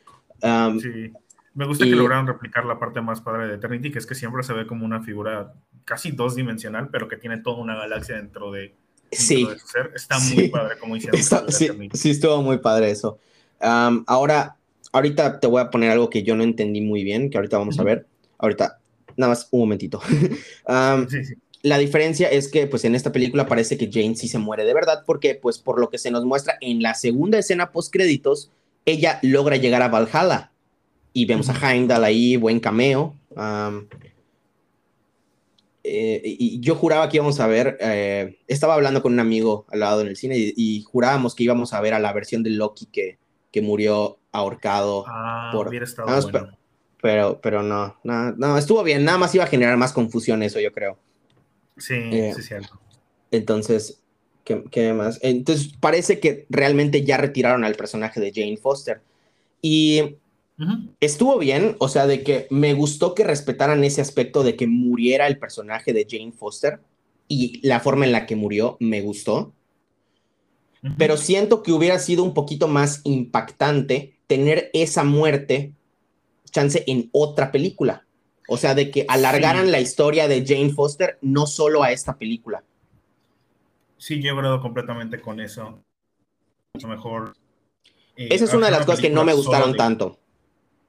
sí. 0.81 1.13
Me 1.53 1.67
gusta 1.67 1.85
que 1.85 1.91
lograron 1.91 2.29
replicar 2.29 2.65
la 2.65 2.79
parte 2.79 3.01
más 3.01 3.21
padre 3.21 3.49
de 3.49 3.55
Eternity, 3.57 3.91
que 3.91 3.99
es 3.99 4.07
que 4.07 4.15
siempre 4.15 4.45
se 4.45 4.53
ve 4.53 4.69
como 4.69 4.87
una 4.87 5.03
figura 5.03 5.53
casi 5.85 6.13
dos 6.13 6.37
dimensional, 6.37 6.89
pero 6.91 7.09
que 7.09 7.17
tiene 7.17 7.39
toda 7.39 7.59
una 7.59 7.75
galaxia 7.75 8.17
dentro 8.17 8.53
de, 8.53 8.73
sí. 9.11 9.47
su 9.59 9.67
ser. 9.67 9.93
Está 9.95 10.19
muy 10.21 10.49
padre 10.49 10.79
como 10.79 10.97
hicieron. 10.97 11.21
sí, 11.49 11.69
sí, 11.93 12.11
estuvo 12.11 12.41
muy 12.43 12.59
padre 12.59 12.91
eso. 12.91 13.19
ahora, 13.61 14.57
ahorita 14.93 15.41
te 15.41 15.47
voy 15.47 15.61
a 15.61 15.71
poner 15.71 15.91
algo 15.91 16.11
que 16.11 16.23
yo 16.23 16.37
no 16.37 16.43
entendí 16.43 16.81
muy 16.81 17.05
bien, 17.05 17.31
que 17.31 17.39
ahorita 17.39 17.59
vamos 17.59 17.79
a 17.79 17.85
ver. 17.85 18.07
Ahorita, 18.39 18.79
nada 19.17 19.31
más 19.31 19.49
un 19.51 19.61
momentito. 19.61 20.01
La 21.63 21.77
diferencia 21.77 22.31
es 22.31 22.49
que, 22.49 22.67
pues, 22.67 22.85
en 22.87 22.95
esta 22.95 23.13
película 23.13 23.47
parece 23.47 23.77
que 23.77 23.91
Jane 23.93 24.17
sí 24.17 24.29
se 24.29 24.39
muere 24.39 24.65
de 24.65 24.73
verdad, 24.73 25.03
porque, 25.05 25.35
pues, 25.35 25.59
por 25.59 25.79
lo 25.79 25.91
que 25.91 25.99
se 25.99 26.11
nos 26.11 26.25
muestra 26.25 26.57
en 26.63 26.83
la 26.83 26.95
segunda 26.95 27.39
escena 27.39 27.71
post 27.71 27.93
créditos, 27.93 28.51
ella 28.87 29.19
logra 29.23 29.57
llegar 29.57 29.83
a 29.83 29.89
Valhalla 29.89 30.53
y 31.13 31.27
vemos 31.27 31.51
a 31.51 31.73
Heimdall 31.73 32.05
ahí, 32.05 32.37
buen 32.37 32.61
cameo. 32.61 33.15
Eh, 35.83 36.23
y 36.25 36.61
yo 36.61 36.75
juraba 36.75 37.09
que 37.09 37.17
íbamos 37.17 37.41
a 37.41 37.47
ver, 37.47 37.77
eh, 37.81 38.39
estaba 38.47 38.75
hablando 38.75 39.03
con 39.03 39.15
un 39.15 39.21
amigo 39.21 39.67
al 39.71 39.81
lado 39.81 40.03
en 40.03 40.09
el 40.09 40.17
cine 40.17 40.37
y, 40.39 40.83
jurábamos 40.83 41.35
que 41.35 41.45
íbamos 41.45 41.73
a 41.73 41.81
ver 41.81 41.95
a 41.95 41.99
la 41.99 42.13
versión 42.13 42.43
de 42.43 42.51
Loki 42.51 42.87
que, 42.87 43.19
que 43.51 43.63
murió 43.63 44.19
ahorcado. 44.33 45.05
Ah, 45.07 45.51
por, 45.53 45.69
hubiera 45.69 45.85
estado 45.85 46.09
bueno. 46.31 46.57
pero, 47.01 47.41
pero, 47.41 47.63
no, 47.63 47.97
no, 48.05 48.33
no, 48.33 48.59
estuvo 48.59 48.83
bien, 48.83 49.05
nada 49.05 49.19
más 49.19 49.35
iba 49.35 49.45
a 49.45 49.49
generar 49.49 49.77
más 49.77 49.93
confusión 49.93 50.43
eso, 50.43 50.61
yo 50.61 50.73
creo. 50.73 50.99
Sí, 51.77 51.95
eh, 51.95 52.33
sí, 52.37 52.43
cierto. 52.43 52.79
Entonces, 53.31 54.03
¿qué, 54.45 54.65
¿qué, 54.71 54.93
más? 54.93 55.19
Entonces, 55.23 55.73
parece 55.81 56.21
que 56.21 56.47
realmente 56.51 57.05
ya 57.05 57.17
retiraron 57.17 57.65
al 57.65 57.75
personaje 57.75 58.21
de 58.21 58.33
Jane 58.35 58.57
Foster. 58.57 59.01
Y 59.63 60.17
Estuvo 61.01 61.39
bien, 61.39 61.77
o 61.79 61.89
sea, 61.89 62.07
de 62.07 62.23
que 62.23 62.47
me 62.51 62.75
gustó 62.75 63.15
que 63.15 63.25
respetaran 63.25 63.83
ese 63.83 64.03
aspecto 64.03 64.43
de 64.43 64.57
que 64.57 64.67
muriera 64.67 65.27
el 65.27 65.39
personaje 65.39 65.95
de 65.95 66.07
Jane 66.09 66.33
Foster 66.33 66.81
y 67.29 67.67
la 67.67 67.81
forma 67.81 68.05
en 68.05 68.13
la 68.13 68.27
que 68.27 68.37
murió 68.37 68.77
me 68.79 69.01
gustó. 69.01 69.55
Pero 70.97 71.17
siento 71.17 71.63
que 71.63 71.73
hubiera 71.73 71.99
sido 71.99 72.25
un 72.25 72.33
poquito 72.33 72.67
más 72.67 73.03
impactante 73.05 74.17
tener 74.27 74.71
esa 74.73 75.05
muerte 75.05 75.75
chance 76.51 76.83
en 76.87 77.11
otra 77.13 77.53
película. 77.53 78.07
O 78.49 78.57
sea, 78.57 78.75
de 78.75 78.91
que 78.91 79.05
alargaran 79.09 79.71
la 79.71 79.81
historia 79.81 80.27
de 80.27 80.45
Jane 80.47 80.73
Foster 80.73 81.19
no 81.21 81.47
solo 81.47 81.83
a 81.83 81.93
esta 81.93 82.17
película. 82.17 82.65
Sí, 83.99 84.21
yo 84.21 84.29
he 84.29 84.37
hablado 84.37 84.61
completamente 84.61 85.21
con 85.21 85.41
eso. 85.41 85.83
Mucho 86.75 86.89
mejor. 86.89 87.35
Eh, 88.17 88.29
Esa 88.31 88.47
es 88.47 88.55
una 88.55 88.67
de 88.67 88.73
las 88.73 88.87
cosas 88.87 89.01
que 89.01 89.11
no 89.11 89.25
me 89.25 89.35
gustaron 89.35 89.77
tanto. 89.77 90.19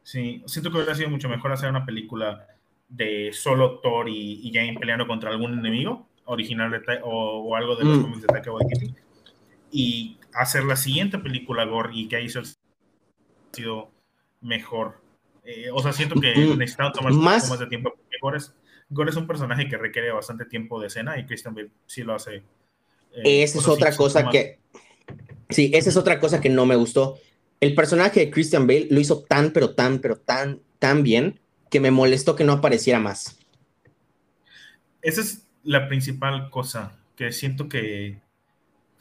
Sí, 0.04 0.42
siento 0.48 0.72
que 0.72 0.78
hubiera 0.78 0.96
sido 0.96 1.10
mucho 1.10 1.30
mejor 1.30 1.52
hacer 1.52 1.70
una 1.70 1.86
película 1.86 2.48
de 2.88 3.32
solo 3.34 3.80
Thor 3.80 4.08
y, 4.10 4.52
Jane 4.54 4.78
peleando 4.80 5.06
contra 5.06 5.30
algún 5.30 5.60
enemigo 5.60 6.08
original 6.26 6.72
de, 6.72 7.00
o, 7.04 7.56
algo 7.56 7.76
de 7.76 7.86
los 7.86 7.98
mm. 7.98 8.02
cómics 8.02 8.22
de 8.22 8.28
Taika 8.28 8.52
Waititi 8.52 8.96
y 9.72 10.20
hacer 10.34 10.64
la 10.66 10.76
siguiente 10.76 11.18
película 11.18 11.66
Gore 11.66 11.92
y 11.94 12.08
que 12.08 12.18
ahí 12.18 12.28
ha 12.28 13.56
sido 13.56 13.92
mejor. 14.42 15.02
Eh, 15.44 15.70
o 15.74 15.82
sea, 15.82 15.94
siento 15.94 16.20
que 16.20 16.36
mm. 16.36 16.58
necesitaba 16.58 16.92
tomar 16.92 17.14
más, 17.14 17.50
más 17.50 17.60
de 17.60 17.68
tiempo 17.68 17.92
porque 17.96 18.18
Gore 18.22 18.38
es, 18.38 18.54
Gore 18.90 19.10
es, 19.10 19.16
un 19.16 19.28
personaje 19.28 19.68
que 19.68 19.78
requiere 19.78 20.12
bastante 20.12 20.46
tiempo 20.46 20.80
de 20.80 20.88
escena 20.88 21.18
y 21.18 21.26
Christian 21.26 21.56
Bale 21.56 21.72
sí 21.86 22.04
lo 22.04 22.16
hace. 22.16 22.44
Eh, 23.14 23.44
esa 23.44 23.60
es 23.60 23.68
otra 23.68 23.96
cosa 23.96 24.30
que. 24.30 24.60
Sí, 25.50 25.72
esa 25.74 25.90
es 25.90 25.98
otra 25.98 26.20
cosa 26.20 26.40
que 26.40 26.50
no 26.50 26.66
me 26.66 26.76
gustó. 26.76 27.18
El 27.60 27.76
personaje 27.76 28.20
de 28.20 28.32
Christian 28.32 28.68
Bale 28.68 28.88
lo 28.90 29.00
hizo 29.00 29.24
tan, 29.24 29.52
pero 29.52 29.76
tan, 29.76 30.00
pero 30.00 30.18
tan, 30.18 30.62
tan 30.80 31.04
bien 31.04 31.40
que 31.70 31.80
me 31.80 31.92
molestó 31.92 32.36
que 32.36 32.44
no 32.44 32.54
apareciera 32.54 33.00
más. 33.00 33.38
Esa 35.02 35.22
es 35.22 35.48
la 35.64 35.88
principal 35.88 36.50
cosa 36.50 37.00
que 37.16 37.32
siento 37.32 37.70
que 37.70 38.22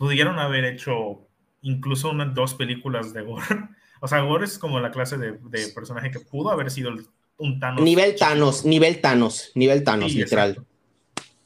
pudieron 0.01 0.39
haber 0.39 0.65
hecho 0.65 1.29
incluso 1.61 2.09
unas 2.09 2.35
dos 2.35 2.55
películas 2.55 3.13
de 3.13 3.23
Gore. 3.23 3.45
O 4.03 4.09
sea, 4.09 4.21
Gore 4.21 4.47
es 4.47 4.59
como 4.59 4.81
la 4.81 4.91
clase 4.91 5.19
de, 5.19 5.35
personaje 5.75 6.11
que 6.11 6.21
pudo 6.21 6.49
haber 6.49 6.71
sido 6.71 6.91
un 7.37 7.61
Thanos. 7.61 7.85
Nivel 7.85 8.17
Thanos, 8.17 8.65
nivel 8.65 8.99
Thanos, 9.03 9.53
nivel 9.55 9.85
Thanos, 9.85 10.15
literal. 10.15 10.65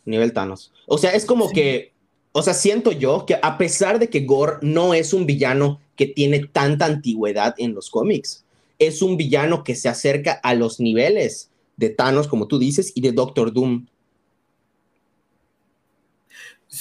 Nivel 0.05 0.33
Thanos. 0.33 0.73
O 0.87 0.97
sea, 0.97 1.11
es 1.11 1.27
como 1.27 1.51
que, 1.51 1.95
o 2.31 2.43
sea, 2.43 2.55
siento 2.55 2.93
yo 2.93 3.27
que 3.27 3.41
a 3.43 3.59
pesar 3.59 3.99
de 3.99 4.09
que 4.09 4.21
Gore 4.21 4.59
no 4.63 4.95
es 4.95 5.13
un 5.13 5.27
villano 5.27 5.81
que 5.97 6.07
tiene 6.07 6.47
tanta 6.47 6.87
antigüedad 6.87 7.57
en 7.59 7.75
los 7.75 7.91
cómics, 7.91 8.45
es 8.79 9.03
un 9.03 9.17
villano 9.17 9.65
que 9.65 9.75
se 9.75 9.89
acerca 9.89 10.35
a 10.35 10.55
los 10.55 10.79
niveles 10.79 11.51
de 11.77 11.91
Thanos, 11.91 12.29
como 12.29 12.47
tú 12.47 12.61
dices, 12.61 12.93
y 12.95 13.01
de 13.01 13.11
Doctor 13.11 13.53
Doom. 13.53 13.87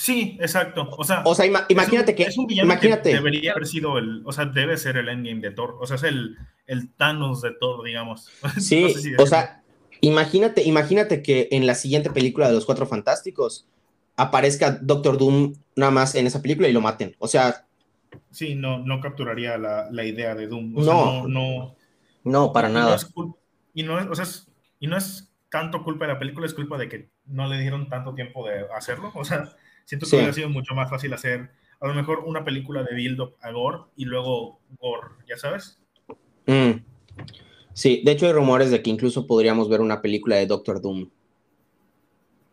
Sí, 0.04 0.38
exacto. 0.42 0.90
O 0.98 1.06
sea, 1.06 1.24
imagínate 1.70 2.14
que. 2.14 2.24
Es 2.24 2.38
un 2.38 2.46
villano 2.46 2.66
imagínate. 2.66 3.12
que 3.12 3.16
debería 3.16 3.54
haber 3.54 3.66
sido 3.66 3.98
el. 3.98 4.22
O 4.26 4.34
sea, 4.34 4.44
debe 4.44 4.76
ser 4.76 4.98
el 4.98 5.08
endgame 5.08 5.40
de 5.40 5.52
Thor. 5.52 5.78
O 5.80 5.88
sea, 5.88 5.96
es 5.96 6.04
el, 6.04 6.36
el 6.68 6.92
Thanos 6.92 7.42
de 7.42 7.52
Thor, 7.52 7.86
digamos. 7.86 8.30
Sí, 8.60 8.94
o 9.18 9.26
sea, 9.26 9.64
imagínate, 10.02 10.64
imagínate 10.64 11.24
que 11.24 11.48
en 11.52 11.66
la 11.66 11.74
siguiente 11.74 12.10
película 12.10 12.50
de 12.50 12.54
los 12.54 12.66
Cuatro 12.66 12.86
Fantásticos 12.86 13.66
aparezca 14.18 14.72
Doctor 14.72 15.18
Doom 15.18 15.54
nada 15.78 15.94
más 15.94 16.16
en 16.16 16.28
esa 16.28 16.42
película 16.42 16.68
y 16.68 16.74
lo 16.74 16.82
maten. 16.82 17.16
O 17.20 17.30
sea. 17.30 17.66
Sí, 18.30 18.56
no, 18.56 18.80
no 18.80 19.00
capturaría 19.00 19.58
la, 19.58 19.90
la 19.90 20.04
idea 20.04 20.36
de 20.36 20.48
Doom. 20.48 20.80
O 20.80 20.82
no, 20.82 20.86
sea, 20.86 21.24
no, 21.30 21.76
no, 22.26 22.52
para 22.52 22.68
nada. 22.68 22.98
y, 23.74 23.84
no 23.84 24.02
es, 24.02 24.08
o 24.08 24.16
sea, 24.16 24.26
y 24.82 24.88
no 24.88 24.98
es 24.98 25.32
tanto 25.50 25.82
culpa 25.82 26.08
de 26.08 26.12
la 26.14 26.20
película, 26.20 26.46
es 26.46 26.54
culpa 26.54 26.78
de 26.78 26.90
que 26.90 27.08
no 27.26 27.48
le 27.48 27.58
dieron 27.62 27.88
tanto 27.88 28.14
tiempo 28.14 28.46
de 28.46 28.66
hacerlo. 28.76 29.14
O 29.16 29.24
sea 29.24 29.56
Siento 29.86 30.08
que 30.08 30.16
hubiera 30.16 30.34
sido 30.34 30.50
mucho 30.50 30.74
más 30.74 30.90
fácil 30.90 31.14
hacer 31.14 31.50
a 31.84 31.88
lo 31.88 31.94
mejor 31.94 32.20
una 32.26 32.46
película 32.46 32.82
de 32.82 32.96
build-up 32.96 33.36
a 33.42 33.52
Gore 33.52 33.80
y 33.98 34.06
luego 34.06 34.62
Gore, 34.80 35.16
¿ya 35.28 35.38
sabes? 35.38 35.82
Mm. 36.46 36.80
Sí, 37.74 38.02
de 38.06 38.12
hecho 38.12 38.26
hay 38.26 38.32
rumores 38.32 38.72
de 38.72 38.82
que 38.82 38.90
incluso 38.90 39.28
podríamos 39.28 39.70
ver 39.70 39.82
una 39.82 40.02
película 40.02 40.38
de 40.38 40.48
Doctor 40.48 40.82
Doom. 40.82 41.10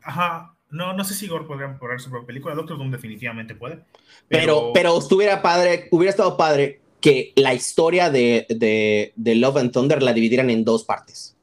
Ajá, 0.02 0.56
no, 0.70 0.94
no 0.94 1.04
sé 1.04 1.14
si 1.14 1.28
Gore 1.28 1.44
podría 1.44 1.78
poner 1.78 2.00
su 2.00 2.10
propia 2.10 2.26
película, 2.26 2.56
Doctor 2.56 2.76
Doom 2.76 2.90
definitivamente 2.90 3.54
puede. 3.54 3.84
Pero, 4.26 4.72
pero, 4.74 4.98
estuviera 4.98 5.42
padre, 5.42 5.86
hubiera 5.92 6.10
estado 6.10 6.36
padre 6.36 6.80
que 7.00 7.32
la 7.36 7.54
historia 7.54 8.10
de, 8.10 8.46
de, 8.48 9.12
de 9.14 9.34
Love 9.36 9.58
and 9.58 9.72
Thunder 9.72 10.02
la 10.02 10.12
dividieran 10.12 10.50
en 10.50 10.64
dos 10.64 10.82
partes. 10.82 11.36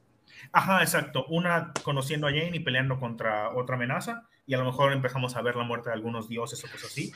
Ajá, 0.52 0.82
exacto. 0.82 1.24
Una 1.28 1.72
conociendo 1.82 2.26
a 2.26 2.30
Jane 2.30 2.56
y 2.56 2.60
peleando 2.60 3.00
contra 3.00 3.54
otra 3.54 3.76
amenaza 3.76 4.28
y 4.48 4.54
a 4.54 4.58
lo 4.58 4.64
mejor 4.64 4.94
empezamos 4.94 5.36
a 5.36 5.42
ver 5.42 5.56
la 5.56 5.62
muerte 5.62 5.90
de 5.90 5.94
algunos 5.94 6.26
dioses 6.26 6.64
o 6.64 6.68
cosas 6.68 6.90
así, 6.90 7.12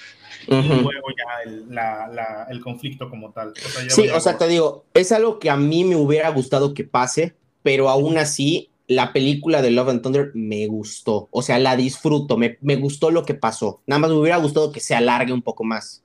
y 0.47 0.51
luego 0.51 1.09
ya 1.17 1.51
el, 1.51 1.75
la, 1.75 2.47
el, 2.51 2.61
conflicto 2.61 3.09
como 3.09 3.33
tal. 3.33 3.55
sí, 3.89 4.11
o 4.11 4.21
sea, 4.21 4.37
te 4.37 4.47
digo, 4.47 4.85
es 4.93 5.13
algo 5.13 5.39
que 5.39 5.49
a 5.49 5.57
mí 5.57 5.83
me 5.83 5.97
hubiera 5.97 6.29
gustado 6.29 6.75
que 6.75 6.85
pase, 6.85 7.35
pero 7.63 7.89
aún 7.89 8.19
así, 8.19 8.69
la 8.87 9.15
película 9.15 9.63
de 9.63 9.71
Love 9.71 9.89
and 9.89 10.03
Thunder 10.03 10.31
me 10.35 10.67
gustó, 10.67 11.29
o 11.31 11.41
sea, 11.41 11.59
la 11.59 11.75
disfruto, 11.75 12.37
me, 12.37 12.59
me 12.61 12.77
gustó 12.77 13.11
lo 13.11 13.25
que 13.25 13.33
pasó, 13.33 13.81
nada 13.87 14.01
más 14.01 14.11
me 14.11 14.19
hubiera 14.19 14.37
gustado 14.37 14.71
que 14.71 14.81
se 14.81 14.95
alargue 14.95 15.33
un 15.33 15.43
poco 15.43 15.65
más. 15.65 16.05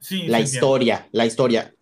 Sí, 0.00 0.22
la 0.26 0.40
historia, 0.40 1.06
la 1.12 1.26
historia. 1.26 1.74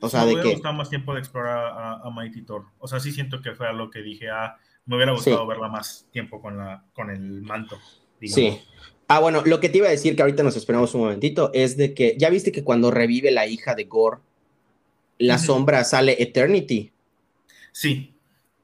O 0.00 0.10
sea, 0.10 0.26
de 0.26 0.34
que... 0.36 0.52
gustado 0.52 0.74
más 0.74 0.90
tiempo 0.90 1.14
de 1.14 1.20
explorar 1.20 2.00
a, 2.02 2.10
Mighty 2.10 2.42
Thor. 2.42 2.66
O 2.78 2.86
sea, 2.88 3.00
sí 3.00 3.10
siento 3.12 3.40
que 3.40 3.52
fue 3.52 3.66
algo 3.66 3.90
que 3.90 4.00
dije, 4.00 4.28
ah, 4.28 4.56
me 4.86 4.96
hubiera 4.96 5.12
gustado 5.12 5.46
verla 5.46 5.68
más 5.68 6.06
tiempo 6.12 6.40
con, 6.40 6.56
la, 6.56 6.84
con 6.94 7.10
el 7.10 7.42
manto. 7.42 7.78
Sí. 8.22 8.60
Ah, 9.08 9.20
bueno, 9.20 9.42
lo 9.44 9.60
que 9.60 9.68
te 9.68 9.78
iba 9.78 9.88
a 9.88 9.90
decir, 9.90 10.16
que 10.16 10.22
ahorita 10.22 10.42
nos 10.42 10.56
esperamos 10.56 10.94
un 10.94 11.02
momentito, 11.02 11.50
es 11.52 11.76
de 11.76 11.94
que, 11.94 12.16
¿ya 12.18 12.30
viste 12.30 12.50
que 12.50 12.64
cuando 12.64 12.90
revive 12.90 13.30
la 13.30 13.46
hija 13.46 13.74
de 13.74 13.84
Gore, 13.84 14.18
la 15.18 15.38
sombra 15.38 15.84
sale 15.84 16.20
Eternity? 16.22 16.92
Sí. 17.72 18.14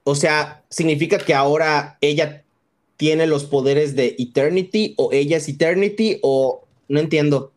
O 0.04 0.14
sea, 0.14 0.64
¿significa 0.68 1.18
que 1.18 1.34
ahora 1.34 1.98
ella 2.00 2.44
tiene 2.96 3.26
los 3.26 3.44
poderes 3.44 3.94
de 3.94 4.16
Eternity 4.18 4.94
o 4.96 5.10
ella 5.12 5.36
es 5.36 5.48
Eternity 5.48 6.18
o 6.22 6.66
no 6.88 7.00
entiendo? 7.00 7.52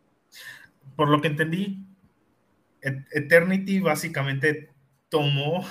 Por 0.94 1.08
lo 1.08 1.20
que 1.20 1.28
entendí, 1.28 1.78
Eternity 2.80 3.80
básicamente 3.80 4.70
tomó 5.08 5.64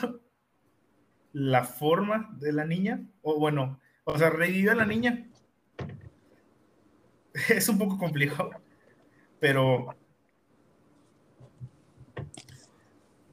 la 1.36 1.66
forma 1.66 2.30
de 2.40 2.54
la 2.54 2.64
niña, 2.64 3.02
o 3.22 3.38
bueno, 3.38 3.82
o 4.06 4.18
sea, 4.18 4.30
revivió 4.30 4.72
a 4.72 4.76
la 4.76 4.86
niña. 4.86 5.28
Es 7.50 7.68
un 7.68 7.78
poco 7.78 7.98
complicado, 7.98 8.52
pero 9.42 9.94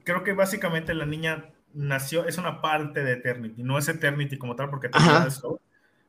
creo 0.03 0.25
que 0.25 0.33
básicamente 0.33 0.93
la 0.93 1.05
niña 1.05 1.53
nació, 1.73 2.27
es 2.27 2.37
una 2.37 2.61
parte 2.61 3.05
de 3.05 3.13
Eternity, 3.13 3.63
no 3.63 3.77
es 3.77 3.87
Eternity 3.87 4.37
como 4.37 4.57
tal, 4.57 4.69
porque 4.69 4.89
esto, 5.25 5.61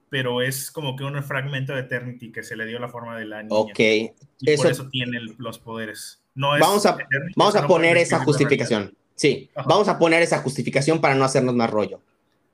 pero 0.09 0.42
es 0.42 0.72
como 0.72 0.97
que 0.97 1.05
un 1.05 1.22
fragmento 1.22 1.74
de 1.74 1.82
Eternity 1.82 2.32
que 2.32 2.42
se 2.42 2.57
le 2.57 2.66
dio 2.66 2.80
la 2.80 2.88
forma 2.88 3.16
de 3.16 3.26
la 3.26 3.45
niña. 3.45 3.55
Ok. 3.57 3.78
Y 3.78 4.57
por 4.57 4.66
eso 4.66 4.88
tiene 4.88 5.20
los 5.38 5.61
poderes. 5.61 6.20
No 6.34 6.49
vamos 6.59 6.84
a, 6.86 6.99
vamos 7.36 7.55
a 7.55 7.68
poner 7.68 7.97
esa 7.99 8.18
justificación. 8.24 8.97
Sí, 9.14 9.50
vamos 9.66 9.88
a 9.88 9.98
poner 9.98 10.22
esa 10.22 10.38
justificación 10.38 11.00
para 11.00 11.14
no 11.14 11.24
hacernos 11.24 11.54
más 11.54 11.70
rollo. 11.70 12.00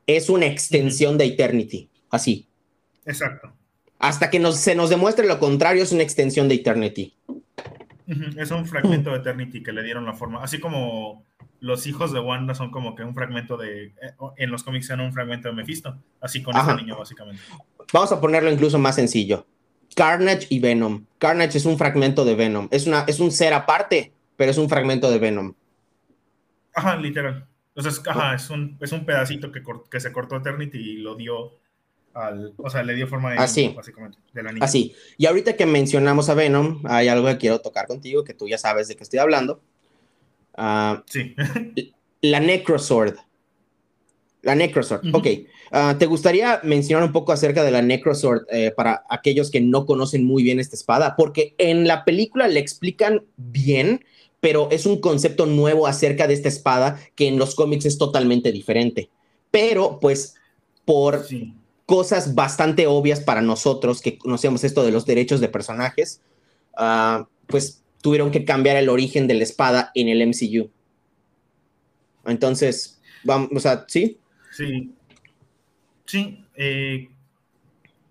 Es 0.07 0.29
una 0.29 0.47
extensión 0.47 1.17
de 1.17 1.27
Eternity, 1.27 1.89
así. 2.11 2.47
Exacto. 3.07 3.53
Hasta 3.99 4.31
que 4.31 4.41
se 4.53 4.75
nos 4.75 4.91
demuestre 4.91 5.27
lo 5.27 5.39
contrario, 5.39 5.83
es 5.83 5.93
una 5.93 6.03
extensión 6.03 6.49
de 6.49 6.57
Eternity. 6.57 7.15
Es 8.37 8.51
un 8.51 8.67
fragmento 8.67 9.11
de 9.11 9.19
Eternity 9.19 9.63
que 9.63 9.73
le 9.73 9.83
dieron 9.83 10.05
la 10.05 10.15
forma. 10.15 10.43
Así 10.43 10.59
como 10.59 11.25
los 11.61 11.87
hijos 11.87 12.13
de 12.13 12.19
Wanda 12.19 12.55
son 12.55 12.71
como 12.71 12.95
que 12.95 13.05
un 13.05 13.15
fragmento 13.15 13.57
de. 13.57 13.87
Eh, 13.87 14.15
en 14.39 14.51
los 14.51 14.65
cómics 14.65 14.87
son 14.87 15.01
un 15.01 15.13
fragmento 15.13 15.49
de 15.49 15.55
Mephisto. 15.55 15.97
Así 16.21 16.43
con 16.43 16.57
este 16.57 16.75
niño, 16.75 16.99
básicamente. 16.99 17.43
Vamos 17.93 18.11
a 18.11 18.21
ponerlo 18.21 18.51
incluso 18.51 18.79
más 18.79 18.97
sencillo. 18.97 19.47
Carnage 19.95 20.47
y 20.49 20.61
Venom. 20.61 21.05
Carnage 21.19 21.59
es 21.59 21.67
un 21.67 21.77
fragmento 21.77 22.25
de 22.25 22.35
Venom. 22.35 22.69
Es, 22.71 22.87
una, 22.87 23.05
es 23.07 23.21
un 23.21 23.31
ser 23.31 23.53
aparte, 23.53 24.13
pero 24.37 24.51
es 24.51 24.59
un 24.59 24.69
fragmento 24.69 25.11
de 25.11 25.19
Venom. 25.19 25.55
Ajá, 26.75 26.97
literal. 26.97 27.47
Entonces, 27.75 28.03
ajá, 28.07 28.35
es 28.35 28.51
un, 28.51 28.77
es 28.81 28.93
un 28.93 29.05
pedacito 29.05 29.53
que, 29.53 29.63
que 29.91 30.01
se 30.01 30.13
cortó 30.13 30.37
Eternity 30.37 30.79
y 30.79 30.97
lo 30.99 31.15
dio 31.15 31.61
al, 32.15 32.53
o 32.57 32.69
sea, 32.69 32.83
le 32.83 32.95
dio 32.95 33.07
forma 33.07 33.33
de, 33.33 33.39
Así. 33.39 33.73
básicamente, 33.75 34.19
de 34.33 34.43
la 34.43 34.53
niña. 34.53 34.65
Así. 34.65 34.95
Y 35.17 35.27
ahorita 35.27 35.57
que 35.57 35.67
mencionamos 35.67 36.29
a 36.29 36.35
Venom, 36.35 36.83
hay 36.85 37.09
algo 37.09 37.29
que 37.29 37.39
quiero 37.39 37.61
tocar 37.61 37.87
contigo, 37.87 38.25
que 38.25 38.35
tú 38.35 38.49
ya 38.49 38.59
sabes 38.59 38.89
de 38.89 38.97
qué 38.97 39.05
estoy 39.05 39.21
hablando. 39.21 39.63
Uh, 40.59 41.01
sí. 41.07 41.35
la 42.21 42.41
Necrosword. 42.41 43.17
La 44.43 44.55
Necrosword, 44.55 45.15
ok. 45.15 45.27
Uh, 45.73 45.97
¿Te 45.99 46.07
gustaría 46.07 46.61
mencionar 46.65 47.05
un 47.05 47.13
poco 47.13 47.31
acerca 47.31 47.63
de 47.63 47.71
la 47.71 47.83
Necrosword 47.83 48.47
eh, 48.51 48.73
para 48.75 49.05
aquellos 49.09 49.51
que 49.51 49.61
no 49.61 49.87
conocen 49.87 50.25
muy 50.25 50.43
bien 50.43 50.59
esta 50.59 50.77
espada? 50.77 51.15
Porque 51.15 51.55
en 51.59 51.87
la 51.87 52.05
película 52.05 52.49
le 52.49 52.59
explican 52.59 53.23
bien, 53.37 54.05
pero 54.41 54.69
es 54.71 54.87
un 54.87 55.01
concepto 55.01 55.47
nuevo 55.47 55.87
acerca 55.87 56.27
de 56.27 56.35
esta 56.35 56.49
espada 56.49 56.99
que 57.15 57.29
en 57.29 57.39
los 57.39 57.55
cómics 57.55 57.85
es 57.85 57.99
totalmente 57.99 58.53
diferente. 58.53 59.11
Pero 59.51 59.99
pues 60.01 60.35
por 60.85 61.27
cosas 61.87 62.35
bastante 62.35 62.87
obvias 62.87 63.21
para 63.21 63.43
nosotros 63.43 64.01
que 64.01 64.17
conocemos 64.17 64.65
esto 64.65 64.85
de 64.85 64.93
los 64.93 65.07
derechos 65.07 65.41
de 65.41 65.49
personajes, 65.49 66.23
uh, 66.79 67.25
pues 67.47 67.83
tuvieron 68.01 68.31
que 68.31 68.45
cambiar 68.45 68.77
el 68.77 68.89
origen 68.89 69.27
de 69.27 69.35
la 69.35 69.43
espada 69.43 69.91
en 69.95 70.09
el 70.09 70.27
MCU. 70.27 70.71
Entonces, 72.25 73.01
vamos, 73.25 73.63
sea, 73.63 73.85
¿sí? 73.89 74.19
Sí. 74.53 74.95
Sí. 76.07 76.45
Eh, 76.55 77.09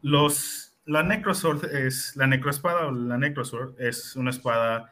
los, 0.02 0.74
la 0.86 1.04
Necrosword 1.04 1.66
es, 1.66 2.16
la 2.16 2.28
Necroespada 2.28 2.88
o 2.88 2.92
la 2.92 3.18
Necrosword 3.18 3.80
es 3.80 4.16
una 4.16 4.30
espada 4.30 4.92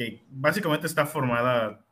que 0.00 0.22
básicamente 0.30 0.86
está 0.86 1.04
formada 1.04 1.84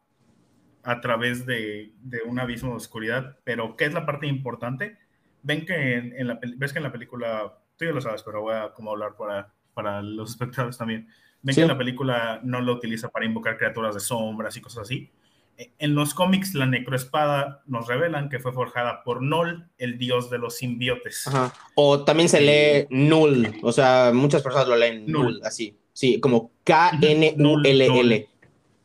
a 0.82 1.00
través 1.02 1.44
de, 1.44 1.92
de, 2.00 2.22
un 2.22 2.40
abismo 2.40 2.70
de 2.70 2.76
oscuridad, 2.76 3.36
pero 3.44 3.76
¿qué 3.76 3.84
es 3.84 3.92
la 3.92 4.06
parte 4.06 4.26
importante? 4.26 4.96
Ven 5.42 5.66
que 5.66 5.96
en, 5.96 6.26
la, 6.26 6.40
ves 6.56 6.72
que 6.72 6.78
en 6.78 6.84
la 6.84 6.92
película, 6.92 7.58
tú 7.76 7.84
ya 7.84 7.90
lo 7.90 8.00
sabes, 8.00 8.22
pero 8.22 8.40
voy 8.40 8.54
a 8.54 8.72
como 8.72 8.92
hablar 8.92 9.14
para, 9.14 9.52
para 9.74 10.00
los 10.00 10.30
espectadores 10.40 10.78
también. 10.78 11.06
Ven 11.42 11.54
que 11.54 11.60
en 11.60 11.68
la 11.68 11.76
película 11.76 12.40
no 12.42 12.62
lo 12.62 12.72
utiliza 12.72 13.10
para 13.10 13.26
invocar 13.26 13.58
criaturas 13.58 13.92
de 13.92 14.00
sombras 14.00 14.56
y 14.56 14.62
cosas 14.62 14.84
así. 14.84 15.12
E, 15.58 15.74
en 15.78 15.94
los 15.94 16.14
cómics, 16.14 16.54
la 16.54 16.64
necroespada 16.64 17.62
nos 17.66 17.88
revelan 17.88 18.30
que 18.30 18.38
fue 18.38 18.54
forjada 18.54 19.04
por 19.04 19.20
Null, 19.20 19.68
el 19.76 19.98
dios 19.98 20.30
de 20.30 20.38
los 20.38 20.56
simbiotes. 20.56 21.28
O 21.74 22.04
también 22.04 22.30
se 22.30 22.40
lee 22.40 22.86
Null, 22.88 23.54
o 23.62 23.70
sea, 23.70 24.12
muchas 24.14 24.42
personas 24.42 24.66
lo 24.66 24.76
leen 24.76 25.04
Null, 25.06 25.42
así. 25.44 25.78
Sí, 25.98 26.20
como 26.20 26.52
K-N-U-L-L. 26.64 28.28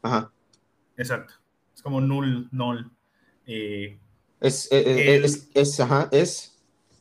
Ajá. 0.01 0.31
Exacto 0.97 1.33
como 1.83 2.01
null, 2.01 2.47
null. 2.51 2.89
Eh, 3.45 3.99
es, 4.39 4.71
eh, 4.71 4.83
eh, 4.85 5.21
es, 5.23 5.51
es, 5.53 5.79
ajá, 5.79 6.09
es 6.11 6.57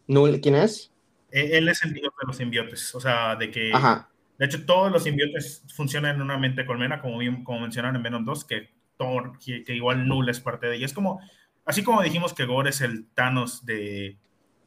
null, 0.07 0.41
¿quién 0.41 0.57
es? 0.57 0.93
Él 1.31 1.69
es 1.69 1.83
el 1.85 1.95
dios 1.95 2.13
de 2.21 2.27
los 2.27 2.37
simbiotes, 2.37 2.95
o 2.95 3.01
sea, 3.01 3.37
de 3.37 3.51
que, 3.51 3.73
ajá. 3.73 4.11
de 4.39 4.45
hecho, 4.45 4.67
todos 4.67 4.93
los 4.93 5.05
simbiotes 5.05 5.65
funcionan 5.75 6.17
en 6.17 6.23
una 6.23 6.37
mente 6.37 6.67
colmena, 6.67 7.01
como, 7.01 7.21
como 7.43 7.61
mencionaron 7.61 7.97
en 7.97 8.03
Venom 8.03 8.25
2, 8.27 8.45
que 8.45 8.69
Thor, 8.99 9.39
que, 9.39 9.65
igual 9.69 10.07
Null 10.07 10.29
es 10.29 10.41
parte 10.41 10.67
de 10.67 10.77
ella. 10.77 10.85
Es 10.85 10.93
como, 10.93 11.21
así 11.65 11.83
como 11.83 12.03
dijimos 12.03 12.35
que 12.35 12.45
Gore 12.45 12.69
es 12.69 12.83
el 12.83 13.07
Thanos 13.15 13.65
de, 13.65 14.19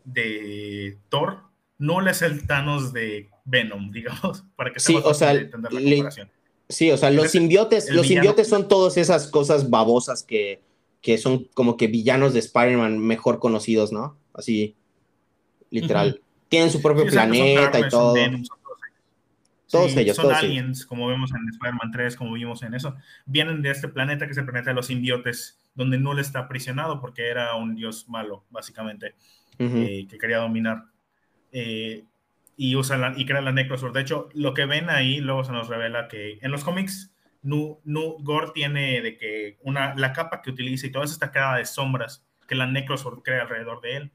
de 0.06 0.98
Thor, 1.10 1.44
Null 1.78 2.08
es 2.08 2.24
el 2.24 2.48
Thanos 2.48 2.94
de 2.94 3.30
Venom, 3.46 3.92
digamos, 3.92 4.44
para 4.56 4.74
que 4.74 4.80
sí, 4.80 4.96
o 5.02 5.14
sea, 5.14 5.34
entender 5.34 5.72
la 5.72 5.80
comparación. 5.80 6.30
Sí, 6.68 6.90
o 6.90 6.98
sea, 6.98 7.12
los 7.12 7.30
simbiotes, 7.32 7.92
los 7.92 8.08
simbiotes 8.08 8.50
son 8.50 8.68
todas 8.68 8.98
esas 8.98 9.28
cosas 9.28 9.70
babosas 9.70 10.24
que, 10.24 10.64
que 11.00 11.20
son 11.20 11.48
como 11.54 11.78
que 11.78 11.86
villanos 11.86 12.34
de 12.34 12.40
Spider-Man 12.40 12.98
mejor 12.98 13.40
conocidos, 13.40 13.92
¿no? 13.92 14.18
Así, 14.34 14.76
literal. 15.70 16.22
Tienen 16.50 16.72
su 16.72 16.82
propio 16.82 17.06
planeta 17.06 17.80
y 17.80 17.90
todo. 17.90 18.16
todos 19.70 19.96
ellos. 19.96 20.16
Son 20.16 20.34
aliens, 20.34 20.88
como 20.88 21.08
vemos 21.08 21.32
en 21.32 21.48
Spider-Man 21.50 21.92
3, 21.92 22.16
como 22.16 22.34
vimos 22.34 22.64
en 22.64 22.74
eso. 22.74 22.96
Vienen 23.28 23.62
de 23.62 23.70
este 23.70 23.88
planeta 23.88 24.26
que 24.26 24.32
es 24.32 24.38
el 24.40 24.46
planeta 24.46 24.72
de 24.72 24.76
los 24.76 24.88
simbiotes, 24.88 25.60
donde 25.76 26.00
Null 26.00 26.20
está 26.20 26.40
aprisionado 26.40 27.00
porque 27.00 27.28
era 27.28 27.56
un 27.56 27.76
dios 27.76 28.10
malo, 28.10 28.44
básicamente, 28.50 29.14
eh, 29.60 30.08
que 30.10 30.18
quería 30.18 30.38
dominar. 30.38 30.86
Eh, 31.52 32.04
y 32.58 32.76
usa 32.76 32.98
la, 32.98 33.14
y 33.16 33.26
crea 33.26 33.42
la 33.42 33.52
Necrosword. 33.52 33.94
De 33.94 34.02
hecho, 34.02 34.30
lo 34.34 34.54
que 34.54 34.66
ven 34.66 34.90
ahí 34.90 35.18
luego 35.18 35.44
se 35.44 35.52
nos 35.52 35.68
revela 35.68 36.08
que 36.08 36.40
en 36.42 36.52
los 36.52 36.64
cómics 36.64 37.12
Nu, 37.42 37.80
Nu 37.84 38.18
Gore 38.22 38.52
tiene 38.54 39.02
de 39.02 39.18
que 39.18 39.58
una 39.62 39.94
la 39.96 40.14
capa 40.14 40.42
que 40.42 40.50
utiliza 40.50 40.88
y 40.88 40.92
toda 40.92 41.06
esta 41.06 41.32
cara 41.32 41.58
de 41.58 41.66
sombras 41.66 42.26
que 42.48 42.56
la 42.56 42.68
Necrosword 42.68 43.22
crea 43.24 43.44
alrededor 43.44 43.82
de 43.82 43.98
él. 43.98 44.12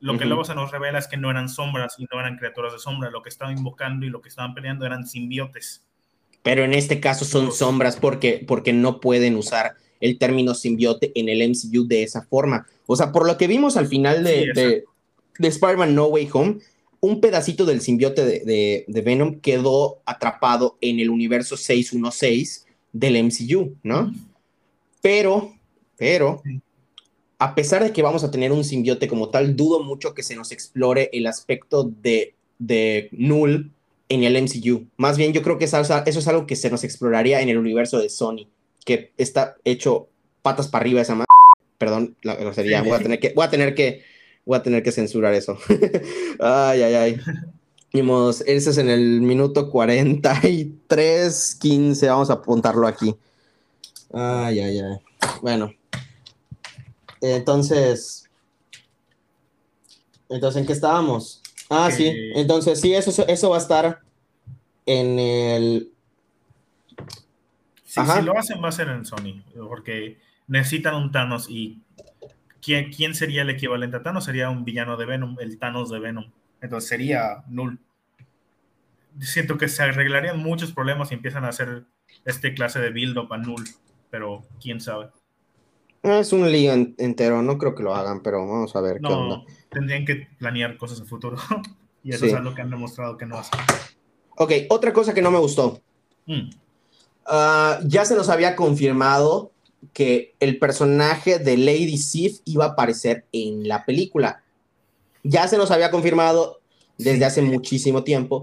Lo 0.00 0.18
que 0.18 0.24
luego 0.24 0.44
se 0.44 0.56
nos 0.56 0.72
revela 0.72 0.98
es 0.98 1.06
que 1.06 1.16
no 1.16 1.30
eran 1.30 1.48
sombras 1.48 1.94
y 1.96 2.06
no 2.12 2.18
eran 2.18 2.36
criaturas 2.36 2.72
de 2.72 2.80
sombra, 2.80 3.08
lo 3.10 3.22
que 3.22 3.28
estaban 3.28 3.56
invocando 3.56 4.04
y 4.04 4.10
lo 4.10 4.20
que 4.20 4.30
estaban 4.30 4.52
peleando 4.52 4.84
eran 4.84 5.06
simbiotes. 5.06 5.84
Pero 6.42 6.64
en 6.64 6.72
este 6.72 6.98
caso 6.98 7.24
son 7.24 7.52
sombras 7.52 7.96
porque, 7.96 8.44
porque 8.44 8.72
no 8.72 8.98
pueden 8.98 9.36
usar 9.36 9.76
el 10.00 10.18
término 10.18 10.54
simbiote 10.54 11.12
en 11.14 11.28
el 11.28 11.48
MCU 11.48 11.86
de 11.86 12.02
esa 12.02 12.22
forma. 12.22 12.66
O 12.86 12.96
sea, 12.96 13.12
por 13.12 13.28
lo 13.28 13.38
que 13.38 13.46
vimos 13.46 13.76
al 13.76 13.86
final 13.86 14.24
de, 14.24 14.50
de, 14.52 14.84
de 15.38 15.48
Spider-Man 15.48 15.94
No 15.94 16.06
Way 16.06 16.28
Home, 16.32 16.58
un 17.02 17.20
pedacito 17.20 17.64
del 17.64 17.80
simbiote 17.80 18.24
de, 18.24 19.02
Venom 19.02 19.40
quedó 19.40 20.00
atrapado 20.06 20.78
en 20.80 21.00
el 21.00 21.10
universo 21.10 21.56
616 21.56 22.64
del 22.92 23.24
MCU, 23.24 23.76
¿no? 23.82 24.14
Pero, 25.00 25.52
pero, 25.98 26.42
a 27.40 27.56
pesar 27.56 27.82
de 27.82 27.92
que 27.92 28.02
vamos 28.02 28.22
a 28.22 28.30
tener 28.30 28.52
un 28.52 28.62
simbiote 28.62 29.08
como 29.08 29.30
tal, 29.30 29.56
dudo 29.56 29.82
mucho 29.82 30.14
que 30.14 30.22
se 30.22 30.36
nos 30.36 30.52
explore 30.52 31.10
el 31.12 31.26
aspecto 31.26 31.82
de, 31.82 32.34
de 32.60 33.08
Null 33.10 33.72
en 34.08 34.22
el 34.22 34.40
MCU. 34.40 34.86
Más 34.96 35.18
bien, 35.18 35.32
yo 35.32 35.42
creo 35.42 35.58
que 35.58 35.64
eso 35.64 35.80
es 35.80 36.28
algo 36.28 36.46
que 36.46 36.54
se 36.54 36.70
nos 36.70 36.84
exploraría 36.84 37.40
en 37.40 37.48
el 37.48 37.58
universo 37.58 37.98
de 37.98 38.10
Sony, 38.10 38.46
que 38.84 39.10
está 39.18 39.56
hecho 39.64 40.06
patas 40.42 40.68
para 40.68 40.82
arriba 40.82 41.00
esa 41.00 41.16
más. 41.16 41.26
Perdón, 41.78 42.16
la 42.22 42.36
grosería. 42.36 42.80
Voy 42.82 42.92
a 42.92 43.00
tener 43.00 43.18
que, 43.18 43.32
voy 43.34 43.44
a 43.44 43.50
tener 43.50 43.74
que 43.74 44.11
Voy 44.44 44.58
a 44.58 44.62
tener 44.62 44.82
que 44.82 44.92
censurar 44.92 45.34
eso. 45.34 45.56
ay, 46.40 46.82
ay, 46.82 46.94
ay. 46.94 47.20
Vimos, 47.92 48.40
ese 48.42 48.70
es 48.70 48.78
en 48.78 48.88
el 48.88 49.20
minuto 49.20 49.70
43, 49.70 51.54
15. 51.56 52.08
Vamos 52.08 52.30
a 52.30 52.34
apuntarlo 52.34 52.86
aquí. 52.86 53.14
Ay, 54.12 54.60
ay, 54.60 54.80
ay. 54.80 54.98
Bueno. 55.42 55.72
Entonces. 57.20 58.28
Entonces, 60.28 60.60
¿en 60.60 60.66
qué 60.66 60.72
estábamos? 60.72 61.42
Ah, 61.68 61.90
sí. 61.90 62.12
Entonces, 62.34 62.80
sí, 62.80 62.94
eso, 62.94 63.26
eso 63.28 63.50
va 63.50 63.56
a 63.56 63.60
estar 63.60 64.00
en 64.86 65.18
el. 65.18 65.92
Sí, 67.84 68.00
si 68.00 68.22
lo 68.22 68.38
hacen, 68.38 68.62
va 68.62 68.68
a 68.68 68.72
ser 68.72 68.88
en 68.88 69.04
Sony. 69.04 69.42
Porque 69.68 70.18
necesitan 70.48 70.94
un 70.94 71.12
Thanos 71.12 71.48
y 71.48 71.82
¿quién, 72.62 73.14
sería 73.14 73.42
el 73.42 73.50
equivalente 73.50 73.96
a 73.96 74.02
Thanos? 74.02 74.24
Sería 74.24 74.48
un 74.48 74.64
villano 74.64 74.96
de 74.96 75.06
Venom, 75.06 75.36
el 75.40 75.58
Thanos 75.58 75.90
de 75.90 75.98
Venom. 75.98 76.30
Entonces 76.60 76.88
sería 76.88 77.44
Null. 77.48 77.78
Siento 79.20 79.58
que 79.58 79.68
se 79.68 79.82
arreglarían 79.82 80.38
muchos 80.38 80.72
problemas 80.72 81.10
y 81.10 81.14
empiezan 81.14 81.44
a 81.44 81.48
hacer 81.48 81.84
este 82.24 82.54
clase 82.54 82.78
de 82.78 82.90
build-up 82.90 83.32
a 83.32 83.38
Null, 83.38 83.64
pero 84.10 84.44
quién 84.60 84.80
sabe. 84.80 85.10
Es 86.02 86.32
un 86.32 86.50
lío 86.50 86.72
entero, 86.72 87.42
no 87.42 87.58
creo 87.58 87.74
que 87.74 87.82
lo 87.82 87.94
hagan, 87.94 88.22
pero 88.22 88.46
vamos 88.46 88.74
a 88.74 88.80
ver 88.80 89.00
qué 89.00 89.12
onda. 89.12 89.42
Tendrían 89.70 90.04
que 90.04 90.28
planear 90.38 90.76
cosas 90.76 91.00
a 91.00 91.04
futuro 91.04 91.36
y 92.02 92.12
eso 92.12 92.26
es 92.26 92.34
algo 92.34 92.54
que 92.54 92.62
han 92.62 92.70
demostrado 92.70 93.16
que 93.16 93.26
no 93.26 93.38
hacen. 93.38 93.58
Ok, 94.36 94.52
otra 94.70 94.92
cosa 94.92 95.14
que 95.14 95.22
no 95.22 95.30
me 95.30 95.38
gustó. 95.38 95.80
Mm. 96.26 96.50
Ah, 97.26 97.78
ya 97.84 98.04
se 98.04 98.16
nos 98.16 98.28
había 98.28 98.56
confirmado 98.56 99.51
que 99.92 100.34
el 100.40 100.58
personaje 100.58 101.38
de 101.38 101.56
Lady 101.56 101.98
Sif 101.98 102.40
iba 102.44 102.64
a 102.64 102.68
aparecer 102.68 103.24
en 103.32 103.66
la 103.68 103.84
película. 103.84 104.42
Ya 105.22 105.48
se 105.48 105.58
nos 105.58 105.70
había 105.70 105.90
confirmado 105.90 106.60
desde 106.98 107.24
hace 107.24 107.42
muchísimo 107.42 108.04
tiempo. 108.04 108.42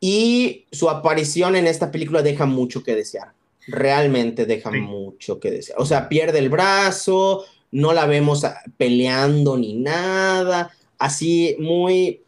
Y 0.00 0.66
su 0.72 0.90
aparición 0.90 1.56
en 1.56 1.66
esta 1.66 1.90
película 1.90 2.22
deja 2.22 2.46
mucho 2.46 2.82
que 2.82 2.94
desear. 2.94 3.32
Realmente 3.66 4.46
deja 4.46 4.70
mucho 4.70 5.38
que 5.38 5.50
desear. 5.50 5.80
O 5.80 5.86
sea, 5.86 6.08
pierde 6.08 6.38
el 6.38 6.48
brazo, 6.48 7.44
no 7.70 7.92
la 7.92 8.06
vemos 8.06 8.44
peleando 8.76 9.56
ni 9.56 9.74
nada. 9.74 10.70
Así 10.98 11.56
muy, 11.58 12.20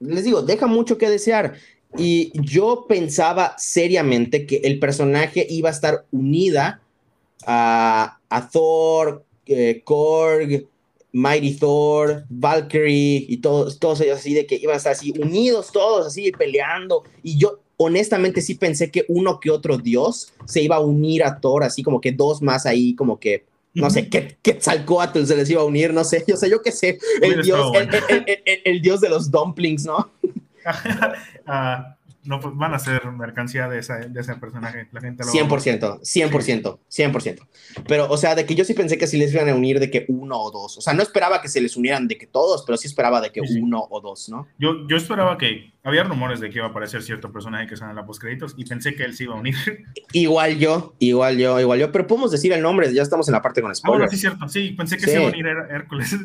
les 0.00 0.24
digo, 0.24 0.42
deja 0.42 0.66
mucho 0.66 0.98
que 0.98 1.08
desear. 1.08 1.54
Y 1.96 2.32
yo 2.34 2.86
pensaba 2.88 3.54
seriamente 3.58 4.46
que 4.46 4.56
el 4.64 4.80
personaje 4.80 5.46
iba 5.48 5.68
a 5.68 5.72
estar 5.72 6.04
unida 6.10 6.80
a, 7.46 8.18
Thor, 8.52 9.24
eh, 9.46 9.82
Korg, 9.84 10.66
Mighty 11.12 11.56
Thor, 11.56 12.24
Valkyrie 12.28 13.26
y 13.28 13.36
todos, 13.38 13.78
todos 13.78 14.00
ellos 14.00 14.18
así 14.18 14.34
de 14.34 14.46
que 14.46 14.56
iban 14.56 14.74
a 14.74 14.78
estar 14.78 14.92
así 14.92 15.12
unidos 15.18 15.70
todos 15.72 16.06
así 16.06 16.32
peleando. 16.32 17.04
Y 17.22 17.38
yo 17.38 17.60
honestamente 17.76 18.40
sí 18.40 18.54
pensé 18.54 18.90
que 18.90 19.04
uno 19.08 19.40
que 19.40 19.50
otro 19.50 19.78
dios 19.78 20.32
se 20.44 20.62
iba 20.62 20.76
a 20.76 20.80
unir 20.80 21.24
a 21.24 21.40
Thor 21.40 21.64
así 21.64 21.82
como 21.82 22.00
que 22.00 22.12
dos 22.12 22.42
más 22.42 22.66
ahí 22.66 22.94
como 22.94 23.18
que 23.18 23.44
no 23.74 23.90
sé, 23.90 24.08
qué 24.08 24.36
Quetzalcoatl 24.40 25.24
se 25.24 25.36
les 25.36 25.50
iba 25.50 25.60
a 25.60 25.64
unir, 25.64 25.92
no 25.92 26.04
sé, 26.04 26.24
yo 26.28 26.36
sé, 26.36 26.48
yo 26.48 26.62
qué 26.62 26.70
sé, 26.70 26.98
el 27.20 27.42
dios, 27.42 27.72
el, 28.64 28.80
dios 28.80 29.00
de 29.00 29.08
los 29.08 29.30
dumplings, 29.30 29.84
¿no? 29.84 30.10
Ah, 31.46 31.98
no 32.24 32.40
van 32.40 32.74
a 32.74 32.78
ser 32.78 33.04
mercancía 33.12 33.68
de, 33.68 33.80
de 33.80 34.20
ese 34.20 34.34
personaje. 34.36 34.88
La 34.92 35.00
gente 35.00 35.24
lo 35.24 35.30
100%, 35.30 36.00
100%, 36.00 36.78
100%. 36.90 37.46
Pero, 37.86 38.10
o 38.10 38.16
sea, 38.16 38.34
de 38.34 38.46
que 38.46 38.54
yo 38.54 38.64
sí 38.64 38.74
pensé 38.74 38.98
que 38.98 39.06
si 39.06 39.18
les 39.18 39.32
iban 39.32 39.48
a 39.48 39.54
unir 39.54 39.78
de 39.80 39.90
que 39.90 40.04
uno 40.08 40.40
o 40.40 40.50
dos. 40.50 40.78
O 40.78 40.80
sea, 40.80 40.94
no 40.94 41.02
esperaba 41.02 41.40
que 41.42 41.48
se 41.48 41.60
les 41.60 41.76
unieran 41.76 42.08
de 42.08 42.16
que 42.16 42.26
todos, 42.26 42.64
pero 42.64 42.76
sí 42.76 42.86
esperaba 42.86 43.20
de 43.20 43.30
que 43.30 43.40
uno 43.40 43.86
o 43.90 44.00
dos, 44.00 44.28
¿no? 44.28 44.48
Yo, 44.58 44.86
yo 44.88 44.96
esperaba 44.96 45.38
que. 45.38 45.72
Había 45.86 46.02
rumores 46.02 46.40
de 46.40 46.48
que 46.48 46.60
iba 46.60 46.66
a 46.66 46.70
aparecer 46.70 47.02
cierto 47.02 47.30
personaje 47.30 47.66
que 47.66 47.76
sale 47.76 47.90
en 47.90 47.96
la 47.96 48.06
postcréditos 48.06 48.54
y 48.56 48.64
pensé 48.64 48.94
que 48.94 49.04
él 49.04 49.14
se 49.14 49.24
iba 49.24 49.34
a 49.34 49.38
unir. 49.38 49.54
Igual 50.12 50.58
yo, 50.58 50.94
igual 50.98 51.36
yo, 51.36 51.60
igual 51.60 51.78
yo. 51.78 51.92
Pero 51.92 52.06
podemos 52.06 52.30
decir 52.30 52.54
el 52.54 52.62
nombre, 52.62 52.90
ya 52.94 53.02
estamos 53.02 53.28
en 53.28 53.32
la 53.32 53.42
parte 53.42 53.60
con 53.60 53.74
spoilers. 53.74 54.10
Ah, 54.10 54.14
sí, 54.14 54.18
cierto. 54.18 54.48
Sí, 54.48 54.70
pensé 54.70 54.96
que 54.96 55.04
se 55.04 55.16
iba 55.16 55.24
a 55.24 55.28
unir 55.28 55.46
Hércules. 55.46 56.16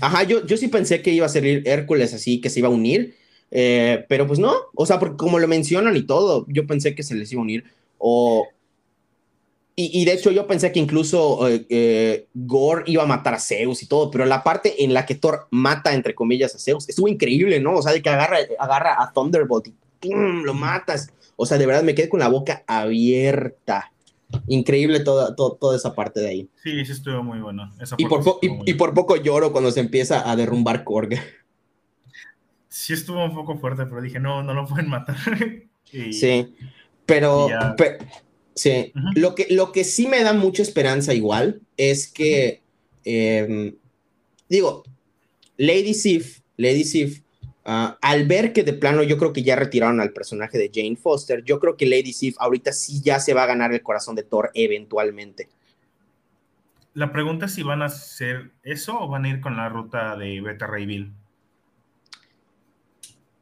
Ajá, 0.00 0.22
yo, 0.22 0.46
yo 0.46 0.56
sí 0.56 0.68
pensé 0.68 1.02
que 1.02 1.10
iba 1.10 1.26
a 1.26 1.28
salir 1.28 1.62
Hércules 1.66 2.14
así, 2.14 2.40
que 2.40 2.48
se 2.48 2.60
iba 2.60 2.68
a 2.68 2.70
unir 2.70 3.16
eh, 3.50 4.04
pero 4.08 4.26
pues 4.26 4.38
no, 4.38 4.54
o 4.74 4.86
sea, 4.86 4.98
porque 4.98 5.16
como 5.16 5.38
lo 5.38 5.48
mencionan 5.48 5.96
y 5.96 6.02
todo, 6.02 6.44
yo 6.48 6.66
pensé 6.66 6.94
que 6.94 7.02
se 7.02 7.14
les 7.14 7.32
iba 7.32 7.40
a 7.40 7.44
unir. 7.44 7.64
O. 7.98 8.46
y, 9.74 10.04
de 10.04 10.12
hecho 10.12 10.30
yo 10.30 10.46
pensé 10.46 10.70
que 10.72 10.80
incluso 10.80 11.48
eh, 11.48 11.66
eh, 11.68 12.26
Gore 12.34 12.84
iba 12.86 13.02
a 13.02 13.06
matar 13.06 13.34
a 13.34 13.40
Zeus 13.40 13.82
y 13.82 13.86
todo, 13.86 14.10
pero 14.10 14.24
la 14.24 14.42
parte 14.42 14.84
en 14.84 14.92
la 14.92 15.06
que 15.06 15.14
Thor 15.14 15.46
mata, 15.50 15.94
entre 15.94 16.14
comillas, 16.14 16.54
a 16.54 16.58
Zeus, 16.58 16.88
estuvo 16.88 17.08
increíble, 17.08 17.60
¿no? 17.60 17.76
O 17.76 17.82
sea, 17.82 17.92
de 17.92 18.02
que 18.02 18.10
agarra, 18.10 18.38
agarra 18.58 19.02
a 19.02 19.12
Thunderbolt 19.12 19.68
y 19.68 19.74
¡pum! 20.00 20.42
lo 20.42 20.54
matas. 20.54 21.12
O 21.36 21.46
sea, 21.46 21.58
de 21.58 21.66
verdad 21.66 21.82
me 21.82 21.94
quedé 21.94 22.08
con 22.08 22.20
la 22.20 22.28
boca 22.28 22.64
abierta. 22.66 23.92
Increíble 24.46 25.00
toda, 25.00 25.34
toda, 25.34 25.76
esa 25.76 25.94
parte 25.94 26.20
de 26.20 26.28
ahí. 26.28 26.48
Sí, 26.62 26.84
sí 26.84 26.92
estuvo 26.92 27.22
muy 27.22 27.40
bueno. 27.40 27.72
y, 27.96 28.06
por 28.06 28.22
y, 28.42 28.74
por 28.74 28.92
poco 28.92 29.16
lloro 29.16 29.52
cuando 29.52 29.70
se 29.70 29.80
empieza 29.80 30.28
a 30.28 30.36
derrumbar 30.36 30.84
Korg. 30.84 31.10
Sí 32.78 32.92
estuvo 32.92 33.24
un 33.24 33.34
poco 33.34 33.56
fuerte, 33.56 33.86
pero 33.86 34.00
dije, 34.00 34.20
no, 34.20 34.42
no 34.42 34.54
lo 34.54 34.66
pueden 34.66 34.88
matar. 34.88 35.16
sí, 35.84 36.54
pero, 37.06 37.48
sí. 38.54 38.92
lo, 39.14 39.34
que, 39.34 39.46
lo 39.50 39.72
que 39.72 39.84
sí 39.84 40.06
me 40.06 40.22
da 40.22 40.32
mucha 40.32 40.62
esperanza 40.62 41.14
igual 41.14 41.60
es 41.76 42.06
que, 42.06 42.62
em, 43.04 43.74
digo, 44.48 44.84
Lady 45.56 45.94
Sif, 45.94 46.40
Lady 46.56 46.84
Sif 46.84 47.22
Ah, 47.70 47.98
al 48.00 48.26
ver 48.26 48.54
que 48.54 48.62
de 48.62 48.72
plano 48.72 49.02
yo 49.02 49.18
creo 49.18 49.34
que 49.34 49.42
ya 49.42 49.54
retiraron 49.54 50.00
al 50.00 50.14
personaje 50.14 50.56
de 50.56 50.70
Jane 50.72 50.96
Foster, 50.96 51.44
yo 51.44 51.60
creo 51.60 51.76
que 51.76 51.84
Lady 51.84 52.14
Sif 52.14 52.34
ahorita 52.38 52.72
sí 52.72 53.02
ya 53.02 53.20
se 53.20 53.34
va 53.34 53.42
a 53.42 53.46
ganar 53.46 53.74
el 53.74 53.82
corazón 53.82 54.14
de 54.14 54.22
Thor 54.22 54.50
eventualmente. 54.54 55.50
La 56.94 57.12
pregunta 57.12 57.44
es 57.44 57.52
si 57.52 57.62
van 57.62 57.82
a 57.82 57.84
hacer 57.84 58.52
eso 58.62 58.98
o 58.98 59.06
van 59.08 59.26
a 59.26 59.28
ir 59.28 59.42
con 59.42 59.58
la 59.58 59.68
ruta 59.68 60.16
de 60.16 60.40
Beta 60.40 60.66
Ray 60.66 60.86
Bill. 60.86 61.12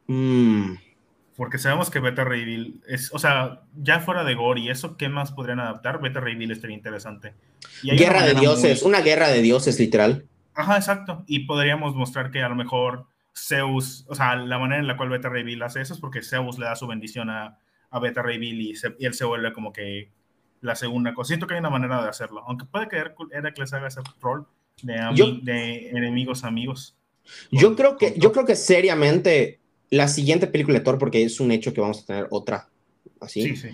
Mm. 0.06 0.74
Porque 1.36 1.58
sabemos 1.58 1.90
que 1.90 2.00
Beta 2.00 2.24
Ray 2.24 2.44
Bill 2.44 2.82
es, 2.88 3.12
o 3.12 3.18
sea, 3.18 3.60
ya 3.76 4.00
fuera 4.00 4.24
de 4.24 4.34
Gore 4.34 4.60
y 4.60 4.70
eso, 4.70 4.96
¿qué 4.96 5.10
más 5.10 5.32
podrían 5.32 5.60
adaptar? 5.60 6.00
Beta 6.00 6.20
Ray 6.20 6.34
Bill 6.34 6.50
estaría 6.50 6.76
interesante. 6.76 7.34
guerra 7.82 8.24
de 8.24 8.34
dioses, 8.34 8.82
una 8.82 9.02
guerra 9.02 9.28
de 9.28 9.42
dioses 9.42 9.78
literal. 9.78 10.26
Ajá, 10.54 10.76
exacto. 10.76 11.24
Y 11.26 11.40
podríamos 11.40 11.94
mostrar 11.94 12.30
que 12.30 12.42
a 12.42 12.48
lo 12.48 12.54
mejor 12.54 13.06
Zeus, 13.36 14.06
o 14.08 14.14
sea, 14.14 14.34
la 14.36 14.58
manera 14.58 14.80
en 14.80 14.86
la 14.86 14.96
cual 14.96 15.10
Beta 15.10 15.28
Ray 15.28 15.42
Bill 15.42 15.62
hace 15.62 15.82
eso 15.82 15.92
es 15.92 16.00
porque 16.00 16.22
Zeus 16.22 16.58
le 16.58 16.64
da 16.64 16.74
su 16.74 16.86
bendición 16.86 17.28
a, 17.28 17.58
a 17.90 17.98
Beta 17.98 18.22
Ray 18.22 18.38
Bill 18.38 18.60
y, 18.62 18.74
él 19.00 19.12
se 19.12 19.24
vuelve 19.26 19.52
como 19.52 19.74
que 19.74 20.10
la 20.62 20.74
segunda 20.74 21.12
cosa. 21.12 21.28
Siento 21.28 21.46
que 21.46 21.54
hay 21.54 21.60
una 21.60 21.68
manera 21.68 22.02
de 22.02 22.08
hacerlo, 22.08 22.44
aunque 22.46 22.64
puede 22.64 22.88
que 22.88 22.96
Heracles 23.32 23.74
haga 23.74 23.88
ese 23.88 24.00
rol 24.22 24.46
de, 24.82 25.40
de 25.42 25.90
enemigos 25.90 26.44
amigos. 26.44 26.96
Yo 27.50 27.76
creo 27.76 27.98
que, 27.98 28.14
yo 28.16 28.32
creo 28.32 28.46
que 28.46 28.56
seriamente 28.56 29.60
la 29.90 30.08
siguiente 30.08 30.46
película 30.46 30.78
de 30.78 30.84
Thor, 30.84 30.98
porque 30.98 31.22
es 31.22 31.40
un 31.40 31.50
hecho 31.50 31.72
que 31.72 31.80
vamos 31.80 32.02
a 32.02 32.06
tener 32.06 32.26
otra 32.30 32.68
así. 33.20 33.42
Sí, 33.42 33.56
sí. 33.56 33.68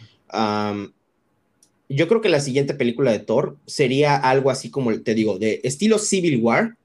yo 1.88 2.08
creo 2.08 2.20
que 2.20 2.28
la 2.28 2.40
siguiente 2.40 2.74
película 2.74 3.12
de 3.12 3.18
Thor 3.18 3.56
sería 3.66 4.16
algo 4.16 4.50
así 4.50 4.70
como 4.70 4.98
te 5.00 5.14
digo, 5.14 5.38
de 5.38 5.60
estilo 5.64 5.98
Civil 5.98 6.40
War, 6.42 6.76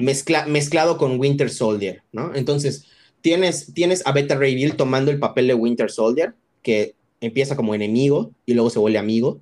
mezclado 0.00 0.98
con 0.98 1.18
Winter 1.20 1.50
Soldier, 1.50 2.02
¿no? 2.12 2.34
Entonces, 2.34 2.86
tienes, 3.20 3.72
tienes 3.74 4.06
a 4.06 4.12
Beta 4.12 4.36
Ray 4.36 4.54
Bill 4.54 4.74
tomando 4.74 5.10
el 5.10 5.18
papel 5.18 5.46
de 5.46 5.54
Winter 5.54 5.90
Soldier, 5.90 6.34
que 6.62 6.94
empieza 7.20 7.56
como 7.56 7.74
enemigo 7.74 8.32
y 8.46 8.54
luego 8.54 8.70
se 8.70 8.78
vuelve 8.78 8.98
amigo. 8.98 9.40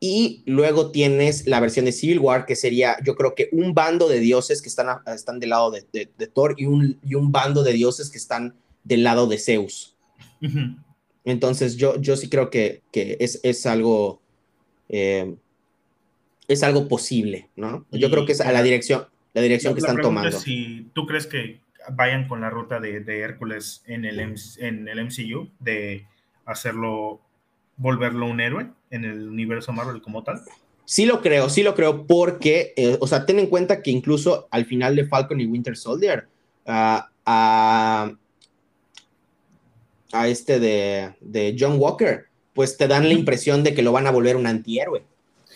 Y 0.00 0.42
luego 0.46 0.90
tienes 0.90 1.46
la 1.46 1.58
versión 1.60 1.84
de 1.84 1.92
Civil 1.92 2.20
War, 2.20 2.46
que 2.46 2.54
sería, 2.54 2.96
yo 3.04 3.16
creo 3.16 3.34
que 3.34 3.48
un 3.50 3.74
bando 3.74 4.08
de 4.08 4.20
dioses 4.20 4.62
que 4.62 4.68
están, 4.68 4.86
están 5.06 5.40
del 5.40 5.50
lado 5.50 5.70
de, 5.70 5.84
de, 5.92 6.26
Thor 6.28 6.54
y 6.56 6.66
un, 6.66 7.00
y 7.02 7.14
un, 7.14 7.32
bando 7.32 7.64
de 7.64 7.72
dioses 7.72 8.10
que 8.10 8.18
están 8.18 8.54
del 8.84 9.02
lado 9.02 9.26
de 9.26 9.38
Zeus. 9.38 9.96
Entonces, 11.24 11.76
yo, 11.76 12.00
yo 12.00 12.16
sí 12.16 12.28
creo 12.28 12.48
que, 12.48 12.82
que 12.92 13.16
es, 13.18 13.40
es 13.42 13.66
algo 13.66 14.20
eh, 14.88 15.34
es 16.48 16.62
algo 16.62 16.88
posible, 16.88 17.50
¿no? 17.56 17.86
Yo 17.92 18.10
creo 18.10 18.24
que 18.24 18.32
es 18.32 18.40
a 18.40 18.50
la 18.52 18.62
dirección, 18.62 19.04
la 19.34 19.42
dirección 19.42 19.74
que 19.74 19.80
están 19.80 20.00
tomando. 20.00 20.38
si 20.38 20.90
tú 20.94 21.06
crees 21.06 21.26
que 21.26 21.60
vayan 21.92 22.26
con 22.26 22.40
la 22.40 22.48
ruta 22.48 22.80
de, 22.80 23.02
Hércules 23.20 23.82
en 23.86 24.06
el, 24.06 24.18
en 24.18 24.88
el 24.88 25.04
MCU, 25.04 25.50
de 25.60 26.06
hacerlo, 26.46 27.20
volverlo 27.78 28.26
un 28.26 28.40
héroe 28.40 28.68
en 28.90 29.04
el 29.04 29.28
universo 29.28 29.72
Marvel 29.72 30.02
como 30.02 30.22
tal. 30.22 30.42
Sí 30.84 31.06
lo 31.06 31.20
creo, 31.20 31.48
sí 31.48 31.62
lo 31.62 31.74
creo, 31.74 32.06
porque, 32.06 32.72
eh, 32.76 32.96
o 33.00 33.06
sea, 33.06 33.26
ten 33.26 33.38
en 33.38 33.46
cuenta 33.46 33.82
que 33.82 33.90
incluso 33.90 34.48
al 34.50 34.66
final 34.66 34.96
de 34.96 35.06
Falcon 35.06 35.40
y 35.40 35.46
Winter 35.46 35.76
Soldier, 35.76 36.28
a, 36.66 37.08
a 40.12 40.28
este 40.28 40.58
de, 40.58 41.14
de 41.20 41.56
John 41.58 41.76
Walker, 41.78 42.26
pues 42.54 42.76
te 42.76 42.88
dan 42.88 43.08
la 43.08 43.14
impresión 43.14 43.62
de 43.62 43.74
que 43.74 43.82
lo 43.82 43.92
van 43.92 44.06
a 44.06 44.10
volver 44.10 44.36
un 44.36 44.46
antihéroe. 44.46 45.04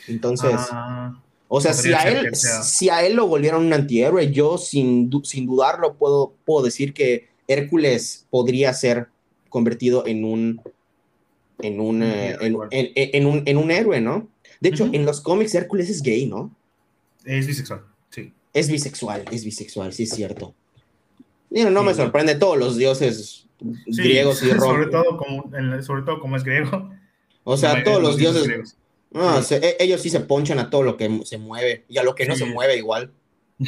Entonces, 0.08 0.54
ah, 0.70 1.20
o 1.48 1.60
sea, 1.60 1.72
si 1.74 1.92
a, 1.92 2.02
él, 2.02 2.34
si 2.34 2.88
a 2.90 3.04
él 3.04 3.14
lo 3.14 3.26
volvieron 3.26 3.66
un 3.66 3.72
antihéroe, 3.72 4.30
yo 4.32 4.58
sin, 4.58 5.10
sin 5.24 5.46
dudarlo 5.46 5.94
puedo, 5.94 6.34
puedo 6.44 6.64
decir 6.64 6.92
que 6.94 7.28
Hércules 7.46 8.26
podría 8.30 8.72
ser 8.72 9.08
convertido 9.48 10.06
en 10.06 10.24
un, 10.24 10.62
en 11.62 11.80
un, 11.80 12.02
eh, 12.02 12.36
en, 12.40 13.26
un, 13.26 13.42
en 13.46 13.56
un 13.56 13.70
héroe, 13.70 14.00
¿no? 14.00 14.28
De 14.60 14.68
hecho, 14.68 14.88
en 14.92 15.04
los 15.04 15.20
cómics 15.20 15.54
Hércules 15.54 15.90
es 15.90 16.02
gay, 16.02 16.26
¿no? 16.26 16.54
Es 17.24 17.46
bisexual, 17.46 17.84
sí. 18.10 18.32
Es 18.52 18.70
bisexual, 18.70 19.24
es 19.30 19.44
bisexual, 19.44 19.92
sí 19.92 20.04
es 20.04 20.10
cierto. 20.10 20.54
no 21.50 21.82
me 21.82 21.94
sorprende 21.94 22.34
todos 22.34 22.58
los 22.58 22.76
dioses 22.76 23.46
griegos 23.86 24.42
y 24.42 24.50
romanos. 24.52 24.66
Sobre 24.66 24.86
todo, 24.86 25.16
como, 25.16 25.50
sobre 25.82 26.02
todo 26.02 26.20
como 26.20 26.36
es 26.36 26.44
griego. 26.44 26.90
O 27.44 27.56
sea, 27.56 27.82
todos 27.82 28.02
los 28.02 28.16
dioses, 28.16 28.76
no, 29.12 29.38
e, 29.38 29.76
ellos 29.78 30.00
sí 30.00 30.10
se 30.10 30.20
ponchan 30.20 30.58
a 30.58 30.70
todo 30.70 30.82
lo 30.82 30.96
que 30.96 31.20
se 31.24 31.38
mueve 31.38 31.84
y 31.88 31.98
a 31.98 32.02
lo 32.02 32.14
que 32.14 32.26
no 32.26 32.34
se 32.34 32.46
mueve 32.46 32.76
igual. 32.76 33.12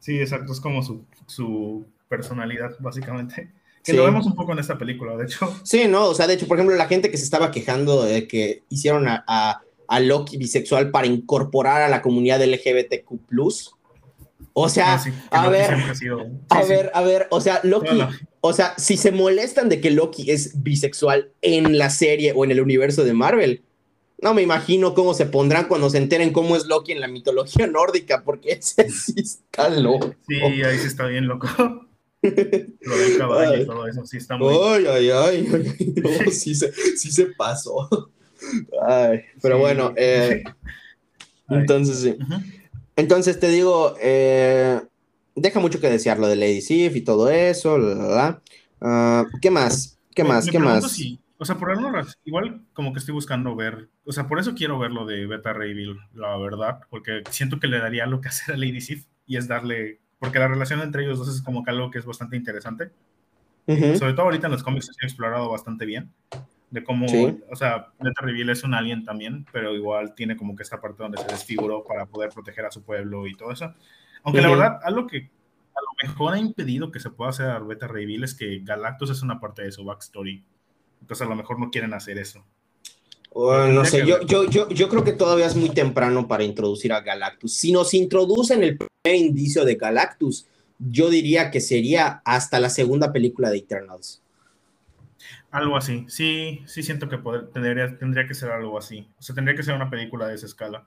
Sí, 0.00 0.18
exacto, 0.18 0.54
es 0.54 0.60
como 0.60 0.82
su, 0.82 1.86
personalidad, 2.08 2.74
básicamente. 2.78 3.52
Que 3.82 3.94
lo 3.94 4.04
vemos 4.04 4.26
un 4.26 4.34
poco 4.34 4.52
en 4.52 4.58
esta 4.58 4.76
película, 4.76 5.16
de 5.16 5.24
hecho. 5.24 5.54
Sí, 5.62 5.88
no, 5.88 6.06
o 6.06 6.14
sea, 6.14 6.26
de 6.26 6.34
hecho, 6.34 6.46
por 6.46 6.58
ejemplo, 6.58 6.76
la 6.76 6.86
gente 6.86 7.10
que 7.10 7.16
se 7.16 7.24
estaba 7.24 7.50
quejando 7.50 8.02
de 8.02 8.28
que 8.28 8.62
hicieron 8.68 9.08
a, 9.08 9.24
a, 9.26 10.00
Loki 10.00 10.36
bisexual 10.36 10.90
para 10.90 11.06
incorporar 11.06 11.82
a 11.82 11.88
la 11.88 12.02
comunidad 12.02 12.44
LGBTQ. 12.44 13.10
O 14.52 14.68
sea, 14.68 15.00
ah, 15.30 15.44
a, 15.44 15.48
ver, 15.48 15.70
a 16.48 16.62
ver, 16.62 16.90
a 16.92 17.02
ver, 17.02 17.28
o 17.30 17.40
sea, 17.40 17.60
Loki, 17.62 18.00
o 18.40 18.52
sea, 18.52 18.74
si 18.76 18.96
se 18.96 19.12
molestan 19.12 19.68
de 19.68 19.80
que 19.80 19.90
Loki 19.90 20.30
es 20.30 20.62
bisexual 20.62 21.30
en 21.40 21.78
la 21.78 21.88
serie 21.88 22.32
o 22.34 22.44
en 22.44 22.50
el 22.50 22.60
universo 22.60 23.04
de 23.04 23.14
Marvel, 23.14 23.62
no 24.22 24.34
me 24.34 24.42
imagino 24.42 24.94
cómo 24.94 25.14
se 25.14 25.26
pondrán 25.26 25.66
cuando 25.66 25.88
se 25.88 25.98
enteren 25.98 26.32
cómo 26.32 26.56
es 26.56 26.66
Loki 26.66 26.92
en 26.92 27.00
la 27.00 27.08
mitología 27.08 27.66
nórdica, 27.66 28.22
porque 28.22 28.52
ese 28.52 28.90
sí 28.90 29.14
está 29.16 29.68
loco. 29.70 30.14
Sí, 30.28 30.34
ahí 30.40 30.78
sí 30.78 30.86
está 30.86 31.06
bien 31.06 31.26
loco. 31.26 31.48
Lo 32.22 32.98
del 32.98 33.18
caballo 33.18 33.62
y 33.62 33.66
todo 33.66 33.86
eso, 33.86 34.04
sí 34.04 34.18
está 34.18 34.36
muy... 34.36 34.54
Ay, 34.54 34.86
ay, 34.86 35.10
ay, 35.10 35.48
no, 35.96 36.08
sí, 36.30 36.54
se, 36.54 36.72
sí 36.72 37.10
se 37.10 37.26
pasó. 37.26 37.88
Ay, 38.86 39.22
pero 39.40 39.58
bueno, 39.58 39.92
eh, 39.96 40.42
entonces 41.48 42.00
sí. 42.00 42.16
Entonces 42.96 43.40
te 43.40 43.48
digo, 43.48 43.94
eh, 44.00 44.80
deja 45.34 45.60
mucho 45.60 45.80
que 45.80 45.88
desear 45.88 46.18
lo 46.18 46.28
de 46.28 46.36
Lady 46.36 46.60
Sif 46.60 46.96
y 46.96 47.00
todo 47.00 47.30
eso, 47.30 47.78
la, 47.78 48.42
uh, 48.80 49.38
¿qué 49.40 49.50
más? 49.50 49.98
¿Qué 50.14 50.24
más? 50.24 50.46
¿Qué 50.46 50.58
más? 50.58 51.00
O 51.38 51.46
sea, 51.46 51.56
por 51.56 51.70
alguna 51.70 52.06
igual 52.24 52.60
como 52.74 52.92
que 52.92 52.98
estoy 52.98 53.14
buscando 53.14 53.56
ver, 53.56 53.88
o 54.04 54.12
sea, 54.12 54.28
por 54.28 54.38
eso 54.38 54.54
quiero 54.54 54.78
ver 54.78 54.90
lo 54.90 55.06
de 55.06 55.26
Beta 55.26 55.54
Ray 55.54 55.72
Bill, 55.72 55.96
la 56.14 56.36
verdad, 56.36 56.80
porque 56.90 57.22
siento 57.30 57.58
que 57.58 57.66
le 57.66 57.78
daría 57.78 58.04
lo 58.04 58.20
que 58.20 58.28
hacer 58.28 58.54
a 58.54 58.58
Lady 58.58 58.82
Sif 58.82 59.06
y 59.26 59.38
es 59.38 59.48
darle, 59.48 60.00
porque 60.20 60.38
la 60.38 60.46
relación 60.46 60.80
entre 60.80 61.02
ellos 61.02 61.18
dos 61.18 61.28
es 61.34 61.42
como 61.42 61.64
que 61.64 61.70
algo 61.72 61.90
que 61.90 61.98
es 61.98 62.06
bastante 62.06 62.36
interesante. 62.36 62.92
Sobre 63.66 64.14
todo 64.14 64.22
ahorita 64.22 64.46
en 64.46 64.52
los 64.52 64.62
cómics 64.62 64.86
se 64.86 65.04
ha 65.04 65.06
explorado 65.06 65.50
bastante 65.50 65.84
bien, 65.84 66.12
de 66.70 66.84
cómo, 66.84 67.06
o 67.50 67.56
sea, 67.56 67.88
Beta 68.00 68.22
Ray 68.22 68.34
Bill 68.34 68.50
es 68.50 68.64
un 68.64 68.74
alien 68.74 69.04
también, 69.04 69.46
pero 69.52 69.74
igual 69.74 70.14
tiene 70.14 70.36
como 70.36 70.54
que 70.54 70.62
esta 70.62 70.80
parte 70.80 71.02
donde 71.02 71.18
se 71.18 71.26
desfiguró 71.26 71.84
para 71.84 72.06
poder 72.06 72.30
proteger 72.30 72.64
a 72.66 72.70
su 72.70 72.82
pueblo 72.82 73.26
y 73.26 73.34
todo 73.34 73.50
eso. 73.50 73.74
Aunque 74.22 74.40
la 74.40 74.50
verdad, 74.50 74.80
algo 74.84 75.06
que 75.06 75.18
a 75.18 75.80
lo 75.82 76.08
mejor 76.08 76.34
ha 76.34 76.38
impedido 76.38 76.92
que 76.92 77.00
se 77.00 77.10
pueda 77.10 77.30
hacer 77.30 77.48
a 77.48 77.58
Beta 77.58 77.86
Bill 77.86 78.24
es 78.24 78.34
que 78.34 78.60
Galactus 78.60 79.10
es 79.10 79.22
una 79.22 79.40
parte 79.40 79.62
de 79.62 79.72
su 79.72 79.84
backstory 79.84 80.44
entonces 81.00 81.26
a 81.26 81.30
lo 81.30 81.36
mejor 81.36 81.58
no 81.58 81.70
quieren 81.70 81.94
hacer 81.94 82.18
eso. 82.18 82.44
No 83.34 83.84
sé, 83.84 84.06
yo, 84.06 84.20
yo, 84.22 84.48
yo, 84.48 84.68
yo 84.68 84.88
creo 84.88 85.04
que 85.04 85.12
todavía 85.12 85.46
es 85.46 85.56
muy 85.56 85.70
temprano 85.70 86.26
para 86.26 86.44
introducir 86.44 86.92
a 86.92 87.00
Galactus. 87.00 87.54
Si 87.54 87.72
nos 87.72 87.94
introducen 87.94 88.62
el 88.62 88.76
primer 88.76 89.20
indicio 89.20 89.64
de 89.64 89.76
Galactus, 89.76 90.46
yo 90.78 91.10
diría 91.10 91.50
que 91.50 91.60
sería 91.60 92.22
hasta 92.24 92.58
la 92.58 92.70
segunda 92.70 93.12
película 93.12 93.50
de 93.50 93.58
Eternals. 93.58 94.22
Algo 95.50 95.76
así, 95.76 96.04
sí, 96.08 96.62
sí 96.66 96.82
siento 96.82 97.08
que 97.08 97.18
tendría, 97.52 97.98
tendría 97.98 98.26
que 98.26 98.34
ser 98.34 98.50
algo 98.50 98.78
así. 98.78 99.08
O 99.18 99.22
sea, 99.22 99.34
tendría 99.34 99.56
que 99.56 99.62
ser 99.62 99.74
una 99.74 99.90
película 99.90 100.28
de 100.28 100.34
esa 100.36 100.46
escala. 100.46 100.86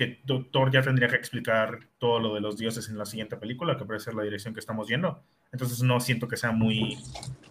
Que 0.00 0.18
Thor 0.50 0.72
ya 0.72 0.80
tendría 0.80 1.08
que 1.08 1.16
explicar 1.16 1.78
todo 1.98 2.20
lo 2.20 2.34
de 2.34 2.40
los 2.40 2.56
dioses 2.56 2.88
en 2.88 2.96
la 2.96 3.04
siguiente 3.04 3.36
película, 3.36 3.76
que 3.76 3.84
puede 3.84 4.00
ser 4.00 4.14
la 4.14 4.22
dirección 4.22 4.54
que 4.54 4.60
estamos 4.60 4.88
yendo. 4.88 5.22
Entonces 5.52 5.82
no 5.82 6.00
siento 6.00 6.26
que 6.26 6.38
sea 6.38 6.52
muy, 6.52 6.96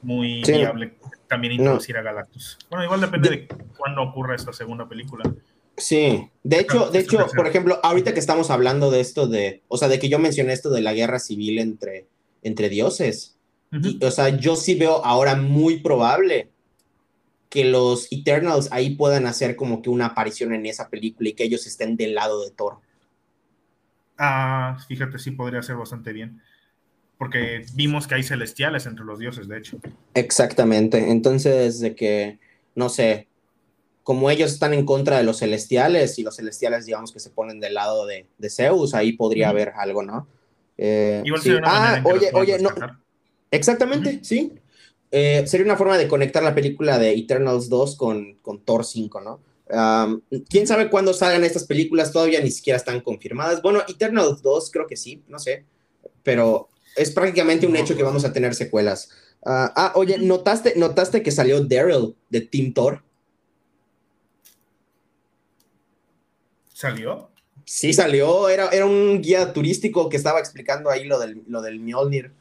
muy 0.01 0.41
viable 0.41 0.97
también 1.27 1.53
introducir 1.53 1.95
a 1.95 2.01
Galactus. 2.01 2.57
Bueno, 2.67 2.85
igual 2.85 3.01
depende 3.01 3.29
de, 3.29 3.47
cuándo 3.77 4.01
ocurra 4.01 4.35
esta 4.35 4.51
segunda 4.51 4.89
película. 4.89 5.31
Sí, 5.77 6.27
de 6.41 6.59
hecho, 6.59 6.89
de 6.89 6.99
hecho, 7.01 7.27
por 7.35 7.45
ejemplo, 7.45 7.79
ahorita 7.83 8.15
que 8.15 8.19
estamos 8.19 8.49
hablando 8.49 8.89
de 8.89 9.01
esto 9.01 9.27
de, 9.27 9.61
o 9.67 9.77
sea, 9.77 9.87
de 9.87 9.99
que 9.99 10.09
yo 10.09 10.17
mencioné 10.17 10.53
esto 10.53 10.71
de 10.71 10.81
la 10.81 10.95
guerra 10.95 11.19
civil 11.19 11.59
entre, 11.59 12.07
entre 12.41 12.69
dioses, 12.69 13.37
o 14.01 14.09
sea, 14.09 14.29
yo 14.29 14.55
sí 14.55 14.73
veo 14.73 15.05
ahora 15.05 15.35
muy 15.35 15.81
probable 15.81 16.49
que 17.49 17.65
los 17.65 18.07
Eternals 18.11 18.69
ahí 18.71 18.95
puedan 18.95 19.25
hacer 19.25 19.55
como 19.55 19.81
que 19.81 19.89
una 19.89 20.07
aparición 20.07 20.53
en 20.53 20.65
esa 20.67 20.89
película 20.89 21.29
y 21.29 21.33
que 21.33 21.43
ellos 21.43 21.65
estén 21.65 21.97
del 21.97 22.13
lado 22.13 22.43
de 22.43 22.51
Thor. 22.51 22.77
Ah, 24.17 24.77
fíjate, 24.87 25.17
sí 25.17 25.31
podría 25.31 25.63
ser 25.63 25.75
bastante 25.75 26.13
bien. 26.13 26.41
Porque 27.17 27.65
vimos 27.73 28.07
que 28.07 28.15
hay 28.15 28.23
celestiales 28.23 28.85
entre 28.85 29.03
los 29.03 29.19
dioses, 29.19 29.47
de 29.47 29.57
hecho. 29.57 29.77
Exactamente. 30.13 31.09
Entonces, 31.09 31.79
de 31.79 31.95
que, 31.95 32.39
no 32.75 32.87
sé, 32.87 33.27
como 34.03 34.29
ellos 34.29 34.53
están 34.53 34.73
en 34.73 34.85
contra 34.85 35.17
de 35.17 35.23
los 35.23 35.39
celestiales 35.39 36.17
y 36.19 36.23
los 36.23 36.35
celestiales, 36.35 36.85
digamos, 36.85 37.11
que 37.11 37.19
se 37.19 37.29
ponen 37.29 37.59
del 37.59 37.73
lado 37.73 38.05
de, 38.05 38.27
Zeus, 38.49 38.93
ahí 38.93 39.13
podría 39.13 39.49
haber 39.49 39.73
algo, 39.75 40.03
¿no? 40.03 40.27
Eh, 40.77 41.23
ah, 41.63 42.01
oye, 42.05 42.29
oye, 42.33 42.59
no. 42.59 42.69
Exactamente, 43.51 44.19
sí. 44.23 44.53
Eh, 45.11 45.43
sería 45.47 45.65
una 45.65 45.77
forma 45.77 45.97
de 45.97 46.07
conectar 46.07 46.43
la 46.43 46.53
película 46.53 46.99
de 46.99 47.11
Eternals 47.11 47.69
2 47.69 47.95
con, 47.95 48.35
con 48.41 48.63
Thor 48.63 48.85
5, 48.85 49.21
¿no? 49.21 49.41
¿Quién 50.49 50.65
sabe 50.65 50.89
cuándo 50.89 51.13
salgan 51.13 51.43
estas 51.43 51.65
películas? 51.65 52.11
Todavía 52.11 52.41
ni 52.41 52.49
siquiera 52.49 52.77
están 52.77 53.01
confirmadas. 53.01 53.61
Bueno, 53.61 53.83
Eternals 53.87 54.41
2 54.41 54.71
creo 54.71 54.87
que 54.87 54.97
sí, 54.97 55.23
no 55.27 55.37
sé, 55.37 55.65
pero 56.23 56.69
es 56.95 57.11
prácticamente 57.11 57.67
un 57.67 57.75
hecho 57.75 57.95
que 57.95 58.03
vamos 58.03 58.25
a 58.25 58.33
tener 58.33 58.55
secuelas. 58.55 59.09
ah, 59.45 59.71
ah 59.75 59.91
oye, 59.95 60.17
¿notaste, 60.17 60.73
¿notaste 60.75 61.21
que 61.21 61.31
salió 61.31 61.63
Daryl 61.63 62.15
de 62.29 62.41
Team 62.41 62.73
Thor? 62.73 63.03
¿Salió? 66.73 67.29
Sí, 67.65 67.93
salió. 67.93 68.49
Era, 68.49 68.69
era 68.69 68.85
un 68.85 69.21
guía 69.21 69.53
turístico 69.53 70.09
que 70.09 70.17
estaba 70.17 70.39
explicando 70.39 70.89
ahí 70.89 71.03
lo 71.03 71.19
del, 71.19 71.43
lo 71.47 71.61
del 71.61 71.79
Mjolnir. 71.79 72.31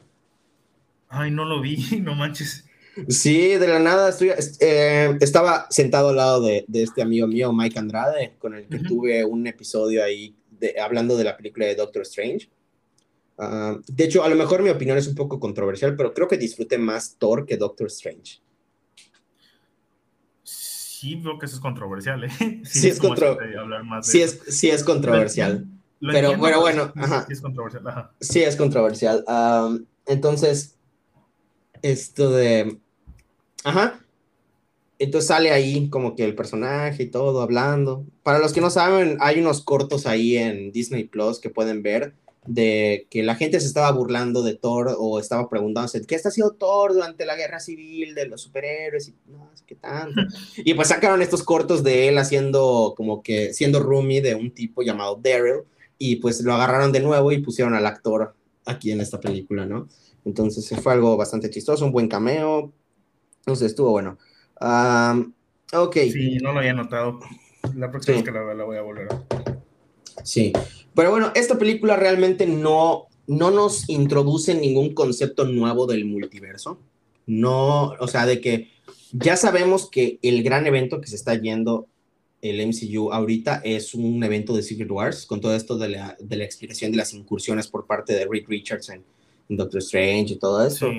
Ay, 1.09 1.31
no 1.31 1.43
lo 1.43 1.59
vi, 1.59 1.77
no 2.01 2.15
manches. 2.15 2.65
Sí, 3.07 3.55
de 3.55 3.67
la 3.67 3.79
nada 3.79 4.09
estoy, 4.09 4.31
eh, 4.59 5.17
estaba 5.21 5.67
sentado 5.69 6.09
al 6.09 6.17
lado 6.17 6.41
de, 6.41 6.65
este 6.73 7.01
amigo 7.01 7.27
mío, 7.27 7.53
Mike 7.53 7.79
Andrade, 7.79 8.35
con 8.39 8.53
el 8.53 8.67
que 8.67 8.79
tuve 8.79 9.23
un 9.23 9.47
episodio 9.47 10.03
ahí 10.03 10.35
hablando 10.81 11.15
de 11.15 11.23
la 11.23 11.37
película 11.37 11.65
de 11.65 11.75
Doctor 11.75 12.01
Strange. 12.01 12.49
Ah, 13.37 13.77
de 13.87 14.03
hecho, 14.03 14.23
a 14.23 14.29
lo 14.29 14.35
mejor 14.35 14.61
mi 14.61 14.69
opinión 14.69 14.97
es 14.97 15.07
un 15.07 15.15
poco 15.15 15.39
controversial, 15.39 15.95
pero 15.95 16.13
creo 16.13 16.27
que 16.27 16.37
disfruté 16.37 16.77
más 16.77 17.15
Thor 17.17 17.45
que 17.45 17.55
Doctor 17.55 17.87
Strange. 17.87 18.41
Sí, 20.43 21.21
creo 21.21 21.39
que 21.39 21.45
eso 21.45 21.55
es 21.55 21.61
controversial, 21.61 22.25
¿eh? 22.25 22.29
Sí, 22.65 22.89
es, 22.89 22.99
sí, 24.01 24.21
es, 24.21 24.41
sí 24.49 24.69
es 24.69 24.83
controversial. 24.83 25.65
pero 26.01 26.37
bueno, 26.37 26.59
bueno, 26.59 26.91
Sí 27.27 27.33
es 27.33 27.41
controversial, 27.41 28.11
Sí 28.19 28.43
es 28.43 28.55
controversial. 28.57 29.23
entonces, 30.05 30.78
esto 31.81 32.31
de... 32.31 32.77
Ajá. 33.63 33.99
Entonces 34.99 35.27
sale 35.29 35.51
ahí 35.51 35.89
como 35.89 36.15
que 36.15 36.25
el 36.25 36.35
personaje 36.35 37.03
y 37.03 37.09
todo 37.09 37.41
hablando. 37.41 38.05
Para 38.23 38.39
los 38.39 38.51
que 38.51 38.61
no 38.61 38.69
saben, 38.69 39.17
hay 39.21 39.39
unos 39.39 39.61
cortos 39.63 40.05
ahí 40.05 40.37
en 40.37 40.71
Disney 40.71 41.05
Plus 41.05 41.39
que 41.39 41.49
pueden 41.49 41.81
ver 41.81 42.13
de 42.45 43.07
que 43.09 43.21
la 43.21 43.35
gente 43.35 43.59
se 43.59 43.67
estaba 43.67 43.91
burlando 43.91 44.41
de 44.43 44.55
Thor 44.55 44.95
o 44.97 45.19
estaba 45.19 45.49
preguntándose 45.49 46.05
qué 46.05 46.15
está 46.15 46.29
haciendo 46.29 46.53
Thor 46.53 46.93
durante 46.93 47.25
la 47.25 47.35
guerra 47.35 47.59
civil 47.59 48.15
de 48.15 48.27
los 48.27 48.41
superhéroes 48.41 49.09
y 49.09 49.15
no 49.27 49.51
sé 49.53 49.63
qué 49.67 49.75
tanto. 49.75 50.21
y 50.57 50.73
pues 50.73 50.87
sacaron 50.87 51.21
estos 51.21 51.43
cortos 51.43 51.83
de 51.83 52.07
él 52.07 52.17
haciendo 52.17 52.93
como 52.97 53.21
que 53.21 53.53
siendo 53.53 53.79
roomie 53.79 54.21
de 54.21 54.35
un 54.35 54.51
tipo 54.51 54.81
llamado 54.81 55.19
Daryl 55.21 55.63
y 55.97 56.17
pues 56.17 56.41
lo 56.41 56.53
agarraron 56.53 56.91
de 56.91 57.01
nuevo 57.01 57.31
y 57.31 57.39
pusieron 57.39 57.75
al 57.75 57.85
actor 57.85 58.33
aquí 58.65 58.91
en 58.91 59.01
esta 59.01 59.19
película, 59.19 59.65
¿no? 59.65 59.87
Entonces 60.29 60.79
fue 60.81 60.93
algo 60.93 61.17
bastante 61.17 61.49
chistoso, 61.49 61.85
un 61.85 61.91
buen 61.91 62.07
cameo. 62.07 62.71
Entonces 63.39 63.71
estuvo 63.71 63.91
bueno. 63.91 64.17
ok. 65.73 65.95
Sí, 66.11 66.37
no 66.41 66.53
lo 66.53 66.59
había 66.59 66.73
notado. 66.73 67.19
La 67.75 67.89
próxima 67.89 68.17
vez 68.17 68.25
que 68.25 68.31
la, 68.31 68.53
la 68.53 68.63
voy 68.63 68.77
a 68.77 68.81
volver 68.81 69.07
a. 69.11 69.25
Sí. 70.23 70.53
Pero 70.93 71.09
bueno, 71.09 71.31
esta 71.33 71.57
película 71.57 71.95
realmente 71.95 72.45
no, 72.45 73.07
no 73.25 73.49
nos 73.49 73.89
introduce 73.89 74.53
ningún 74.53 74.93
concepto 74.93 75.45
nuevo 75.45 75.87
del 75.87 76.05
multiverso. 76.05 76.79
No, 77.25 77.93
o 77.99 78.07
sea, 78.07 78.25
de 78.25 78.39
que 78.39 78.69
ya 79.11 79.35
sabemos 79.35 79.89
que 79.89 80.19
el 80.21 80.43
gran 80.43 80.67
evento 80.67 81.01
que 81.01 81.07
se 81.07 81.15
está 81.15 81.33
yendo 81.35 81.87
el 82.41 82.65
MCU 82.65 83.11
ahorita 83.11 83.61
es 83.63 83.93
un 83.93 84.23
evento 84.23 84.55
de 84.55 84.63
Secret 84.63 84.89
Wars, 84.91 85.25
con 85.25 85.41
todo 85.41 85.55
esto 85.55 85.77
de 85.77 85.89
la, 85.89 86.15
de 86.19 86.37
la 86.37 86.45
explicación 86.45 86.91
de 86.91 86.97
las 86.97 87.13
incursiones 87.13 87.67
por 87.67 87.85
parte 87.85 88.13
de 88.13 88.27
Rick 88.29 88.47
Richards 88.47 88.89
en, 88.89 89.03
Doctor 89.49 89.79
Strange 89.79 90.33
y 90.33 90.39
todo 90.39 90.65
eso. 90.65 90.89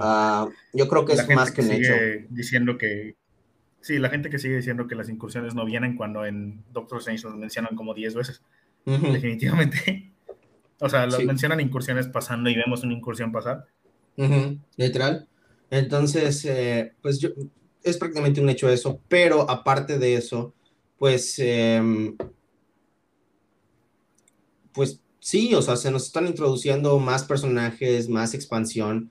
Ah, 0.00 0.48
yo 0.72 0.88
creo 0.88 1.04
que 1.04 1.12
es 1.12 1.28
más 1.28 1.52
que, 1.52 1.60
un 1.60 1.70
hecho. 1.70 1.92
Diciendo 2.30 2.78
que. 2.78 3.16
Sí, 3.80 3.98
la 3.98 4.08
gente 4.08 4.30
que 4.30 4.38
sigue 4.38 4.56
diciendo 4.56 4.86
que 4.86 4.94
las 4.94 5.08
incursiones 5.08 5.54
no 5.54 5.64
vienen 5.64 5.96
cuando 5.96 6.24
en 6.24 6.64
Doctor 6.72 6.98
Strange 6.98 7.24
los 7.24 7.36
mencionan 7.36 7.76
como 7.76 7.94
10 7.94 8.14
veces. 8.14 8.42
Definitivamente. 8.84 10.12
O 10.80 10.88
sea, 10.88 11.06
los 11.06 11.24
mencionan 11.24 11.58
incursiones 11.58 12.06
pasando 12.06 12.48
y 12.48 12.54
vemos 12.54 12.84
una 12.84 12.94
incursión 12.94 13.32
pasar. 13.32 13.66
Literal. 14.76 15.26
Entonces, 15.70 16.44
eh, 16.44 16.92
pues 17.02 17.18
yo, 17.18 17.30
es 17.82 17.96
prácticamente 17.96 18.40
un 18.40 18.48
hecho 18.48 18.68
eso, 18.68 19.00
pero 19.08 19.50
aparte 19.50 19.98
de 19.98 20.14
eso, 20.14 20.54
pues, 20.98 21.36
em, 21.38 22.16
pues 24.72 25.00
sí, 25.20 25.54
o 25.54 25.62
sea, 25.62 25.76
se 25.76 25.90
nos 25.90 26.06
están 26.06 26.26
introduciendo 26.26 26.98
más 26.98 27.24
personajes, 27.24 28.08
más 28.08 28.34
expansión, 28.34 29.10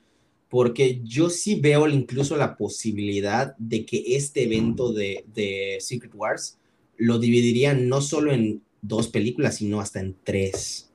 porque 0.49 1.01
yo 1.03 1.29
sí 1.29 1.55
veo 1.55 1.87
incluso 1.87 2.37
la 2.37 2.55
posibilidad 2.55 3.55
de 3.57 3.85
que 3.85 4.15
este 4.15 4.43
evento 4.43 4.93
de, 4.93 5.25
de 5.33 5.77
Secret 5.81 6.13
Wars 6.15 6.57
lo 6.97 7.19
dividirían 7.19 7.89
no 7.89 8.01
solo 8.01 8.31
en 8.31 8.61
dos 8.81 9.07
películas, 9.07 9.55
sino 9.55 9.79
hasta 9.79 9.99
en 9.99 10.15
tres. 10.23 10.89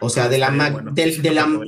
O 0.00 0.08
sea, 0.08 0.28
de 0.28 0.38
la, 0.38 0.50
de, 0.92 1.30
la, 1.32 1.60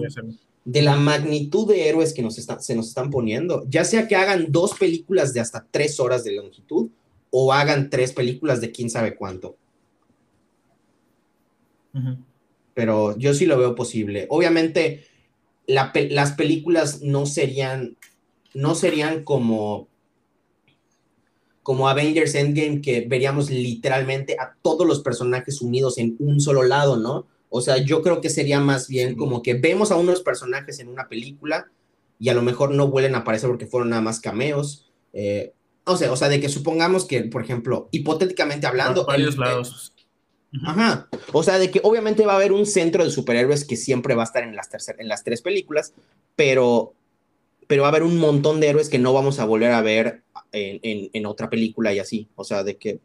de 0.65 0.83
la 0.83 0.97
magnitud 0.97 1.67
de 1.67 1.89
héroes 1.89 2.13
que 2.13 2.23
nos 2.23 2.35
se 2.35 2.75
nos 2.77 2.89
están 2.89 3.11
poniendo, 3.11 3.65
ya 3.69 3.85
sea 3.85 4.07
que 4.07 4.17
hagan 4.17 4.53
dos 4.53 4.75
películas 4.79 5.33
de 5.33 5.41
hasta 5.41 5.67
tres 5.71 5.99
horas 5.99 6.25
de 6.25 6.37
longitud 6.37 6.91
o 7.31 7.53
hagan 7.53 7.91
tres 7.91 8.13
películas 8.13 8.61
de 8.61 8.71
quién 8.71 8.91
sabe 8.91 9.17
cuánto. 9.17 9.57
Pero 12.75 13.17
yo 13.19 13.35
sí 13.35 13.47
lo 13.47 13.59
veo 13.59 13.75
posible. 13.75 14.27
Obviamente, 14.31 15.05
las 15.67 16.33
películas 16.33 17.03
no 17.03 17.27
serían, 17.27 17.97
no 18.55 18.75
serían 18.75 19.25
como 19.25 19.89
como 21.69 21.87
Avengers 21.87 22.35
Endgame, 22.35 22.81
que 22.81 23.05
veríamos 23.07 23.51
literalmente 23.51 24.39
a 24.41 24.57
todos 24.63 24.87
los 24.87 25.03
personajes 25.03 25.61
unidos 25.61 25.99
en 25.99 26.17
un 26.19 26.41
solo 26.41 26.63
lado, 26.63 26.97
¿no? 26.97 27.27
O 27.51 27.61
sea, 27.61 27.77
yo 27.77 28.01
creo 28.01 28.23
que 28.23 28.31
sería 28.31 28.59
más 28.59 28.89
bien 28.89 29.17
como 29.17 29.43
que 29.43 29.53
vemos 29.53 29.91
a 29.91 29.97
unos 29.97 30.23
personajes 30.23 30.79
en 30.81 30.89
una 30.89 31.11
película 31.11 31.71
y 32.19 32.31
a 32.31 32.35
lo 32.35 32.41
mejor 32.41 32.71
no 32.71 32.89
vuelven 32.89 33.15
a 33.15 33.19
aparecer 33.19 33.51
porque 33.51 33.67
fueron 33.67 33.91
nada 33.91 34.01
más 34.01 34.19
cameos. 34.19 34.91
Eh, 35.13 35.53
o 35.85 35.99
sea, 35.99 36.11
o 36.11 36.17
sea, 36.17 36.31
de 36.31 36.41
que 36.41 36.49
supongamos 36.49 37.05
que, 37.05 37.25
por 37.25 37.43
ejemplo, 37.43 37.91
hipotéticamente 37.91 38.67
hablando... 38.67 39.05
Por 39.05 39.13
varios 39.13 39.37
lados. 39.37 39.93
Ajá. 40.65 41.09
O 41.33 41.43
sea, 41.43 41.59
de 41.59 41.71
que 41.71 41.81
obviamente 41.83 42.25
va 42.25 42.33
a 42.33 42.37
haber 42.37 42.53
un 42.53 42.67
centro 42.67 43.05
de 43.05 43.11
superhéroes 43.11 43.65
que 43.65 43.77
siempre 43.77 44.15
va 44.15 44.23
a 44.23 44.27
estar 44.27 44.43
en 44.43 44.57
las, 44.57 44.71
en 44.99 45.09
las 45.09 45.25
tres 45.25 45.43
películas, 45.43 45.93
pero, 46.37 46.95
pero 47.67 47.83
va 47.83 47.89
a 47.89 47.91
haber 47.91 48.03
un 48.03 48.19
montón 48.19 48.61
de 48.61 48.69
héroes 48.69 48.89
que 48.89 48.99
no 48.99 49.13
vamos 49.13 49.41
a 49.41 49.45
volver 49.45 49.73
a 49.73 49.83
ver 49.83 50.23
en, 50.53 51.27
otra 51.27 51.51
película 51.51 51.93
y 51.93 51.99
así. 51.99 52.29
O 52.35 52.45
sea, 52.45 52.65
de 52.65 52.77
que 52.77 53.01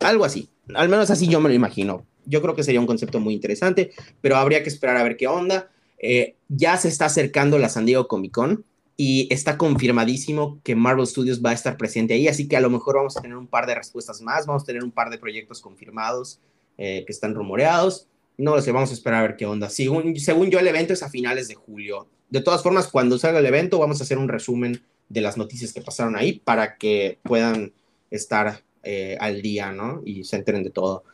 algo 0.00 0.24
así. 0.24 0.48
Al 0.74 0.88
menos 0.88 1.10
así 1.10 1.28
yo 1.28 1.40
me 1.40 1.48
lo 1.48 1.54
imagino. 1.54 2.04
Yo 2.26 2.42
creo 2.42 2.54
que 2.54 2.64
sería 2.64 2.80
un 2.80 2.86
concepto 2.86 3.20
muy 3.20 3.32
interesante, 3.32 3.92
pero 4.20 4.36
habría 4.36 4.62
que 4.62 4.68
esperar 4.68 4.96
a 4.96 5.02
ver 5.02 5.16
qué 5.16 5.28
onda. 5.28 5.70
Eh, 5.98 6.34
ya 6.48 6.76
se 6.76 6.88
está 6.88 7.06
acercando 7.06 7.58
la 7.58 7.68
San 7.68 7.86
Diego 7.86 8.06
Comic 8.06 8.32
Con 8.32 8.64
y 8.96 9.32
está 9.32 9.56
confirmadísimo 9.56 10.60
que 10.62 10.74
Marvel 10.74 11.06
Studios 11.06 11.42
va 11.42 11.50
a 11.50 11.54
estar 11.54 11.76
presente 11.76 12.14
ahí, 12.14 12.28
así 12.28 12.48
que 12.48 12.56
a 12.56 12.60
lo 12.60 12.68
mejor 12.68 12.96
vamos 12.96 13.16
a 13.16 13.20
tener 13.20 13.36
un 13.36 13.46
par 13.46 13.66
de 13.66 13.76
respuestas 13.76 14.20
más, 14.20 14.44
vamos 14.44 14.64
a 14.64 14.66
tener 14.66 14.82
un 14.82 14.90
par 14.90 15.08
de 15.08 15.18
proyectos 15.18 15.60
confirmados 15.60 16.40
eh, 16.78 17.04
que 17.06 17.12
están 17.12 17.34
rumoreados. 17.34 18.06
No 18.36 18.60
sé, 18.60 18.72
vamos 18.72 18.90
a 18.90 18.94
esperar 18.94 19.18
a 19.18 19.28
ver 19.28 19.36
qué 19.36 19.46
onda. 19.46 19.68
Según, 19.68 20.16
según 20.16 20.50
yo, 20.50 20.58
el 20.60 20.68
evento 20.68 20.92
es 20.92 21.02
a 21.02 21.10
finales 21.10 21.48
de 21.48 21.54
julio. 21.54 22.06
De 22.30 22.40
todas 22.40 22.62
formas, 22.62 22.86
cuando 22.86 23.18
salga 23.18 23.40
el 23.40 23.46
evento, 23.46 23.78
vamos 23.78 24.00
a 24.00 24.04
hacer 24.04 24.16
un 24.16 24.28
resumen 24.28 24.80
de 25.08 25.20
las 25.20 25.36
noticias 25.36 25.72
que 25.72 25.80
pasaron 25.80 26.16
ahí 26.16 26.40
para 26.44 26.76
que 26.76 27.18
puedan 27.22 27.72
estar 28.10 28.62
eh, 28.82 29.16
al 29.20 29.42
día, 29.42 29.72
¿no? 29.72 30.02
Y 30.04 30.24
se 30.24 30.36
enteren 30.36 30.62
de 30.62 30.70
todo. 30.70 31.04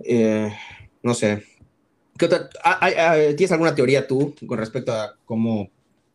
Eh, 0.00 0.52
no 1.02 1.14
sé. 1.14 1.42
Ah, 2.64 2.78
ah, 2.80 2.90
ah, 2.98 3.14
¿Tienes 3.36 3.52
alguna 3.52 3.74
teoría 3.74 4.06
tú 4.06 4.34
con 4.46 4.58
respecto 4.58 4.92
a 4.92 5.16
cómo, 5.24 5.70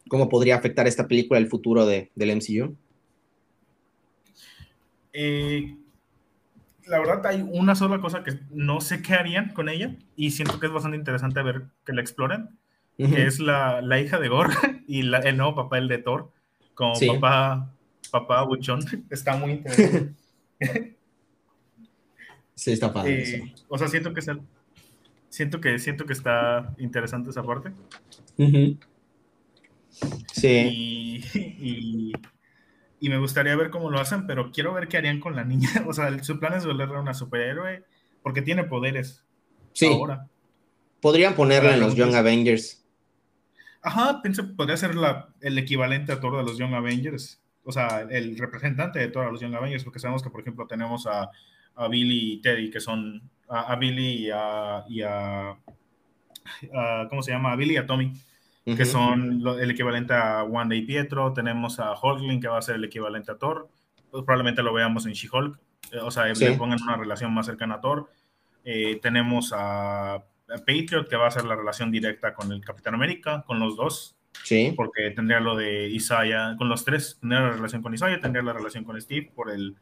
cómo 0.08 0.30
podría 0.30 0.56
afectar 0.56 0.88
esta 0.88 1.08
película 1.08 1.40
el 1.40 1.48
futuro 1.48 1.86
de, 1.86 2.10
del 2.16 2.36
MCU? 2.36 2.76
Eh, 5.14 5.76
la 6.88 7.00
verdad 7.00 7.26
hay 7.26 7.42
una 7.42 7.76
sola 7.76 8.00
cosa 8.00 8.24
que 8.24 8.40
no 8.52 8.82
sé 8.82 9.02
qué 9.02 9.14
harían 9.14 9.54
con 9.54 9.70
ella 9.70 9.96
y 10.16 10.32
siento 10.32 10.60
que 10.60 10.68
es 10.68 10.72
bastante 10.72 10.98
interesante 10.98 11.42
ver 11.42 11.64
que 11.86 11.94
la 11.94 12.02
exploren, 12.02 12.50
que 12.98 13.26
es 13.26 13.40
la, 13.40 13.82
la, 13.82 14.00
hija 14.00 14.20
de 14.20 14.28
Gore 14.28 14.54
y 14.88 15.02
el 15.02 15.38
nuevo 15.38 15.56
papel 15.56 15.88
de 15.88 15.98
Thor 15.98 16.32
como 16.76 16.94
papá, 17.00 17.74
papá 18.12 18.44
buchón. 18.44 18.80
Está 19.10 19.36
muy 19.36 19.52
interesante. 19.52 20.14
sí, 22.56 22.72
está 22.72 22.94
padre. 22.94 23.24
Eh, 23.24 23.54
o 23.68 23.78
sea, 23.78 23.88
siento 23.88 24.14
que, 24.14 24.22
siento, 25.30 25.60
que, 25.60 25.80
siento 25.80 26.06
que 26.06 26.14
está 26.14 26.76
interesante 26.78 27.32
esa 27.32 27.42
parte. 27.42 27.72
Sí. 30.32 30.48
y 30.48 31.02
y 31.34 32.14
me 33.10 33.18
gustaría 33.18 33.56
ver 33.56 33.72
cómo 33.72 33.90
lo 33.90 34.00
hacen, 34.00 34.28
pero 34.28 34.52
quiero 34.52 34.74
ver 34.74 34.88
qué 34.88 34.98
harían 34.98 35.20
con 35.20 35.36
la 35.36 35.44
niña. 35.44 35.70
O 35.88 35.94
sea, 35.94 36.24
su 36.24 36.40
plan 36.40 36.54
es 36.54 36.66
volverla 36.66 37.00
una 37.00 37.14
superhéroe 37.14 37.84
porque 38.22 38.42
tiene 38.42 38.64
poderes. 38.64 39.26
Sí. 39.74 39.88
Ahora. 39.88 40.28
Podrían 41.02 41.36
ponerla 41.36 41.74
en 41.74 41.80
los 41.80 41.96
Young 41.96 42.14
Avengers. 42.14 42.86
Ajá, 43.82 44.22
pienso, 44.22 44.56
podría 44.56 44.78
ser 44.78 44.94
la, 44.94 45.30
el 45.42 45.58
equivalente 45.58 46.12
a 46.12 46.20
Thor 46.20 46.38
de 46.38 46.44
los 46.44 46.60
Young 46.60 46.76
Avengers. 46.76 47.42
O 47.64 47.72
sea, 47.72 48.06
el 48.08 48.38
representante 48.38 49.00
de 49.00 49.08
Thor 49.08 49.26
a 49.26 49.32
los 49.32 49.42
Young 49.42 49.56
Avengers, 49.56 49.84
porque 49.84 49.98
sabemos 49.98 50.22
que, 50.22 50.30
por 50.30 50.42
ejemplo, 50.42 50.68
tenemos 50.68 51.08
a, 51.08 51.32
a 51.76 51.88
Billy 51.88 52.34
y 52.34 52.42
Teddy, 52.42 52.70
que 52.70 52.80
son 52.80 53.28
a, 53.50 53.76
Billy 53.78 54.28
y 54.28 54.30
a, 54.32 54.86
y 54.88 55.02
a, 55.02 55.58
¿Cómo 57.10 57.24
se 57.24 57.32
llama? 57.32 57.52
A 57.52 57.56
Billy 57.56 57.74
y 57.74 57.78
a 57.78 57.88
Tommy 57.88 58.14
que 58.76 58.86
son 58.86 59.42
el 59.60 59.72
equivalente 59.72 60.14
a 60.14 60.44
Wanda 60.44 60.76
y 60.76 60.82
Pietro. 60.82 61.34
Tenemos 61.34 61.80
a 61.80 61.94
Hulkling, 61.94 62.42
que 62.42 62.48
va 62.48 62.58
a 62.58 62.62
ser 62.62 62.76
el 62.76 62.84
equivalente 62.84 63.32
a 63.32 63.38
Thor. 63.38 63.70
Pues 64.10 64.24
probablemente 64.24 64.64
lo 64.64 64.74
veamos 64.74 65.06
en 65.06 65.14
She-Hulk. 65.14 65.60
Eh, 65.92 66.00
o 66.02 66.12
sea, 66.12 66.26
le 66.26 66.52
pongan 66.54 66.82
una 66.82 66.98
relación 66.98 67.34
más 67.34 67.46
cercana 67.46 67.76
a 67.76 67.82
Thor. 67.82 68.10
Eh, 68.64 69.00
tenemos 69.02 69.54
a, 69.56 70.24
Patriot, 70.48 71.08
que 71.08 71.16
va 71.16 71.28
a 71.28 71.32
ser 71.32 71.46
la 71.46 71.56
relación 71.56 71.92
directa 71.92 72.34
con 72.34 72.52
el 72.52 72.64
Capitán 72.64 72.94
América, 72.94 73.44
con 73.48 73.60
los 73.60 73.76
dos. 73.76 74.16
Sí. 74.44 74.74
Porque 74.76 75.12
tendría 75.12 75.40
lo 75.40 75.56
de 75.56 75.88
Isaiah, 75.90 76.56
con 76.58 76.70
los 76.70 76.84
tres, 76.84 77.18
tendría 77.20 77.42
la 77.42 77.52
relación 77.52 77.82
con 77.82 77.94
Isaiah, 77.94 78.20
tendría 78.20 78.44
la 78.44 78.54
relación 78.54 78.84
con 78.84 79.00
Steve 79.00 79.32
por 79.34 79.52
el 79.52 79.76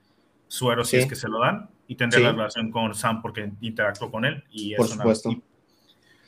suero 0.47 0.83
si 0.83 0.97
es 0.97 1.05
que 1.05 1.15
se 1.15 1.29
lo 1.29 1.39
dan, 1.39 1.69
y 1.87 1.95
tendría 1.95 2.25
la 2.25 2.31
relación 2.31 2.71
con 2.71 2.93
Sam 2.95 3.21
porque 3.21 3.51
interactuó 3.61 4.11
con 4.11 4.25
él. 4.25 4.43
Y 4.51 4.75
por 4.75 4.87
supuesto. 4.87 5.35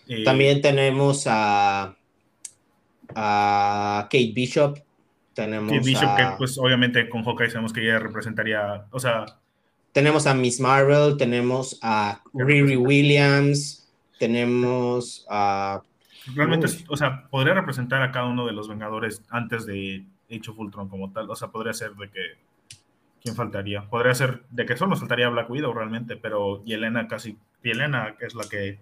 Eh, 0.07 0.24
También 0.24 0.62
tenemos 0.62 1.26
a 1.28 1.95
a 3.16 4.03
Kate 4.03 4.32
Bishop. 4.34 4.80
Tenemos 5.34 5.72
Kate 5.72 5.86
Bishop, 5.86 6.16
que 6.18 6.26
pues 6.38 6.57
obviamente 6.57 7.09
con 7.09 7.24
Hawkeye 7.24 7.49
sabemos 7.49 7.74
que 7.74 7.84
ella 7.84 7.99
representaría, 7.99 8.86
o 8.91 8.99
sea... 8.99 9.26
Tenemos 9.93 10.26
a 10.26 10.34
Miss 10.34 10.62
Marvel, 10.62 11.18
tenemos 11.18 11.78
a 11.82 12.22
Riri 12.34 12.78
Williams, 12.78 13.91
tenemos 14.20 15.26
a... 15.30 15.82
Realmente, 16.34 16.68
o 16.88 16.95
sea, 16.95 17.28
podría 17.30 17.55
representar 17.55 18.01
a 18.01 18.12
cada 18.12 18.28
uno 18.28 18.45
de 18.45 18.53
los 18.53 18.70
Vengadores 18.70 19.22
antes 19.30 19.66
de 19.66 20.05
Age 20.30 20.51
of 20.51 20.59
Ultron 20.59 20.88
como 20.88 21.12
tal. 21.12 21.30
O 21.30 21.36
sea, 21.36 21.49
podría 21.49 21.74
ser 21.74 21.93
de 21.95 22.09
que... 22.09 22.22
¿Quién 23.22 23.36
faltaría? 23.36 23.82
Podría 23.89 24.16
ser 24.16 24.43
de 24.49 24.66
que 24.66 24.78
solo 24.78 24.95
faltaría 24.95 25.30
Black 25.30 25.49
Widow 25.49 25.74
realmente, 25.74 26.16
pero 26.16 26.64
Yelena 26.64 27.07
casi... 27.07 27.38
Yelena 27.64 28.16
es 28.20 28.34
la 28.34 28.43
que 28.45 28.80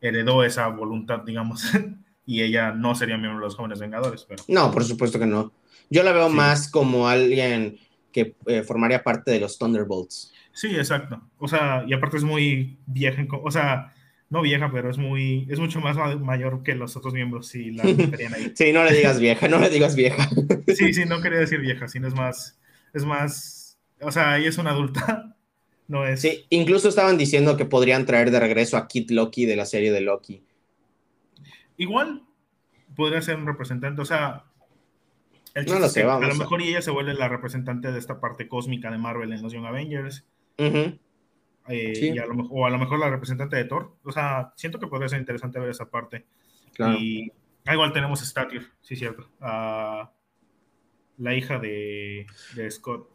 heredó 0.00 0.44
esa 0.44 0.66
voluntad, 0.68 1.20
digamos, 1.20 1.62
y 2.28 2.42
ella 2.42 2.72
no 2.72 2.94
sería 2.94 3.16
miembro 3.16 3.40
de 3.40 3.46
los 3.46 3.56
jóvenes 3.56 3.80
vengadores. 3.80 4.26
Pero... 4.28 4.44
No, 4.48 4.70
por 4.70 4.84
supuesto 4.84 5.18
que 5.18 5.24
no. 5.24 5.50
Yo 5.88 6.02
la 6.02 6.12
veo 6.12 6.28
más 6.28 6.70
como 6.70 7.08
alguien 7.08 7.78
que 8.12 8.36
eh, 8.46 8.62
formaría 8.62 9.02
parte 9.02 9.30
de 9.30 9.40
los 9.40 9.58
Thunderbolts. 9.58 10.30
Sí, 10.52 10.76
exacto. 10.76 11.22
O 11.38 11.48
sea, 11.48 11.84
y 11.86 11.94
aparte 11.94 12.18
es 12.18 12.24
muy 12.24 12.76
vieja, 12.84 13.26
o 13.42 13.50
sea, 13.50 13.94
no 14.28 14.42
vieja, 14.42 14.70
pero 14.70 14.90
es 14.90 14.98
muy, 14.98 15.46
es 15.48 15.58
mucho 15.58 15.80
más 15.80 15.96
mayor 16.20 16.62
que 16.62 16.74
los 16.74 16.96
otros 16.98 17.14
miembros 17.14 17.48
si 17.48 17.70
la 17.70 17.82
ahí. 18.36 18.52
sí, 18.54 18.72
no 18.74 18.84
le 18.84 18.92
digas 18.92 19.18
vieja, 19.18 19.48
no 19.48 19.58
le 19.58 19.70
digas 19.70 19.96
vieja. 19.96 20.28
sí, 20.76 20.92
sí, 20.92 21.06
no 21.06 21.22
quería 21.22 21.38
decir 21.38 21.60
vieja, 21.60 21.88
sino 21.88 22.08
es 22.08 22.14
más, 22.14 22.58
es 22.92 23.06
más, 23.06 23.78
o 24.02 24.10
sea, 24.10 24.36
ella 24.36 24.50
es 24.50 24.58
una 24.58 24.72
adulta, 24.72 25.34
no 25.88 26.06
es. 26.06 26.20
Sí, 26.20 26.44
incluso 26.50 26.90
estaban 26.90 27.16
diciendo 27.16 27.56
que 27.56 27.64
podrían 27.64 28.04
traer 28.04 28.30
de 28.30 28.40
regreso 28.40 28.76
a 28.76 28.86
Kid 28.86 29.10
Loki 29.12 29.46
de 29.46 29.56
la 29.56 29.64
serie 29.64 29.92
de 29.92 30.02
Loki. 30.02 30.42
Igual 31.78 32.24
podría 32.94 33.22
ser 33.22 33.36
un 33.36 33.46
representante, 33.46 34.02
o 34.02 34.04
sea, 34.04 34.44
el 35.54 35.66
no 35.66 35.78
lo 35.78 35.88
sé, 35.88 36.02
a 36.02 36.18
lo 36.18 36.34
mejor 36.34 36.60
ella 36.60 36.82
se 36.82 36.90
vuelve 36.90 37.14
la 37.14 37.28
representante 37.28 37.90
de 37.90 37.98
esta 37.98 38.20
parte 38.20 38.48
cósmica 38.48 38.90
de 38.90 38.98
Marvel 38.98 39.32
en 39.32 39.42
los 39.42 39.52
Young 39.52 39.66
Avengers. 39.66 40.26
Eh, 40.56 42.12
y 42.14 42.18
a 42.18 42.26
lo, 42.26 42.34
o 42.44 42.66
a 42.66 42.70
lo 42.70 42.78
mejor 42.78 42.98
la 42.98 43.10
representante 43.10 43.56
de 43.56 43.64
Thor. 43.64 43.96
O 44.04 44.12
sea, 44.12 44.52
siento 44.56 44.78
que 44.78 44.86
podría 44.86 45.08
ser 45.08 45.20
interesante 45.20 45.58
ver 45.58 45.70
esa 45.70 45.88
parte. 45.88 46.26
Y 46.98 47.32
ah, 47.66 47.74
igual 47.74 47.92
tenemos 47.92 48.22
a 48.22 48.24
Stature, 48.24 48.66
sí, 48.80 48.96
cierto. 48.96 49.28
la 49.40 51.34
hija 51.34 51.58
de, 51.58 52.26
de, 52.54 52.70
Scott. 52.70 53.08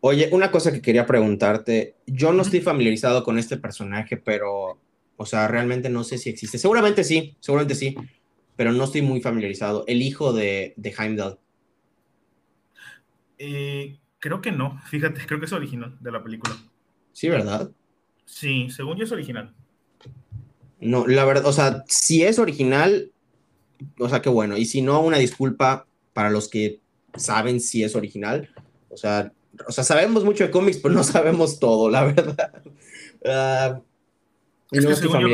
Oye, 0.00 0.28
una 0.32 0.50
cosa 0.50 0.72
que 0.72 0.82
quería 0.82 1.06
preguntarte. 1.06 1.96
Yo 2.06 2.32
no 2.32 2.42
estoy 2.42 2.60
familiarizado 2.60 3.22
con 3.22 3.38
este 3.38 3.56
personaje, 3.56 4.16
pero 4.16 4.78
o 5.20 5.26
sea, 5.26 5.46
realmente 5.48 5.90
no 5.90 6.02
sé 6.02 6.16
si 6.16 6.30
existe. 6.30 6.56
Seguramente 6.56 7.04
sí, 7.04 7.36
seguramente 7.40 7.74
sí, 7.74 7.94
pero 8.56 8.72
no 8.72 8.84
estoy 8.84 9.02
muy 9.02 9.20
familiarizado. 9.20 9.84
El 9.86 10.00
hijo 10.00 10.32
de, 10.32 10.72
de 10.78 10.94
Heimdall. 10.98 11.38
Eh, 13.36 13.98
creo 14.18 14.40
que 14.40 14.50
no, 14.50 14.80
fíjate, 14.86 15.20
creo 15.26 15.38
que 15.38 15.44
es 15.44 15.52
original 15.52 15.94
de 16.00 16.10
la 16.10 16.22
película. 16.22 16.56
Sí, 17.12 17.28
¿verdad? 17.28 17.70
Sí, 18.24 18.70
según 18.70 18.96
yo 18.96 19.04
es 19.04 19.12
original. 19.12 19.54
No, 20.80 21.06
la 21.06 21.26
verdad, 21.26 21.44
o 21.44 21.52
sea, 21.52 21.84
si 21.86 22.22
es 22.22 22.38
original, 22.38 23.12
o 23.98 24.08
sea, 24.08 24.22
qué 24.22 24.30
bueno. 24.30 24.56
Y 24.56 24.64
si 24.64 24.80
no, 24.80 25.02
una 25.02 25.18
disculpa 25.18 25.86
para 26.14 26.30
los 26.30 26.48
que 26.48 26.80
saben 27.14 27.60
si 27.60 27.84
es 27.84 27.94
original. 27.94 28.48
O 28.88 28.96
sea, 28.96 29.34
o 29.68 29.70
sea 29.70 29.84
sabemos 29.84 30.24
mucho 30.24 30.44
de 30.44 30.50
cómics, 30.50 30.78
pero 30.78 30.94
no 30.94 31.04
sabemos 31.04 31.60
todo, 31.60 31.90
la 31.90 32.04
verdad. 32.04 32.62
Uh, 33.22 33.89
es 34.70 34.86
que 34.86 34.94
según 34.94 35.20
yo, 35.20 35.28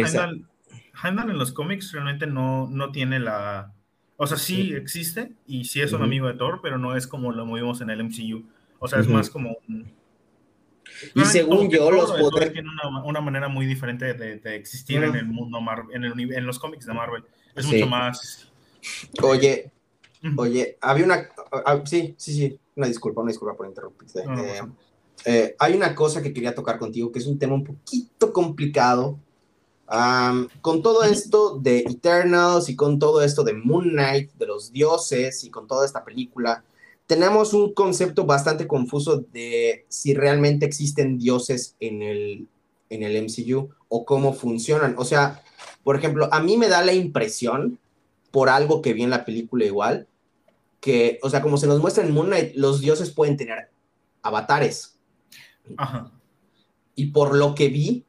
Heimdall, 1.02 1.30
en 1.30 1.38
los 1.38 1.52
cómics 1.52 1.92
realmente 1.92 2.26
no, 2.26 2.68
no 2.68 2.90
tiene 2.90 3.18
la... 3.20 3.72
O 4.16 4.26
sea, 4.26 4.38
sí, 4.38 4.72
existe 4.72 5.32
y 5.46 5.64
sí 5.64 5.82
es 5.82 5.92
un 5.92 6.02
amigo 6.02 6.26
de 6.26 6.34
Thor, 6.34 6.60
pero 6.62 6.78
no 6.78 6.96
es 6.96 7.06
como 7.06 7.32
lo 7.32 7.44
movimos 7.44 7.82
en 7.82 7.90
el 7.90 8.02
MCU. 8.02 8.46
O 8.78 8.88
sea, 8.88 9.00
es 9.00 9.08
más 9.08 9.28
como 9.28 9.58
un... 9.68 9.92
Y 11.14 11.24
según 11.26 11.68
yo, 11.70 11.90
los 11.90 12.10
poderes... 12.12 12.52
Tiene 12.52 12.70
una, 12.70 13.04
una, 13.04 13.20
manera 13.20 13.48
muy 13.48 13.66
diferente 13.66 14.14
de, 14.14 14.38
de 14.38 14.56
existir 14.56 15.02
en 15.02 15.14
el 15.14 15.26
mundo 15.26 15.60
Marvel, 15.60 15.94
en, 15.94 16.04
el, 16.04 16.32
en, 16.32 16.46
los 16.46 16.58
cómics 16.58 16.86
de 16.86 16.94
Marvel. 16.94 17.24
Es 17.54 17.66
mucho 17.66 17.86
más... 17.86 18.50
Oye, 19.22 19.70
oye, 20.36 20.78
había 20.80 21.04
una... 21.04 21.28
Ah, 21.52 21.62
ah, 21.66 21.82
sí, 21.84 22.14
sí, 22.16 22.32
sí, 22.32 22.58
una 22.74 22.86
disculpa, 22.86 23.20
una 23.20 23.30
disculpa 23.30 23.56
por 23.56 23.66
interrumpirte. 23.66 24.20
Eh, 24.20 24.62
eh, 25.24 25.56
hay 25.58 25.74
una 25.74 25.94
cosa 25.94 26.22
que 26.22 26.32
quería 26.32 26.54
tocar 26.54 26.78
contigo, 26.78 27.10
que 27.12 27.18
es 27.18 27.26
un 27.26 27.38
tema 27.38 27.54
un 27.54 27.64
poquito 27.64 28.32
complicado, 28.32 29.18
con 30.60 30.82
todo 30.82 31.04
esto 31.04 31.58
de 31.58 31.78
Eternals 31.78 32.68
y 32.68 32.76
con 32.76 32.98
todo 32.98 33.22
esto 33.22 33.44
de 33.44 33.54
Moon 33.54 33.90
Knight, 33.90 34.32
de 34.34 34.46
los 34.46 34.72
dioses 34.72 35.44
y 35.44 35.50
con 35.50 35.66
toda 35.66 35.86
esta 35.86 36.04
película, 36.04 36.64
tenemos 37.06 37.54
un 37.54 37.72
concepto 37.72 38.24
bastante 38.26 38.66
confuso 38.66 39.24
de 39.32 39.84
si 39.88 40.14
realmente 40.14 40.66
existen 40.66 41.18
dioses 41.18 41.76
en 41.78 42.02
el, 42.02 42.48
en 42.90 43.02
el 43.02 43.22
MCU 43.24 43.70
o 43.88 44.04
cómo 44.04 44.32
funcionan. 44.32 44.96
O 44.98 45.04
sea, 45.04 45.42
por 45.84 45.96
ejemplo, 45.96 46.28
a 46.32 46.40
mí 46.40 46.56
me 46.56 46.68
da 46.68 46.84
la 46.84 46.92
impresión, 46.92 47.78
por 48.32 48.48
algo 48.48 48.82
que 48.82 48.92
vi 48.92 49.02
en 49.02 49.10
la 49.10 49.24
película 49.24 49.64
igual, 49.64 50.08
que, 50.80 51.18
o 51.22 51.30
sea, 51.30 51.42
como 51.42 51.56
se 51.56 51.66
nos 51.66 51.80
muestra 51.80 52.04
en 52.04 52.12
Moon 52.12 52.26
Knight, 52.26 52.54
los 52.54 52.80
dioses 52.80 53.10
pueden 53.10 53.36
tener 53.36 53.70
avatares. 54.22 54.98
Y 56.94 57.06
por 57.06 57.36
lo 57.36 57.54
que 57.54 57.68
vi, 57.68 58.05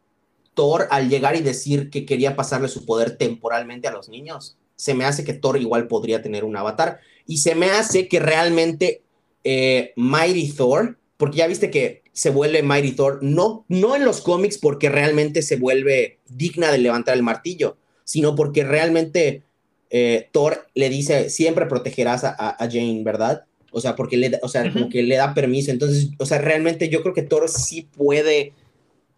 Thor 0.58 0.88
al 0.89 1.08
llegar 1.08 1.36
y 1.36 1.41
decir 1.41 1.91
que 1.91 2.03
quería 2.03 2.36
pasarle 2.36 2.68
su 2.68 2.84
poder 2.84 3.16
temporalmente 3.16 3.88
a 3.88 3.91
los 3.91 4.10
niños, 4.10 4.58
se 4.76 4.95
me 4.95 5.05
hace 5.05 5.24
que 5.24 5.34
Thor 5.34 5.62
igual 5.62 5.88
podría 5.88 6.24
tener 6.24 6.43
un 6.43 6.58
avatar. 6.58 6.99
Y 7.28 7.38
se 7.38 7.53
me 7.53 7.70
hace 7.70 8.08
que 8.08 8.20
realmente 8.20 9.03
eh, 9.43 9.93
Mighty 9.95 10.51
Thor, 10.51 10.97
porque 11.16 11.38
ya 11.38 11.47
viste 11.47 11.70
que 11.70 12.01
se 12.12 12.32
vuelve 12.32 12.64
Mighty 12.64 12.93
Thor, 12.93 13.20
no, 13.22 13.66
no 13.68 13.95
en 13.95 14.03
los 14.03 14.22
cómics 14.22 14.58
porque 14.58 14.89
realmente 14.89 15.43
se 15.43 15.58
vuelve 15.58 16.18
digna 16.28 16.72
de 16.72 16.80
levantar 16.80 17.16
el 17.16 17.24
martillo, 17.24 17.78
sino 18.03 18.36
porque 18.36 18.64
realmente 18.64 19.43
eh, 19.91 20.28
Thor 20.32 20.68
le 20.74 20.89
dice, 20.89 21.30
siempre 21.30 21.68
protegerás 21.68 22.24
a, 22.24 22.58
Jane, 22.60 23.03
¿verdad? 23.03 23.45
O 23.72 23.80
sea, 23.80 23.95
porque 23.95 24.18
le, 24.18 24.39
o 24.41 24.49
sea, 24.49 24.74
como 24.74 24.89
que 24.89 25.03
le 25.03 25.18
da 25.18 25.36
permiso. 25.36 25.70
Entonces, 25.70 26.10
o 26.18 26.26
sea, 26.26 26.39
realmente 26.39 26.89
yo 26.89 27.03
creo 27.03 27.14
que 27.14 27.22
Thor 27.22 27.47
sí 27.47 27.88
puede 27.95 28.53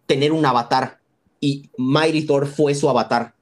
tener 0.06 0.32
un 0.32 0.44
avatar 0.44 0.99
y 1.40 1.70
Mighty 1.78 2.26
Thor 2.26 2.46
fue 2.46 2.74
su 2.74 2.88
avatar. 2.88 3.34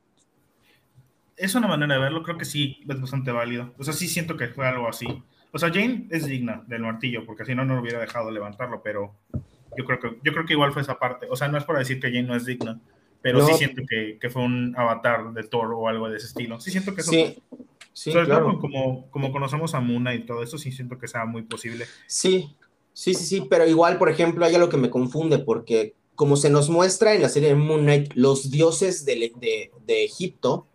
Es 1.37 1.55
una 1.55 1.69
manera 1.69 1.95
de 1.95 2.01
verlo, 2.01 2.23
creo 2.23 2.39
que 2.39 2.45
sí, 2.45 2.81
es 2.89 3.01
bastante 3.01 3.31
válido. 3.31 3.75
O 3.79 3.85
sea, 3.85 3.93
sí 3.93 4.09
siento 4.09 4.37
que 4.37 4.49
fue 4.49 4.67
algo 4.67 4.89
así. 4.89 5.07
O 5.53 5.59
sea, 5.59 5.71
Jane 5.71 6.07
es 6.11 6.27
digna 6.27 6.63
del 6.67 6.83
martillo, 6.83 7.25
porque 7.25 7.45
si 7.45 7.55
no, 7.55 7.65
no 7.65 7.81
hubiera 7.81 8.01
dejado 8.01 8.31
levantarlo, 8.31 8.83
pero 8.83 9.15
yo 9.77 9.85
creo 9.85 10.01
que, 10.01 10.19
yo 10.23 10.33
creo 10.33 10.47
que 10.47 10.53
igual 10.53 10.73
fue 10.73 10.83
esa 10.83 10.99
parte. 10.99 11.27
O 11.31 11.37
sea, 11.37 11.49
no 11.49 11.59
es 11.59 11.65
para 11.65 11.79
decir 11.79 12.01
que 12.01 12.09
Jane 12.09 12.23
no 12.23 12.35
es 12.35 12.45
digna, 12.45 12.81
pero 13.21 13.45
sí 13.47 13.55
siento 13.55 13.83
que, 13.89 14.19
que, 14.21 14.31
fue 14.31 14.43
un 14.43 14.75
avatar 14.77 15.33
de 15.33 15.43
Thor 15.45 15.73
o 15.73 15.89
algo 15.89 16.09
de 16.09 16.19
ese 16.19 16.27
estilo. 16.27 16.61
Sí 16.61 16.71
siento 16.71 16.95
que 16.95 17.01
eso 17.01 17.11
sí. 17.11 17.37
Sí, 17.93 18.13
claro. 18.13 18.61
como, 18.61 19.11
como 19.11 19.33
conocemos 19.33 19.75
a 19.75 19.81
Muna 19.81 20.15
y 20.15 20.21
todo 20.21 20.45
eso, 20.45 20.57
sí 20.57 20.71
siento 20.71 20.99
que 20.99 21.09
sea 21.09 21.25
muy 21.25 21.43
posible. 21.43 21.85
Sí, 22.07 22.55
sí, 22.93 23.13
sí, 23.13 23.25
sí, 23.25 23.47
pero 23.51 23.67
igual, 23.67 23.99
por 23.99 24.09
ejemplo, 24.09 24.45
hay 24.45 24.55
algo 24.55 24.69
que 24.69 24.77
me 24.77 24.89
confunde, 24.89 25.41
porque 25.41 25.97
como 26.19 26.35
se 26.35 26.51
nos 26.51 26.69
muestra 26.69 27.15
en 27.15 27.23
la 27.23 27.29
serie 27.29 27.51
de 27.51 27.55
Moon 27.55 27.83
Knight, 27.83 28.11
los 28.17 28.51
dioses 28.51 29.05
de, 29.05 29.31
de, 29.41 29.71
de 29.87 30.05
Egipto 30.05 30.67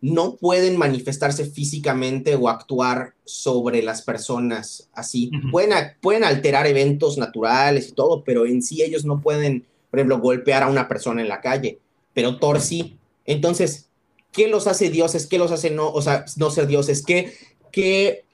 no 0.00 0.34
pueden 0.34 0.76
manifestarse 0.76 1.44
físicamente 1.44 2.34
o 2.34 2.48
actuar 2.48 3.14
sobre 3.24 3.84
las 3.84 4.02
personas 4.02 4.90
así. 4.92 5.30
pueden, 5.52 5.72
pueden 6.00 6.24
alterar 6.24 6.66
eventos 6.66 7.18
naturales 7.18 7.90
y 7.90 7.92
todo, 7.92 8.24
pero 8.24 8.46
en 8.46 8.62
sí 8.62 8.82
ellos 8.82 9.04
no 9.04 9.20
pueden, 9.20 9.64
por 9.92 10.00
ejemplo, 10.00 10.18
golpear 10.18 10.64
a 10.64 10.68
una 10.68 10.88
persona 10.88 11.22
en 11.22 11.28
la 11.28 11.40
calle, 11.40 11.78
pero 12.12 12.40
Thor 12.40 12.60
sí. 12.60 12.98
Entonces, 13.26 13.90
¿qué 14.32 14.48
los 14.48 14.66
hace 14.66 14.90
dioses? 14.90 15.28
¿Qué 15.28 15.38
los 15.38 15.52
hace 15.52 15.70
no, 15.70 15.88
o 15.88 16.02
sea, 16.02 16.24
no 16.36 16.50
ser 16.50 16.66
dioses? 16.66 17.04
¿Qué, 17.06 17.32
qué, 17.70 18.24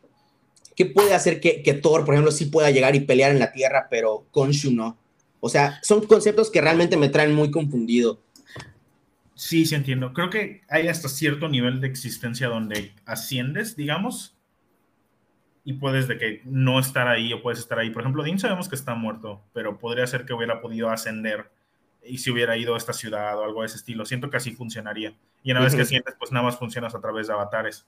qué 0.74 0.86
puede 0.86 1.12
hacer 1.12 1.38
que, 1.38 1.62
que, 1.62 1.74
Thor, 1.74 2.06
por 2.06 2.14
ejemplo, 2.14 2.32
sí 2.32 2.46
pueda 2.46 2.70
llegar 2.70 2.96
y 2.96 3.00
pelear 3.00 3.30
en 3.30 3.40
la 3.40 3.52
tierra, 3.52 3.88
pero 3.90 4.24
Khonshu 4.30 4.70
no? 4.70 4.96
O 5.46 5.48
sea, 5.48 5.80
son 5.82 6.04
conceptos 6.06 6.50
que 6.50 6.60
realmente 6.60 6.96
me 6.96 7.08
traen 7.08 7.34
muy 7.34 7.50
confundido. 7.50 8.20
Sí, 9.34 9.64
sí 9.66 9.74
entiendo. 9.74 10.12
Creo 10.12 10.30
que 10.30 10.62
hay 10.68 10.88
hasta 10.88 11.08
cierto 11.08 11.48
nivel 11.48 11.80
de 11.80 11.86
existencia 11.86 12.48
donde 12.48 12.92
asciendes, 13.04 13.76
digamos, 13.76 14.36
y 15.64 15.74
puedes 15.74 16.08
de 16.08 16.18
que 16.18 16.42
no 16.44 16.80
estar 16.80 17.06
ahí 17.06 17.32
o 17.32 17.42
puedes 17.42 17.60
estar 17.60 17.78
ahí. 17.78 17.90
Por 17.90 18.02
ejemplo, 18.02 18.22
Dean 18.22 18.38
sabemos 18.38 18.68
que 18.68 18.76
está 18.76 18.94
muerto, 18.94 19.42
pero 19.52 19.78
podría 19.78 20.06
ser 20.06 20.24
que 20.24 20.32
hubiera 20.32 20.60
podido 20.60 20.90
ascender 20.90 21.50
y 22.02 22.18
si 22.18 22.30
hubiera 22.30 22.56
ido 22.56 22.74
a 22.74 22.78
esta 22.78 22.92
ciudad 22.92 23.38
o 23.38 23.44
algo 23.44 23.60
de 23.60 23.66
ese 23.66 23.76
estilo. 23.76 24.04
Siento 24.04 24.30
que 24.30 24.38
así 24.38 24.52
funcionaría. 24.52 25.14
Y 25.42 25.52
una 25.52 25.60
vez 25.60 25.74
que 25.74 25.82
asciendes, 25.82 26.14
pues 26.18 26.32
nada 26.32 26.46
más 26.46 26.58
funcionas 26.58 26.94
a 26.94 27.00
través 27.00 27.26
de 27.26 27.34
avatares. 27.34 27.86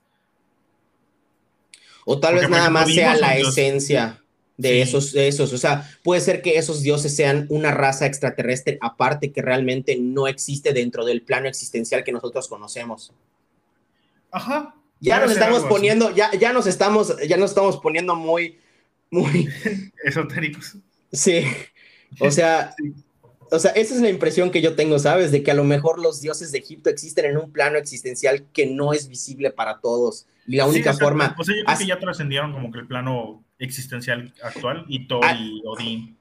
O 2.05 2.21
tal 2.21 2.37
vez 2.37 2.49
nada 2.49 2.71
más 2.71 2.93
sea 2.93 3.17
la 3.17 3.37
esencia 3.37 4.23
de 4.59 4.83
esos, 4.83 5.13
de 5.13 5.29
esos. 5.29 5.53
O 5.55 5.59
sea, 5.59 5.89
puede 6.03 6.21
ser 6.21 6.43
que 6.43 6.59
esos 6.59 6.83
dioses 6.83 7.17
sean 7.17 7.47
una 7.49 7.71
raza 7.71 8.05
extraterrestre 8.05 8.77
aparte 8.83 9.33
que 9.33 9.41
realmente 9.41 9.97
no 9.97 10.29
existe 10.29 10.75
dentro 10.75 11.07
del 11.07 11.23
plano 11.23 11.49
existencial 11.49 12.05
que 12.05 12.13
nosotros 12.13 12.49
conocemos. 12.49 13.13
Ajá. 14.31 14.75
Ya 15.01 15.21
nos 15.21 15.31
estamos 15.31 15.63
poniendo, 15.65 16.15
ya, 16.15 16.33
ya 16.33 16.53
nos 16.53 16.67
estamos, 16.67 17.15
ya 17.27 17.37
nos 17.37 17.53
estamos 17.53 17.79
poniendo 17.79 18.17
muy, 18.17 18.59
muy 19.11 19.49
esotéricos. 20.05 20.77
Sí. 21.13 21.45
O 22.19 22.31
sea, 22.31 22.75
o 23.51 23.59
sea, 23.59 23.71
esa 23.73 23.95
es 23.95 24.01
la 24.01 24.09
impresión 24.09 24.51
que 24.51 24.61
yo 24.61 24.75
tengo, 24.75 24.99
¿sabes? 24.99 25.33
De 25.33 25.43
que 25.43 25.51
a 25.51 25.55
lo 25.55 25.65
mejor 25.65 25.99
los 26.01 26.21
dioses 26.21 26.53
de 26.53 26.59
Egipto 26.59 26.91
existen 26.91 27.25
en 27.25 27.37
un 27.37 27.51
plano 27.51 27.79
existencial 27.79 28.47
que 28.53 28.67
no 28.67 28.93
es 28.93 29.09
visible 29.09 29.51
para 29.51 29.81
todos. 29.81 30.27
Y 30.47 30.57
la 30.57 30.67
única 30.67 30.95
forma. 30.95 31.35
O 31.39 31.45
sea, 31.45 31.55
yo 31.57 31.65
creo 31.65 31.79
que 31.79 31.87
ya 31.87 31.99
trascendieron 31.99 32.53
como 32.53 32.71
que 32.71 32.81
el 32.81 32.87
plano 32.87 33.45
existencial 33.59 34.33
actual 34.43 34.85
y 34.89 35.07
Thor 35.07 35.25
ah, 35.25 35.35
y 35.35 35.63
Odín. 35.67 36.17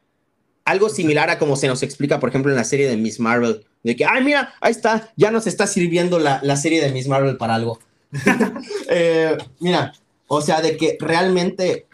Algo 0.65 0.89
similar 0.89 1.29
a 1.29 1.39
como 1.39 1.55
se 1.55 1.67
nos 1.67 1.81
explica, 1.81 2.19
por 2.19 2.29
ejemplo, 2.29 2.51
en 2.51 2.57
la 2.57 2.65
serie 2.65 2.89
de 2.89 2.97
Miss 2.97 3.19
Marvel, 3.21 3.65
de 3.83 3.95
que, 3.95 4.05
ay, 4.05 4.21
mira, 4.23 4.53
ahí 4.59 4.71
está, 4.71 5.13
ya 5.15 5.31
nos 5.31 5.47
está 5.47 5.65
sirviendo 5.65 6.19
la, 6.19 6.55
serie 6.57 6.81
de 6.83 6.91
Miss 6.91 7.07
Marvel 7.07 7.37
para 7.37 7.55
algo. 7.55 7.79
Eh, 8.89 9.37
mira, 9.59 9.93
o 10.27 10.41
sea, 10.41 10.61
de 10.61 10.77
que 10.77 10.97
realmente, 10.99 11.87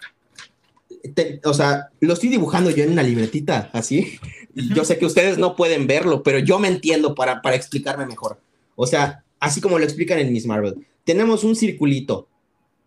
o 1.44 1.54
sea, 1.54 1.90
lo 2.00 2.14
estoy 2.14 2.30
dibujando 2.30 2.70
yo 2.70 2.84
en 2.84 2.92
una 2.92 3.04
libretita, 3.04 3.70
así. 3.74 4.20
Yo 4.56 4.86
sé 4.86 4.98
que 4.98 5.06
ustedes 5.06 5.38
no 5.38 5.56
pueden 5.56 5.88
verlo, 5.88 6.24
pero 6.24 6.40
yo 6.40 6.60
me 6.60 6.68
entiendo 6.68 7.16
para, 7.16 7.42
para 7.42 7.56
explicarme 7.56 8.06
mejor. 8.06 8.40
O 8.76 8.86
sea, 8.88 9.24
así 9.40 9.62
como 9.62 9.80
lo 9.80 9.86
explican 9.86 10.20
en 10.20 10.32
Miss 10.32 10.46
Marvel. 10.46 10.86
Tenemos 11.04 11.44
un 11.44 11.56
circulito, 11.56 12.28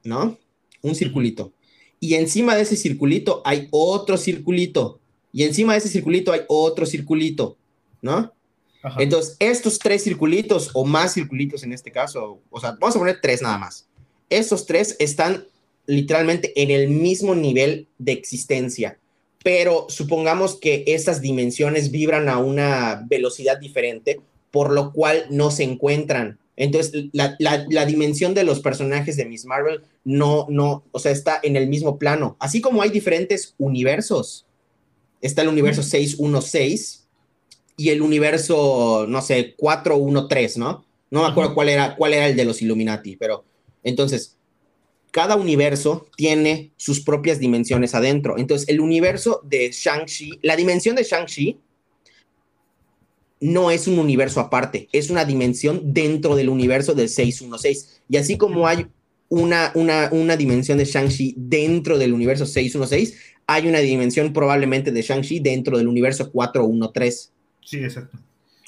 ¿no? 0.05 0.39
Un 0.83 0.95
circulito 0.95 1.53
y 2.01 2.14
encima 2.14 2.55
de 2.55 2.62
ese 2.62 2.77
circulito 2.77 3.43
hay 3.45 3.69
otro 3.71 4.17
circulito, 4.17 5.01
y 5.33 5.45
encima 5.45 5.73
de 5.73 5.81
ese 5.81 5.89
circulito 5.89 6.33
hay 6.33 6.43
otro 6.49 6.87
circulito, 6.87 7.57
¿no? 8.03 8.33
Entonces, 8.99 9.37
estos 9.41 9.81
tres 9.81 10.05
circulitos, 10.05 10.71
o 10.73 10.85
más 10.85 11.14
circulitos 11.14 11.64
en 11.64 11.73
este 11.73 11.91
caso, 11.91 12.41
o 12.51 12.61
sea, 12.61 12.77
vamos 12.81 12.95
a 12.95 12.99
poner 13.01 13.21
tres 13.21 13.43
nada 13.43 13.59
más. 13.59 13.89
Estos 14.31 14.64
tres 14.64 14.95
están 15.01 15.45
literalmente 15.87 16.53
en 16.61 16.71
el 16.71 16.89
mismo 16.89 17.35
nivel 17.35 17.89
de 17.99 18.12
existencia, 18.12 18.99
pero 19.47 19.87
supongamos 19.89 20.57
que 20.57 20.83
esas 20.89 21.21
dimensiones 21.21 21.93
vibran 21.93 22.29
a 22.29 22.39
una 22.39 23.05
velocidad 23.09 23.61
diferente, 23.61 24.21
por 24.51 24.73
lo 24.73 24.93
cual 24.93 25.27
no 25.31 25.53
se 25.53 25.63
encuentran. 25.63 26.41
Entonces, 26.57 27.05
la, 27.13 27.85
dimensión 27.87 28.35
de 28.35 28.43
los 28.43 28.59
personajes 28.59 29.17
de 29.17 29.25
Miss 29.25 29.45
Marvel 29.45 29.83
no, 30.03 30.47
no, 30.51 30.83
o 30.91 30.99
sea, 30.99 31.13
está 31.13 31.39
en 31.45 31.55
el 31.55 31.69
mismo 31.69 31.97
plano. 31.97 32.37
Así 32.41 32.61
como 32.61 32.83
hay 32.83 32.91
diferentes 32.91 33.55
universos. 33.57 34.47
Está 35.21 35.43
el 35.43 35.49
universo 35.49 35.85
616 35.85 37.07
y 37.77 37.91
el 37.91 38.03
universo, 38.03 39.07
no 39.09 39.23
sé, 39.23 39.55
413, 39.59 40.59
¿no? 40.59 40.85
No 41.09 41.23
me 41.23 41.29
acuerdo 41.29 41.55
cuál 41.55 41.69
era, 41.69 41.95
cuál 41.95 42.15
era 42.15 42.27
el 42.27 42.35
de 42.35 42.47
los 42.47 42.63
Illuminati, 42.63 43.15
pero 43.15 43.45
entonces, 43.85 44.36
cada 45.17 45.37
universo 45.37 46.11
tiene 46.14 46.73
sus 46.77 47.01
propias 47.01 47.39
dimensiones 47.39 47.95
adentro. 47.95 48.37
Entonces, 48.37 48.69
el 48.69 48.83
universo 48.83 49.41
de 49.45 49.71
Shang-Chi, 49.73 50.41
la 50.43 50.57
dimensión 50.57 50.95
de 50.95 51.05
Shang-Chi 51.05 51.57
no 53.41 53.71
es 53.71 53.89
un 53.89 53.99
universo 53.99 54.41
aparte, 54.41 54.91
es 54.93 55.09
una 55.09 55.25
dimensión 55.25 55.95
dentro 55.95 56.37
del 56.37 56.51
universo 56.51 56.93
del 56.93 57.09
616. 57.09 58.03
Y 58.11 58.19
así 58.19 58.37
como 58.37 58.69
hay 58.69 58.89
una, 59.31 59.73
una, 59.75 60.11
una 60.12 60.37
dimensión 60.37 60.77
de 60.77 60.85
Shang-Chi 60.85 61.33
dentro 61.39 61.97
del 61.97 62.12
universo 62.12 62.45
616, 62.45 63.17
hay 63.47 63.69
una 63.69 63.79
dimensión 63.79 64.35
probablemente 64.35 64.93
de 64.93 65.01
Shang-Chi 65.01 65.41
dentro 65.41 65.79
del 65.79 65.89
universo 65.89 66.31
413. 66.31 67.31
Sí, 67.64 67.79
exacto. 67.79 68.19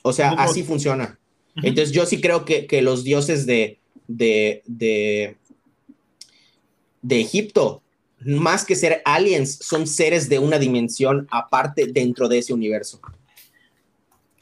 O 0.00 0.14
sea, 0.14 0.30
así 0.30 0.62
funciona. 0.62 1.18
Entonces 1.56 1.92
yo 1.92 2.06
sí 2.06 2.22
creo 2.22 2.46
que, 2.46 2.80
los 2.80 3.04
dioses 3.04 3.44
de, 3.44 3.80
de, 4.06 4.62
de, 4.64 5.36
de 7.08 7.20
Egipto, 7.22 7.82
más 8.20 8.64
que 8.64 8.76
ser 8.76 9.00
aliens, 9.04 9.58
son 9.62 9.86
seres 9.86 10.28
de 10.28 10.38
una 10.38 10.58
dimensión 10.58 11.26
aparte 11.30 11.86
dentro 11.86 12.28
de 12.28 12.38
ese 12.38 12.52
universo. 12.52 13.00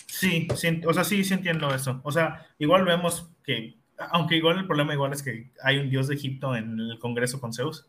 Sí, 0.07 0.49
o 0.51 0.93
sea, 0.93 1.05
sí, 1.05 1.23
sí 1.23 1.35
entiendo 1.35 1.73
eso. 1.73 2.01
O 2.03 2.11
sea, 2.11 2.47
igual 2.59 2.85
vemos 2.85 3.29
que, 3.45 3.77
aunque 4.11 4.37
igual 4.37 4.59
el 4.59 4.67
problema 4.67 4.95
igual 4.95 5.13
es 5.13 5.23
que 5.23 5.51
hay 5.63 5.79
un 5.79 5.91
dios 5.91 6.09
de 6.09 6.17
Egipto 6.17 6.57
en 6.57 6.81
el 6.81 6.99
Congreso 6.99 7.41
con 7.41 7.53
Zeus. 7.53 7.87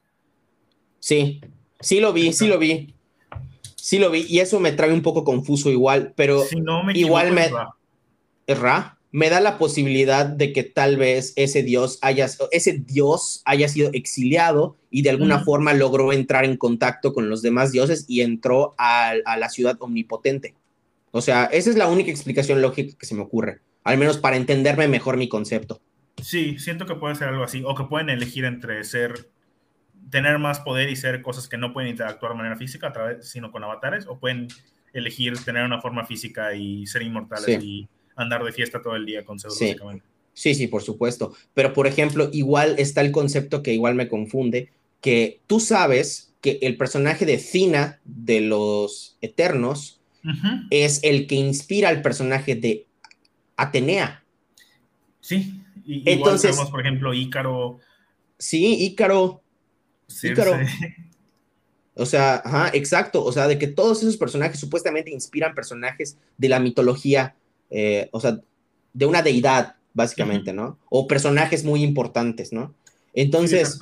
Sí, 0.99 1.41
sí 1.79 1.99
lo 1.99 2.13
vi, 2.13 2.33
sí 2.33 2.47
lo 2.47 2.59
vi. 2.59 2.93
Sí 3.75 3.97
lo 3.97 4.11
vi, 4.11 4.25
y 4.27 4.39
eso 4.39 4.59
me 4.59 4.73
trae 4.73 4.91
un 4.91 5.01
poco 5.01 5.23
confuso 5.23 5.71
igual, 5.71 6.13
pero 6.15 6.43
igual 6.93 7.31
me... 7.31 7.49
Es 8.45 8.59
Ra. 8.59 8.96
Me 9.11 9.29
da 9.29 9.39
la 9.39 9.57
posibilidad 9.57 10.25
de 10.25 10.51
que 10.51 10.63
tal 10.63 10.97
vez 10.97 11.33
ese 11.37 11.63
dios 11.63 11.97
haya, 12.01 12.27
ese 12.51 12.73
dios 12.73 13.41
haya 13.45 13.69
sido 13.69 13.89
exiliado 13.93 14.75
y 14.89 15.01
de 15.01 15.09
alguna 15.09 15.43
forma 15.43 15.73
logró 15.73 16.11
entrar 16.11 16.45
en 16.45 16.57
contacto 16.57 17.13
con 17.13 17.29
los 17.29 17.41
demás 17.41 17.71
dioses 17.71 18.05
y 18.07 18.21
entró 18.21 18.75
a 18.77 19.15
la 19.37 19.49
ciudad 19.49 19.77
omnipotente. 19.79 20.55
O 21.11 21.21
sea, 21.21 21.45
esa 21.45 21.69
es 21.69 21.77
la 21.77 21.87
única 21.87 22.11
explicación 22.11 22.61
lógica 22.61 22.97
que 22.99 23.05
se 23.05 23.15
me 23.15 23.21
ocurre, 23.21 23.61
al 23.83 23.97
menos 23.97 24.17
para 24.17 24.35
entenderme 24.35 24.87
mejor 24.87 25.17
mi 25.17 25.29
concepto. 25.29 25.81
Sí, 26.21 26.59
siento 26.59 26.85
que 26.85 26.95
puede 26.95 27.15
ser 27.15 27.29
algo 27.29 27.43
así, 27.43 27.63
o 27.65 27.75
que 27.75 27.85
pueden 27.85 28.09
elegir 28.09 28.45
entre 28.45 28.83
ser, 28.83 29.29
tener 30.09 30.37
más 30.37 30.59
poder 30.59 30.89
y 30.89 30.95
ser 30.95 31.21
cosas 31.21 31.47
que 31.47 31.57
no 31.57 31.73
pueden 31.73 31.89
interactuar 31.89 32.33
de 32.33 32.37
manera 32.37 32.55
física, 32.55 32.87
a 32.87 32.93
través, 32.93 33.29
sino 33.29 33.51
con 33.51 33.63
avatares, 33.63 34.05
o 34.07 34.19
pueden 34.19 34.47
elegir 34.93 35.37
tener 35.43 35.63
una 35.63 35.79
forma 35.81 36.05
física 36.05 36.53
y 36.55 36.85
ser 36.87 37.03
inmortales 37.03 37.63
y 37.63 37.87
andar 38.17 38.43
de 38.43 38.51
fiesta 38.51 38.81
todo 38.81 38.95
el 38.95 39.05
día 39.05 39.23
con 39.23 39.39
Zeus, 39.39 39.57
sí. 39.57 39.75
Sí, 40.33 40.53
sí, 40.53 40.67
por 40.67 40.83
supuesto. 40.83 41.33
Pero, 41.55 41.73
por 41.73 41.87
ejemplo, 41.87 42.29
igual 42.31 42.75
está 42.77 43.01
el 43.01 43.11
concepto 43.11 43.63
que 43.63 43.73
igual 43.73 43.95
me 43.95 44.07
confunde, 44.07 44.71
que 45.01 45.41
tú 45.47 45.59
sabes 45.59 46.31
que 46.41 46.59
el 46.61 46.77
personaje 46.77 47.25
de 47.25 47.39
Cina 47.39 47.99
de 48.05 48.41
los 48.41 49.17
Eternos 49.21 49.99
es 50.69 50.99
el 51.03 51.25
que 51.25 51.35
inspira 51.35 51.89
al 51.89 52.01
personaje 52.01 52.55
de 52.55 52.85
Atenea. 53.55 54.23
Sí, 55.21 55.59
y, 55.85 56.03
Entonces, 56.05 56.55
por 56.69 56.81
ejemplo, 56.81 57.13
Ícaro. 57.13 57.79
Sí, 58.37 58.85
Ícaro. 58.85 59.41
Ícaro. 60.21 60.59
O 61.95 62.05
sea, 62.05 62.41
ajá, 62.45 62.69
exacto. 62.73 63.23
O 63.23 63.31
sea, 63.31 63.47
de 63.47 63.57
que 63.57 63.67
todos 63.67 64.03
esos 64.03 64.17
personajes 64.17 64.59
supuestamente 64.59 65.11
inspiran 65.11 65.55
personajes 65.55 66.17
de 66.37 66.49
la 66.49 66.59
mitología, 66.59 67.35
eh, 67.69 68.09
o 68.11 68.19
sea, 68.19 68.39
de 68.93 69.05
una 69.05 69.21
deidad, 69.21 69.75
básicamente, 69.93 70.53
¿no? 70.53 70.77
O 70.89 71.07
personajes 71.07 71.63
muy 71.63 71.83
importantes, 71.83 72.53
¿no? 72.53 72.73
Entonces, 73.13 73.79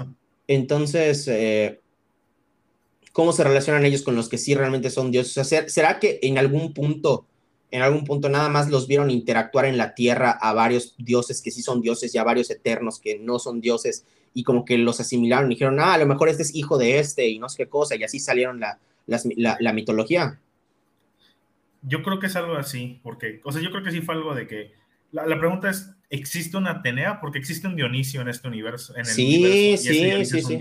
entonces, 0.48 1.28
eh, 1.28 1.82
¿cómo 3.12 3.34
se 3.34 3.44
relacionan 3.44 3.86
ellos 3.86 4.02
con 4.02 4.16
los 4.16 4.30
que 4.30 4.38
sí 4.38 4.56
realmente 4.56 4.90
son 4.90 5.12
dioses? 5.12 5.38
O 5.38 5.44
sea, 5.44 5.68
¿será 5.68 6.00
que 6.00 6.20
en 6.22 6.38
algún 6.38 6.74
punto, 6.74 7.26
en 7.72 7.82
algún 7.82 8.06
punto 8.06 8.30
nada 8.30 8.48
más 8.50 8.70
los 8.70 8.88
vieron 8.88 9.12
interactuar 9.12 9.66
en 9.66 9.78
la 9.78 9.94
tierra 9.94 10.32
a 10.32 10.54
varios 10.54 10.96
dioses 10.98 11.42
que 11.42 11.52
sí 11.52 11.62
son 11.62 11.82
dioses 11.82 12.16
y 12.16 12.18
a 12.18 12.24
varios 12.24 12.50
eternos 12.50 13.00
que 13.00 13.20
no 13.20 13.40
son 13.40 13.60
dioses 13.60 14.06
y 14.34 14.44
como 14.44 14.64
que 14.64 14.78
los 14.78 15.00
asimilaron 15.00 15.52
y 15.52 15.56
dijeron, 15.56 15.80
ah, 15.80 15.94
a 15.94 15.98
lo 15.98 16.06
mejor 16.06 16.30
este 16.30 16.44
es 16.44 16.56
hijo 16.56 16.78
de 16.78 17.00
este 17.00 17.28
y 17.28 17.40
no 17.40 17.50
sé 17.50 17.58
qué 17.58 17.70
cosa, 17.70 17.96
y 17.96 18.04
así 18.04 18.20
salieron 18.20 18.60
la, 18.60 18.80
la 19.06 19.74
mitología? 19.74 20.40
Yo 21.88 22.04
creo 22.04 22.20
que 22.20 22.28
es 22.28 22.36
algo 22.36 22.56
así, 22.56 23.00
porque, 23.04 23.42
o 23.44 23.52
sea, 23.52 23.62
yo 23.62 23.72
creo 23.72 23.84
que 23.84 23.92
sí 23.92 24.02
fue 24.02 24.16
algo 24.16 24.34
de 24.34 24.48
que 24.48 24.74
la, 25.12 25.40
pregunta 25.40 25.70
es, 25.70 25.92
¿existe 26.10 26.58
una 26.58 26.72
Atenea? 26.72 27.20
Porque 27.22 27.40
existe 27.40 27.68
un 27.68 27.76
Dionisio 27.76 28.22
en 28.22 28.28
este 28.28 28.48
universo. 28.48 28.94
En 28.96 29.02
el 29.02 29.06
sí, 29.06 29.78
sí, 29.78 30.26
sí, 30.26 30.42
sí. 30.42 30.58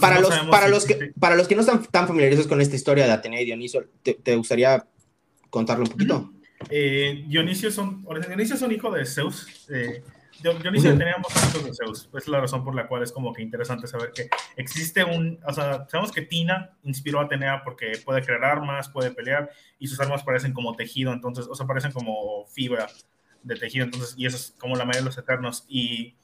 para, 0.00 0.20
los, 0.20 0.34
para, 0.50 0.68
los 0.68 0.84
que, 0.84 1.12
para 1.18 1.36
los 1.36 1.48
que 1.48 1.54
no 1.54 1.62
están 1.62 1.82
tan 1.86 2.06
familiarizados 2.06 2.48
con 2.48 2.60
esta 2.60 2.76
historia 2.76 3.06
de 3.06 3.12
Atenea 3.12 3.40
y 3.40 3.46
Dionisio, 3.46 3.88
¿te, 4.02 4.36
gustaría 4.36 4.86
contarlo 5.48 5.84
un 5.84 5.90
poquito? 5.90 6.32
Eh, 6.68 7.24
Dionisio, 7.26 7.70
son, 7.70 8.04
Dionisio 8.26 8.56
es 8.56 8.62
un 8.62 8.72
hijo 8.72 8.90
de 8.90 9.06
Zeus. 9.06 9.68
Eh, 9.70 10.02
Dionisio 10.42 10.92
uh 10.92 10.98
teníamos 10.98 11.28
hijos 11.36 11.64
de 11.64 11.74
Zeus. 11.74 12.08
es 12.12 12.28
la 12.28 12.40
razón 12.40 12.64
por 12.64 12.74
la 12.74 12.86
cual 12.86 13.02
es 13.02 13.12
como 13.12 13.32
que 13.32 13.42
interesante 13.42 13.86
saber 13.86 14.12
que 14.12 14.28
existe 14.56 15.04
un. 15.04 15.38
O 15.46 15.52
sea, 15.52 15.86
sabemos 15.88 16.12
que 16.12 16.22
Tina 16.22 16.76
inspiró 16.82 17.20
a 17.20 17.24
Atenea 17.24 17.62
porque 17.64 17.92
puede 18.04 18.22
crear 18.22 18.44
armas, 18.44 18.88
puede 18.88 19.10
pelear 19.10 19.50
y 19.78 19.86
sus 19.86 20.00
armas 20.00 20.22
parecen 20.22 20.52
como 20.52 20.74
tejido, 20.76 21.12
entonces, 21.12 21.46
o 21.48 21.54
sea, 21.54 21.66
parecen 21.66 21.92
como 21.92 22.44
fibra 22.46 22.88
de 23.42 23.56
tejido, 23.56 23.84
entonces, 23.84 24.14
y 24.16 24.26
eso 24.26 24.36
es 24.36 24.54
como 24.58 24.76
la 24.76 24.84
mayoría 24.84 25.02
de 25.02 25.06
los 25.06 25.18
eternos. 25.18 25.64
Y, 25.68 26.16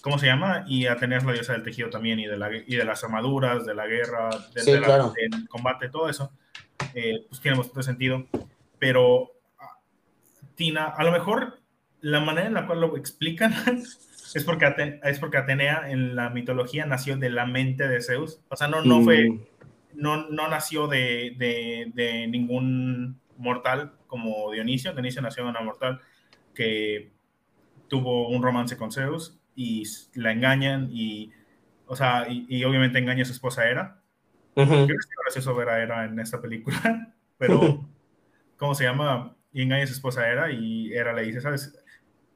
¿cómo 0.00 0.18
se 0.18 0.26
llama? 0.26 0.64
Y 0.66 0.86
Atenea 0.86 1.18
es 1.18 1.24
la 1.24 1.32
diosa 1.32 1.52
del 1.52 1.62
tejido 1.62 1.90
también, 1.90 2.18
y 2.18 2.26
de, 2.26 2.36
la, 2.36 2.54
y 2.54 2.76
de 2.76 2.84
las 2.84 3.04
armaduras, 3.04 3.66
de 3.66 3.74
la 3.74 3.86
guerra, 3.86 4.30
del 4.54 5.48
combate, 5.48 5.88
todo 5.88 6.08
eso, 6.08 6.32
eh, 6.94 7.24
pues 7.28 7.40
tiene 7.40 7.56
bastante 7.56 7.82
sentido. 7.82 8.26
Pero 8.78 9.32
ah, 9.58 9.78
Tina, 10.54 10.86
a 10.86 11.04
lo 11.04 11.12
mejor 11.12 11.63
la 12.04 12.20
manera 12.20 12.46
en 12.46 12.54
la 12.54 12.66
cual 12.66 12.82
lo 12.82 12.96
explican 12.98 13.54
es 14.34 14.44
porque, 14.44 15.00
es 15.02 15.18
porque 15.18 15.38
Atenea 15.38 15.90
en 15.90 16.14
la 16.14 16.28
mitología 16.28 16.84
nació 16.84 17.16
de 17.16 17.30
la 17.30 17.46
mente 17.46 17.88
de 17.88 18.02
Zeus. 18.02 18.40
O 18.50 18.56
sea, 18.56 18.68
no, 18.68 18.82
no 18.82 19.02
fue, 19.02 19.30
mm. 19.30 19.40
no, 19.94 20.28
no 20.28 20.48
nació 20.48 20.86
de, 20.86 21.34
de, 21.38 21.90
de, 21.94 22.26
ningún 22.26 23.20
mortal 23.38 23.94
como 24.06 24.52
Dionisio. 24.52 24.92
Dionisio 24.92 25.22
nació 25.22 25.44
de 25.44 25.50
una 25.50 25.62
mortal 25.62 26.00
que 26.54 27.10
tuvo 27.88 28.28
un 28.28 28.42
romance 28.42 28.76
con 28.76 28.92
Zeus 28.92 29.40
y 29.56 29.84
la 30.14 30.32
engañan 30.32 30.90
y, 30.92 31.32
o 31.86 31.96
sea, 31.96 32.26
y, 32.28 32.62
obviamente 32.64 32.98
engaña 32.98 33.22
a 33.22 33.26
su 33.26 33.32
esposa 33.32 33.66
Hera. 33.66 34.02
Yo 34.56 34.66
creo 34.66 34.86
que 34.86 34.92
es 34.92 35.08
gracioso 35.24 35.54
ver 35.54 35.70
a 35.70 35.82
Hera 35.82 36.04
en 36.04 36.20
esta 36.20 36.42
película, 36.42 37.14
pero 37.38 37.88
¿cómo 38.58 38.74
se 38.74 38.84
llama? 38.84 39.34
Y 39.54 39.62
engaña 39.62 39.84
a 39.84 39.86
su 39.86 39.94
esposa 39.94 40.30
Hera 40.30 40.50
y 40.52 40.92
Hera 40.92 41.14
le 41.14 41.22
dice, 41.22 41.40
¿sabes? 41.40 41.80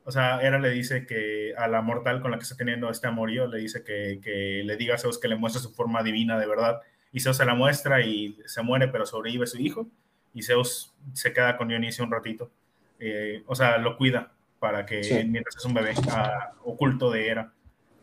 O 0.08 0.10
sea, 0.10 0.40
Hera 0.40 0.58
le 0.58 0.70
dice 0.70 1.04
que 1.04 1.52
a 1.54 1.68
la 1.68 1.82
mortal 1.82 2.22
con 2.22 2.30
la 2.30 2.38
que 2.38 2.44
está 2.44 2.56
teniendo 2.56 2.88
este 2.88 3.08
amorío, 3.08 3.46
le 3.46 3.58
dice 3.58 3.84
que, 3.84 4.20
que 4.22 4.62
le 4.64 4.76
diga 4.78 4.94
a 4.94 4.98
Zeus 4.98 5.18
que 5.18 5.28
le 5.28 5.36
muestre 5.36 5.60
su 5.60 5.74
forma 5.74 6.02
divina 6.02 6.38
de 6.38 6.46
verdad. 6.46 6.80
Y 7.12 7.20
Zeus 7.20 7.36
se 7.36 7.44
la 7.44 7.54
muestra 7.54 8.00
y 8.00 8.38
se 8.46 8.62
muere, 8.62 8.88
pero 8.88 9.04
sobrevive 9.04 9.46
su 9.46 9.60
hijo. 9.60 9.86
Y 10.32 10.44
Zeus 10.44 10.94
se 11.12 11.34
queda 11.34 11.58
con 11.58 11.68
Dionisio 11.68 12.04
un 12.04 12.10
ratito. 12.10 12.50
Eh, 12.98 13.42
o 13.44 13.54
sea, 13.54 13.76
lo 13.76 13.98
cuida 13.98 14.32
para 14.58 14.86
que 14.86 15.26
mientras 15.28 15.56
es 15.56 15.64
un 15.66 15.74
bebé 15.74 15.92
ah, 16.10 16.54
oculto 16.64 17.10
de 17.10 17.28
Hera. 17.28 17.52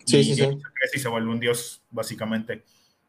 Sí, 0.06 0.20
y 0.20 0.24
sí, 0.26 0.36
sí. 0.36 0.60
y 0.94 1.00
se 1.00 1.10
vuelve 1.10 1.32
un 1.32 1.40
dios, 1.40 1.82
básicamente. 1.90 2.62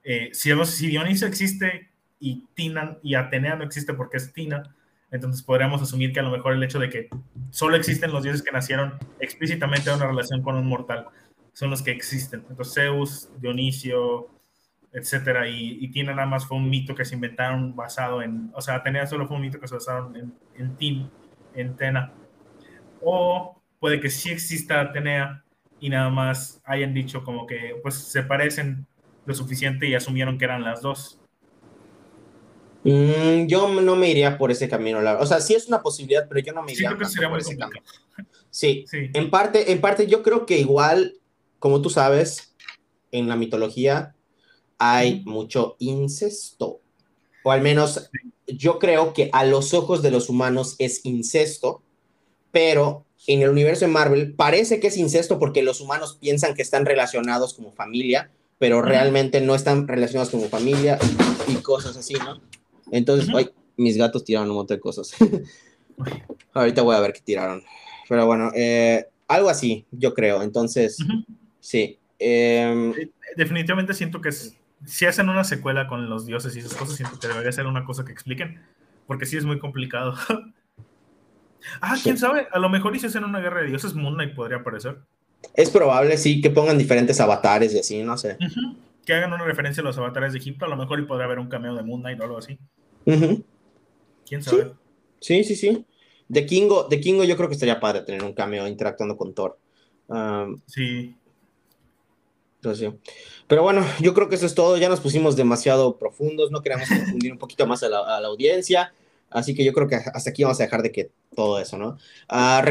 Eh, 0.05 0.31
si, 0.33 0.55
si 0.65 0.87
Dionisio 0.87 1.29
existe 1.29 1.91
y 2.19 2.47
Tina 2.55 2.97
y 3.03 3.15
Atenea 3.15 3.57
no 3.57 3.65
existe 3.65 3.93
porque 3.93 4.17
es 4.17 4.33
Tina, 4.33 4.75
entonces 5.11 5.43
podríamos 5.43 5.83
asumir 5.83 6.13
que 6.13 6.21
a 6.21 6.23
lo 6.23 6.31
mejor 6.31 6.53
el 6.53 6.63
hecho 6.63 6.79
de 6.79 6.91
que 6.91 7.09
solo 7.51 7.77
existen 7.77 8.13
los 8.13 8.23
dioses 8.23 8.43
que 8.43 8.53
nacieron 8.53 8.95
explícitamente 9.21 9.91
de 9.91 9.97
una 9.97 10.07
relación 10.07 10.43
con 10.43 10.57
un 10.57 10.67
mortal 10.67 11.07
son 11.53 11.71
los 11.71 11.83
que 11.83 11.91
existen. 11.91 12.45
Entonces 12.51 12.75
Zeus, 12.75 13.31
Dionisio, 13.41 14.29
etcétera, 14.93 15.49
y, 15.49 15.79
y 15.81 15.89
Tina 15.91 16.15
nada 16.15 16.27
más 16.27 16.47
fue 16.47 16.57
un 16.57 16.69
mito 16.69 16.95
que 16.95 17.05
se 17.05 17.15
inventaron 17.15 17.75
basado 17.77 18.23
en, 18.23 18.51
o 18.55 18.61
sea, 18.61 18.77
Atenea 18.77 19.07
solo 19.07 19.27
fue 19.27 19.37
un 19.37 19.43
mito 19.43 19.61
que 19.61 19.69
se 19.69 19.75
basaron 19.75 20.17
en, 20.17 20.35
en 20.57 20.77
Tim 20.77 21.09
en 21.55 21.77
Tena. 21.77 22.13
O 23.03 23.61
puede 23.79 24.01
que 24.01 24.11
sí 24.11 24.31
exista 24.31 24.81
Atenea 24.81 25.45
y 25.81 25.91
nada 25.91 26.11
más 26.11 26.63
hayan 26.65 26.95
dicho 26.95 27.25
como 27.25 27.47
que 27.47 27.77
pues 27.83 27.95
se 27.95 28.23
parecen 28.23 28.87
lo 29.25 29.35
suficiente 29.35 29.89
y 29.89 29.95
asumieron 29.95 30.39
que 30.39 30.45
eran 30.45 30.63
las 30.63 30.83
dos. 30.83 31.16
Mm, 32.87 33.49
yo 33.49 33.69
no 33.69 33.97
me 33.97 34.09
iría 34.09 34.39
por 34.39 34.53
ese 34.53 34.69
camino, 34.69 35.01
o 35.19 35.27
sea, 35.27 35.41
sí 35.41 35.55
es 35.55 35.67
una 35.67 35.83
posibilidad, 35.83 36.29
pero 36.29 36.41
yo 36.41 36.53
no 36.53 36.63
me 36.63 36.73
iría 36.73 36.91
por 36.91 37.03
ese 37.41 37.57
camino. 37.57 37.83
Sí, 38.49 38.85
sí, 38.91 39.11
En, 39.13 39.29
parte, 39.29 39.73
en 39.73 39.81
parte 39.81 40.07
yo 40.07 40.23
creo 40.23 40.47
que 40.47 40.61
igual, 40.61 41.17
como 41.59 41.83
tú 41.83 41.91
sabes, 41.91 42.55
en 43.11 43.29
la 43.29 43.35
mitología 43.35 44.15
hay 44.79 45.23
mucho 45.25 45.75
incesto, 45.81 46.81
o 47.43 47.51
al 47.51 47.61
menos 47.61 48.09
yo 48.47 48.79
creo 48.79 49.13
que 49.15 49.31
a 49.33 49.45
los 49.45 49.75
ojos 49.75 50.01
de 50.01 50.13
los 50.13 50.29
humanos 50.29 50.77
es 50.79 51.05
incesto, 51.05 51.83
pero 52.53 53.05
en 53.27 53.43
el 53.43 53.51
universo 53.51 53.87
de 53.87 53.91
Marvel 53.91 54.35
parece 54.35 54.79
que 54.79 54.87
es 54.87 54.97
incesto 54.97 55.41
porque 55.41 55.65
los 55.65 55.81
humanos 55.81 56.19
piensan 56.21 56.55
que 56.55 56.63
están 56.63 56.87
relacionados 56.87 57.55
como 57.55 57.73
familia, 57.73 58.31
pero 58.59 58.81
realmente 58.81 59.41
no 59.41 59.57
están 59.57 59.89
relacionados 59.89 60.31
como 60.31 60.49
familia 60.49 61.01
y 61.49 61.57
cosas 61.57 61.97
así, 61.97 62.15
¿no? 62.15 62.41
Entonces, 62.91 63.29
mis 63.77 63.97
gatos 63.97 64.25
tiraron 64.25 64.51
un 64.51 64.57
montón 64.57 64.77
de 64.77 64.81
cosas. 64.81 65.15
Ahorita 66.53 66.83
voy 66.83 66.97
a 66.97 67.01
ver 67.01 67.13
qué 67.13 67.21
tiraron. 67.21 67.63
Pero 68.09 68.27
bueno, 68.27 68.51
eh, 68.55 69.07
algo 69.29 69.49
así, 69.49 69.87
yo 69.91 70.15
creo. 70.15 70.43
Entonces, 70.43 70.99
sí. 71.61 71.99
Eh, 72.19 73.11
definitivamente 73.37 73.93
siento 73.93 74.21
que 74.21 74.31
es 74.31 74.57
si 74.85 75.07
hacen 75.07 75.29
una 75.29 75.45
secuela 75.45 75.87
con 75.87 76.09
los 76.09 76.27
dioses 76.27 76.55
y 76.57 76.61
esas 76.61 76.75
cosas, 76.75 76.97
siento 76.97 77.19
que 77.19 77.29
debería 77.29 77.53
ser 77.53 77.67
una 77.67 77.85
cosa 77.85 78.05
que 78.05 78.13
expliquen, 78.13 78.61
porque 79.07 79.27
sí 79.27 79.37
es 79.37 79.45
muy 79.45 79.59
complicado. 79.59 80.15
ah, 81.81 81.97
quién 82.03 82.19
sabe, 82.19 82.47
a 82.51 82.59
lo 82.59 82.69
mejor 82.69 82.95
y 82.95 83.01
si 83.01 83.07
hacen 83.07 83.25
una 83.25 83.41
guerra 83.41 83.63
de 83.63 83.69
dioses, 83.69 83.95
Moon 83.95 84.15
Knight 84.15 84.35
podría 84.35 84.59
aparecer. 84.59 84.99
Es 85.55 85.71
probable, 85.71 86.17
sí, 86.19 86.41
que 86.41 86.51
pongan 86.51 86.79
diferentes 86.79 87.21
avatares 87.21 87.75
y 87.75 87.79
así, 87.79 88.03
no 88.03 88.17
sé. 88.19 88.37
Que 89.07 89.15
hagan 89.15 89.33
una 89.33 89.45
referencia 89.45 89.81
a 89.81 89.85
los 89.85 89.97
avatares 89.97 90.35
de 90.35 90.39
Egipto, 90.41 90.67
a 90.67 90.69
lo 90.69 90.77
mejor 90.77 91.01
y 91.01 91.05
podría 91.05 91.25
haber 91.25 91.39
un 91.39 91.49
cameo 91.49 91.75
de 91.75 91.83
Moon 91.83 92.03
Knight 92.03 92.21
o 92.21 92.25
algo 92.25 92.39
así. 92.39 92.59
¿Quién 93.05 94.43
sabe? 94.43 94.73
Sí, 95.21 95.45
sí, 95.45 95.57
sí. 95.57 95.87
De 96.29 96.45
Kingo, 96.45 96.85
de 96.85 97.01
Kingo 97.01 97.25
yo 97.25 97.37
creo 97.37 97.49
que 97.49 97.55
estaría 97.55 97.81
padre 97.81 98.03
tener 98.03 98.23
un 98.23 98.35
cameo 98.35 98.67
interactuando 98.67 99.17
con 99.17 99.33
Thor. 99.33 99.59
sí. 100.67 101.17
Pero 103.47 103.63
bueno, 103.63 103.85
yo 104.01 104.15
creo 104.15 104.29
que 104.29 104.35
eso 104.35 104.47
es 104.47 104.55
todo. 104.55 104.77
Ya 104.77 104.89
nos 104.89 105.01
pusimos 105.01 105.37
demasiado 105.37 105.99
profundos, 105.99 106.51
no 106.51 106.63
queremos 106.63 106.89
confundir 106.89 107.33
un 107.33 107.39
poquito 107.39 107.67
más 107.67 107.83
a 107.83 107.89
la, 107.89 108.27
audiencia. 108.27 108.93
Así 109.31 109.55
que 109.55 109.65
yo 109.65 109.73
creo 109.73 109.89
que 109.89 109.97
hasta 109.97 110.31
aquí 110.31 110.45
vamos 110.45 110.61
a 110.61 110.65
dejar 110.65 110.83
de 110.83 110.93
que 110.93 111.11
todo 111.35 111.61
eso, 111.61 111.77
¿no? 111.77 111.99
Uh, 112.31 112.63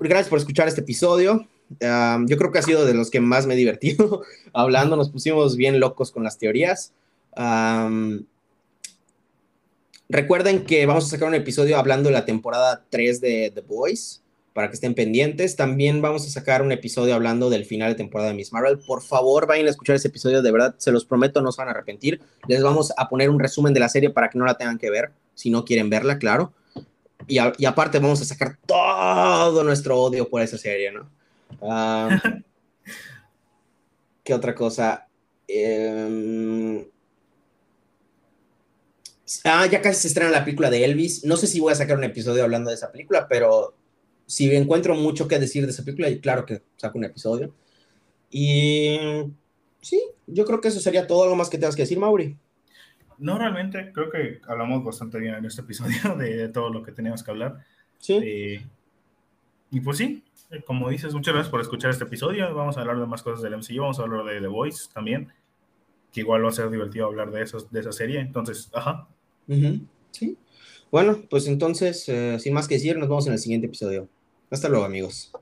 gracias 0.00 0.28
por 0.28 0.38
escuchar 0.38 0.68
este 0.68 0.80
episodio. 0.80 1.46
Yo 1.80 2.36
creo 2.36 2.52
que 2.52 2.58
ha 2.58 2.62
sido 2.62 2.84
de 2.84 2.94
los 2.94 3.10
que 3.10 3.20
más 3.20 3.46
me 3.46 3.54
he 3.54 3.56
divertido 3.56 4.22
hablando. 4.52 4.96
Nos 4.96 5.10
pusimos 5.10 5.56
bien 5.56 5.80
locos 5.80 6.10
con 6.10 6.24
las 6.24 6.38
teorías. 6.38 6.92
recuerden 10.08 10.64
que 10.64 10.86
vamos 10.86 11.06
a 11.06 11.08
sacar 11.08 11.28
un 11.28 11.34
episodio 11.34 11.78
hablando 11.78 12.08
de 12.08 12.14
la 12.14 12.24
temporada 12.24 12.84
3 12.90 13.20
de 13.20 13.52
The 13.54 13.60
Boys 13.62 14.22
para 14.54 14.68
que 14.68 14.74
estén 14.74 14.94
pendientes. 14.94 15.56
También 15.56 16.00
vamos 16.00 16.26
a 16.26 16.30
sacar 16.30 16.62
un 16.62 16.72
episodio 16.72 17.14
hablando 17.14 17.50
del 17.50 17.66
final 17.66 17.90
de 17.90 17.96
temporada 17.96 18.30
de 18.30 18.36
Miss 18.36 18.52
Marvel. 18.52 18.78
Por 18.78 19.02
favor, 19.02 19.46
vayan 19.46 19.66
a 19.66 19.70
escuchar 19.70 19.96
ese 19.96 20.08
episodio, 20.08 20.40
de 20.40 20.52
verdad, 20.52 20.76
se 20.78 20.92
los 20.92 21.04
prometo, 21.04 21.42
no 21.42 21.52
se 21.52 21.60
van 21.60 21.68
a 21.68 21.72
arrepentir. 21.72 22.20
Les 22.46 22.62
vamos 22.62 22.92
a 22.96 23.08
poner 23.08 23.28
un 23.28 23.40
resumen 23.40 23.74
de 23.74 23.80
la 23.80 23.88
serie 23.88 24.10
para 24.10 24.30
que 24.30 24.38
no 24.38 24.46
la 24.46 24.56
tengan 24.56 24.78
que 24.78 24.90
ver, 24.90 25.10
si 25.34 25.50
no 25.50 25.64
quieren 25.64 25.90
verla, 25.90 26.18
claro. 26.18 26.52
Y, 27.26 27.38
aparte 27.38 27.98
vamos 27.98 28.20
a 28.20 28.24
sacar 28.24 28.58
todo 28.66 29.64
nuestro 29.64 30.00
odio 30.00 30.28
por 30.28 30.40
esa 30.40 30.58
serie, 30.58 30.92
¿no? 30.92 31.10
Ah, 31.62 32.20
¿Qué 34.24 34.34
otra 34.34 34.54
cosa? 34.54 35.08
Em, 35.46 36.84
ah, 39.44 39.66
ya 39.66 39.82
casi 39.82 40.00
se 40.00 40.08
estrena 40.08 40.30
la 40.30 40.44
película 40.44 40.70
de 40.70 40.84
Elvis. 40.84 41.24
No 41.24 41.36
sé 41.36 41.46
si 41.46 41.60
voy 41.60 41.72
a 41.72 41.76
sacar 41.76 41.98
un 41.98 42.04
episodio 42.04 42.44
hablando 42.44 42.70
de 42.70 42.76
esa 42.76 42.90
película, 42.90 43.28
pero 43.28 43.74
si 44.26 44.54
encuentro 44.54 44.94
mucho 44.94 45.28
que 45.28 45.38
decir 45.38 45.64
de 45.64 45.72
esa 45.72 45.84
película, 45.84 46.08
claro 46.20 46.46
que 46.46 46.62
saco 46.76 46.98
un 46.98 47.04
episodio. 47.04 47.54
Y 48.30 48.98
Sí, 49.84 50.02
yo 50.26 50.46
creo 50.46 50.62
que 50.62 50.68
eso 50.68 50.80
sería 50.80 51.06
todo. 51.06 51.24
¿Algo 51.24 51.36
más 51.36 51.50
que 51.50 51.58
tengas 51.58 51.76
que 51.76 51.82
decir, 51.82 51.98
Mauri? 51.98 52.38
No, 53.18 53.36
realmente 53.36 53.92
creo 53.92 54.10
que 54.10 54.40
hablamos 54.48 54.82
bastante 54.82 55.18
bien 55.18 55.34
en 55.34 55.44
este 55.44 55.60
episodio 55.60 56.14
de, 56.18 56.48
todo 56.48 56.70
lo 56.70 56.82
que 56.82 56.92
teníamos 56.92 57.22
que 57.22 57.30
hablar. 57.30 57.58
Sí. 57.98 58.18
Eh, 58.22 58.66
y 59.70 59.80
pues 59.80 59.98
sí, 59.98 60.24
como 60.66 60.88
dices, 60.88 61.14
muchas 61.14 61.34
gracias 61.34 61.50
por 61.50 61.60
escuchar 61.60 61.90
este 61.90 62.04
episodio. 62.04 62.54
Vamos 62.54 62.76
a 62.76 62.80
hablar 62.80 62.98
de 62.98 63.06
más 63.06 63.22
cosas 63.22 63.42
del 63.42 63.56
MCU, 63.56 63.80
vamos 63.80 63.98
a 63.98 64.02
hablar 64.02 64.24
de 64.24 64.40
The 64.40 64.46
Voice 64.46 64.88
también, 64.92 65.32
que 66.12 66.20
igual 66.20 66.44
va 66.44 66.48
a 66.48 66.52
ser 66.52 66.70
divertido 66.70 67.06
hablar 67.06 67.30
de, 67.30 67.40
de 67.70 67.80
esa 67.80 67.92
serie. 67.92 68.20
Entonces, 68.20 68.70
ajá. 68.72 69.08
Sí. 70.10 70.38
Bueno, 70.90 71.22
pues 71.28 71.46
entonces, 71.48 72.08
eh, 72.08 72.38
sin 72.38 72.54
más 72.54 72.68
que 72.68 72.74
decir, 72.74 72.96
nos 72.96 73.08
vemos 73.08 73.26
en 73.26 73.32
el 73.32 73.38
siguiente 73.38 73.66
episodio. 73.66 74.08
Hasta 74.50 74.68
luego, 74.68 74.84
amigos. 74.84 75.32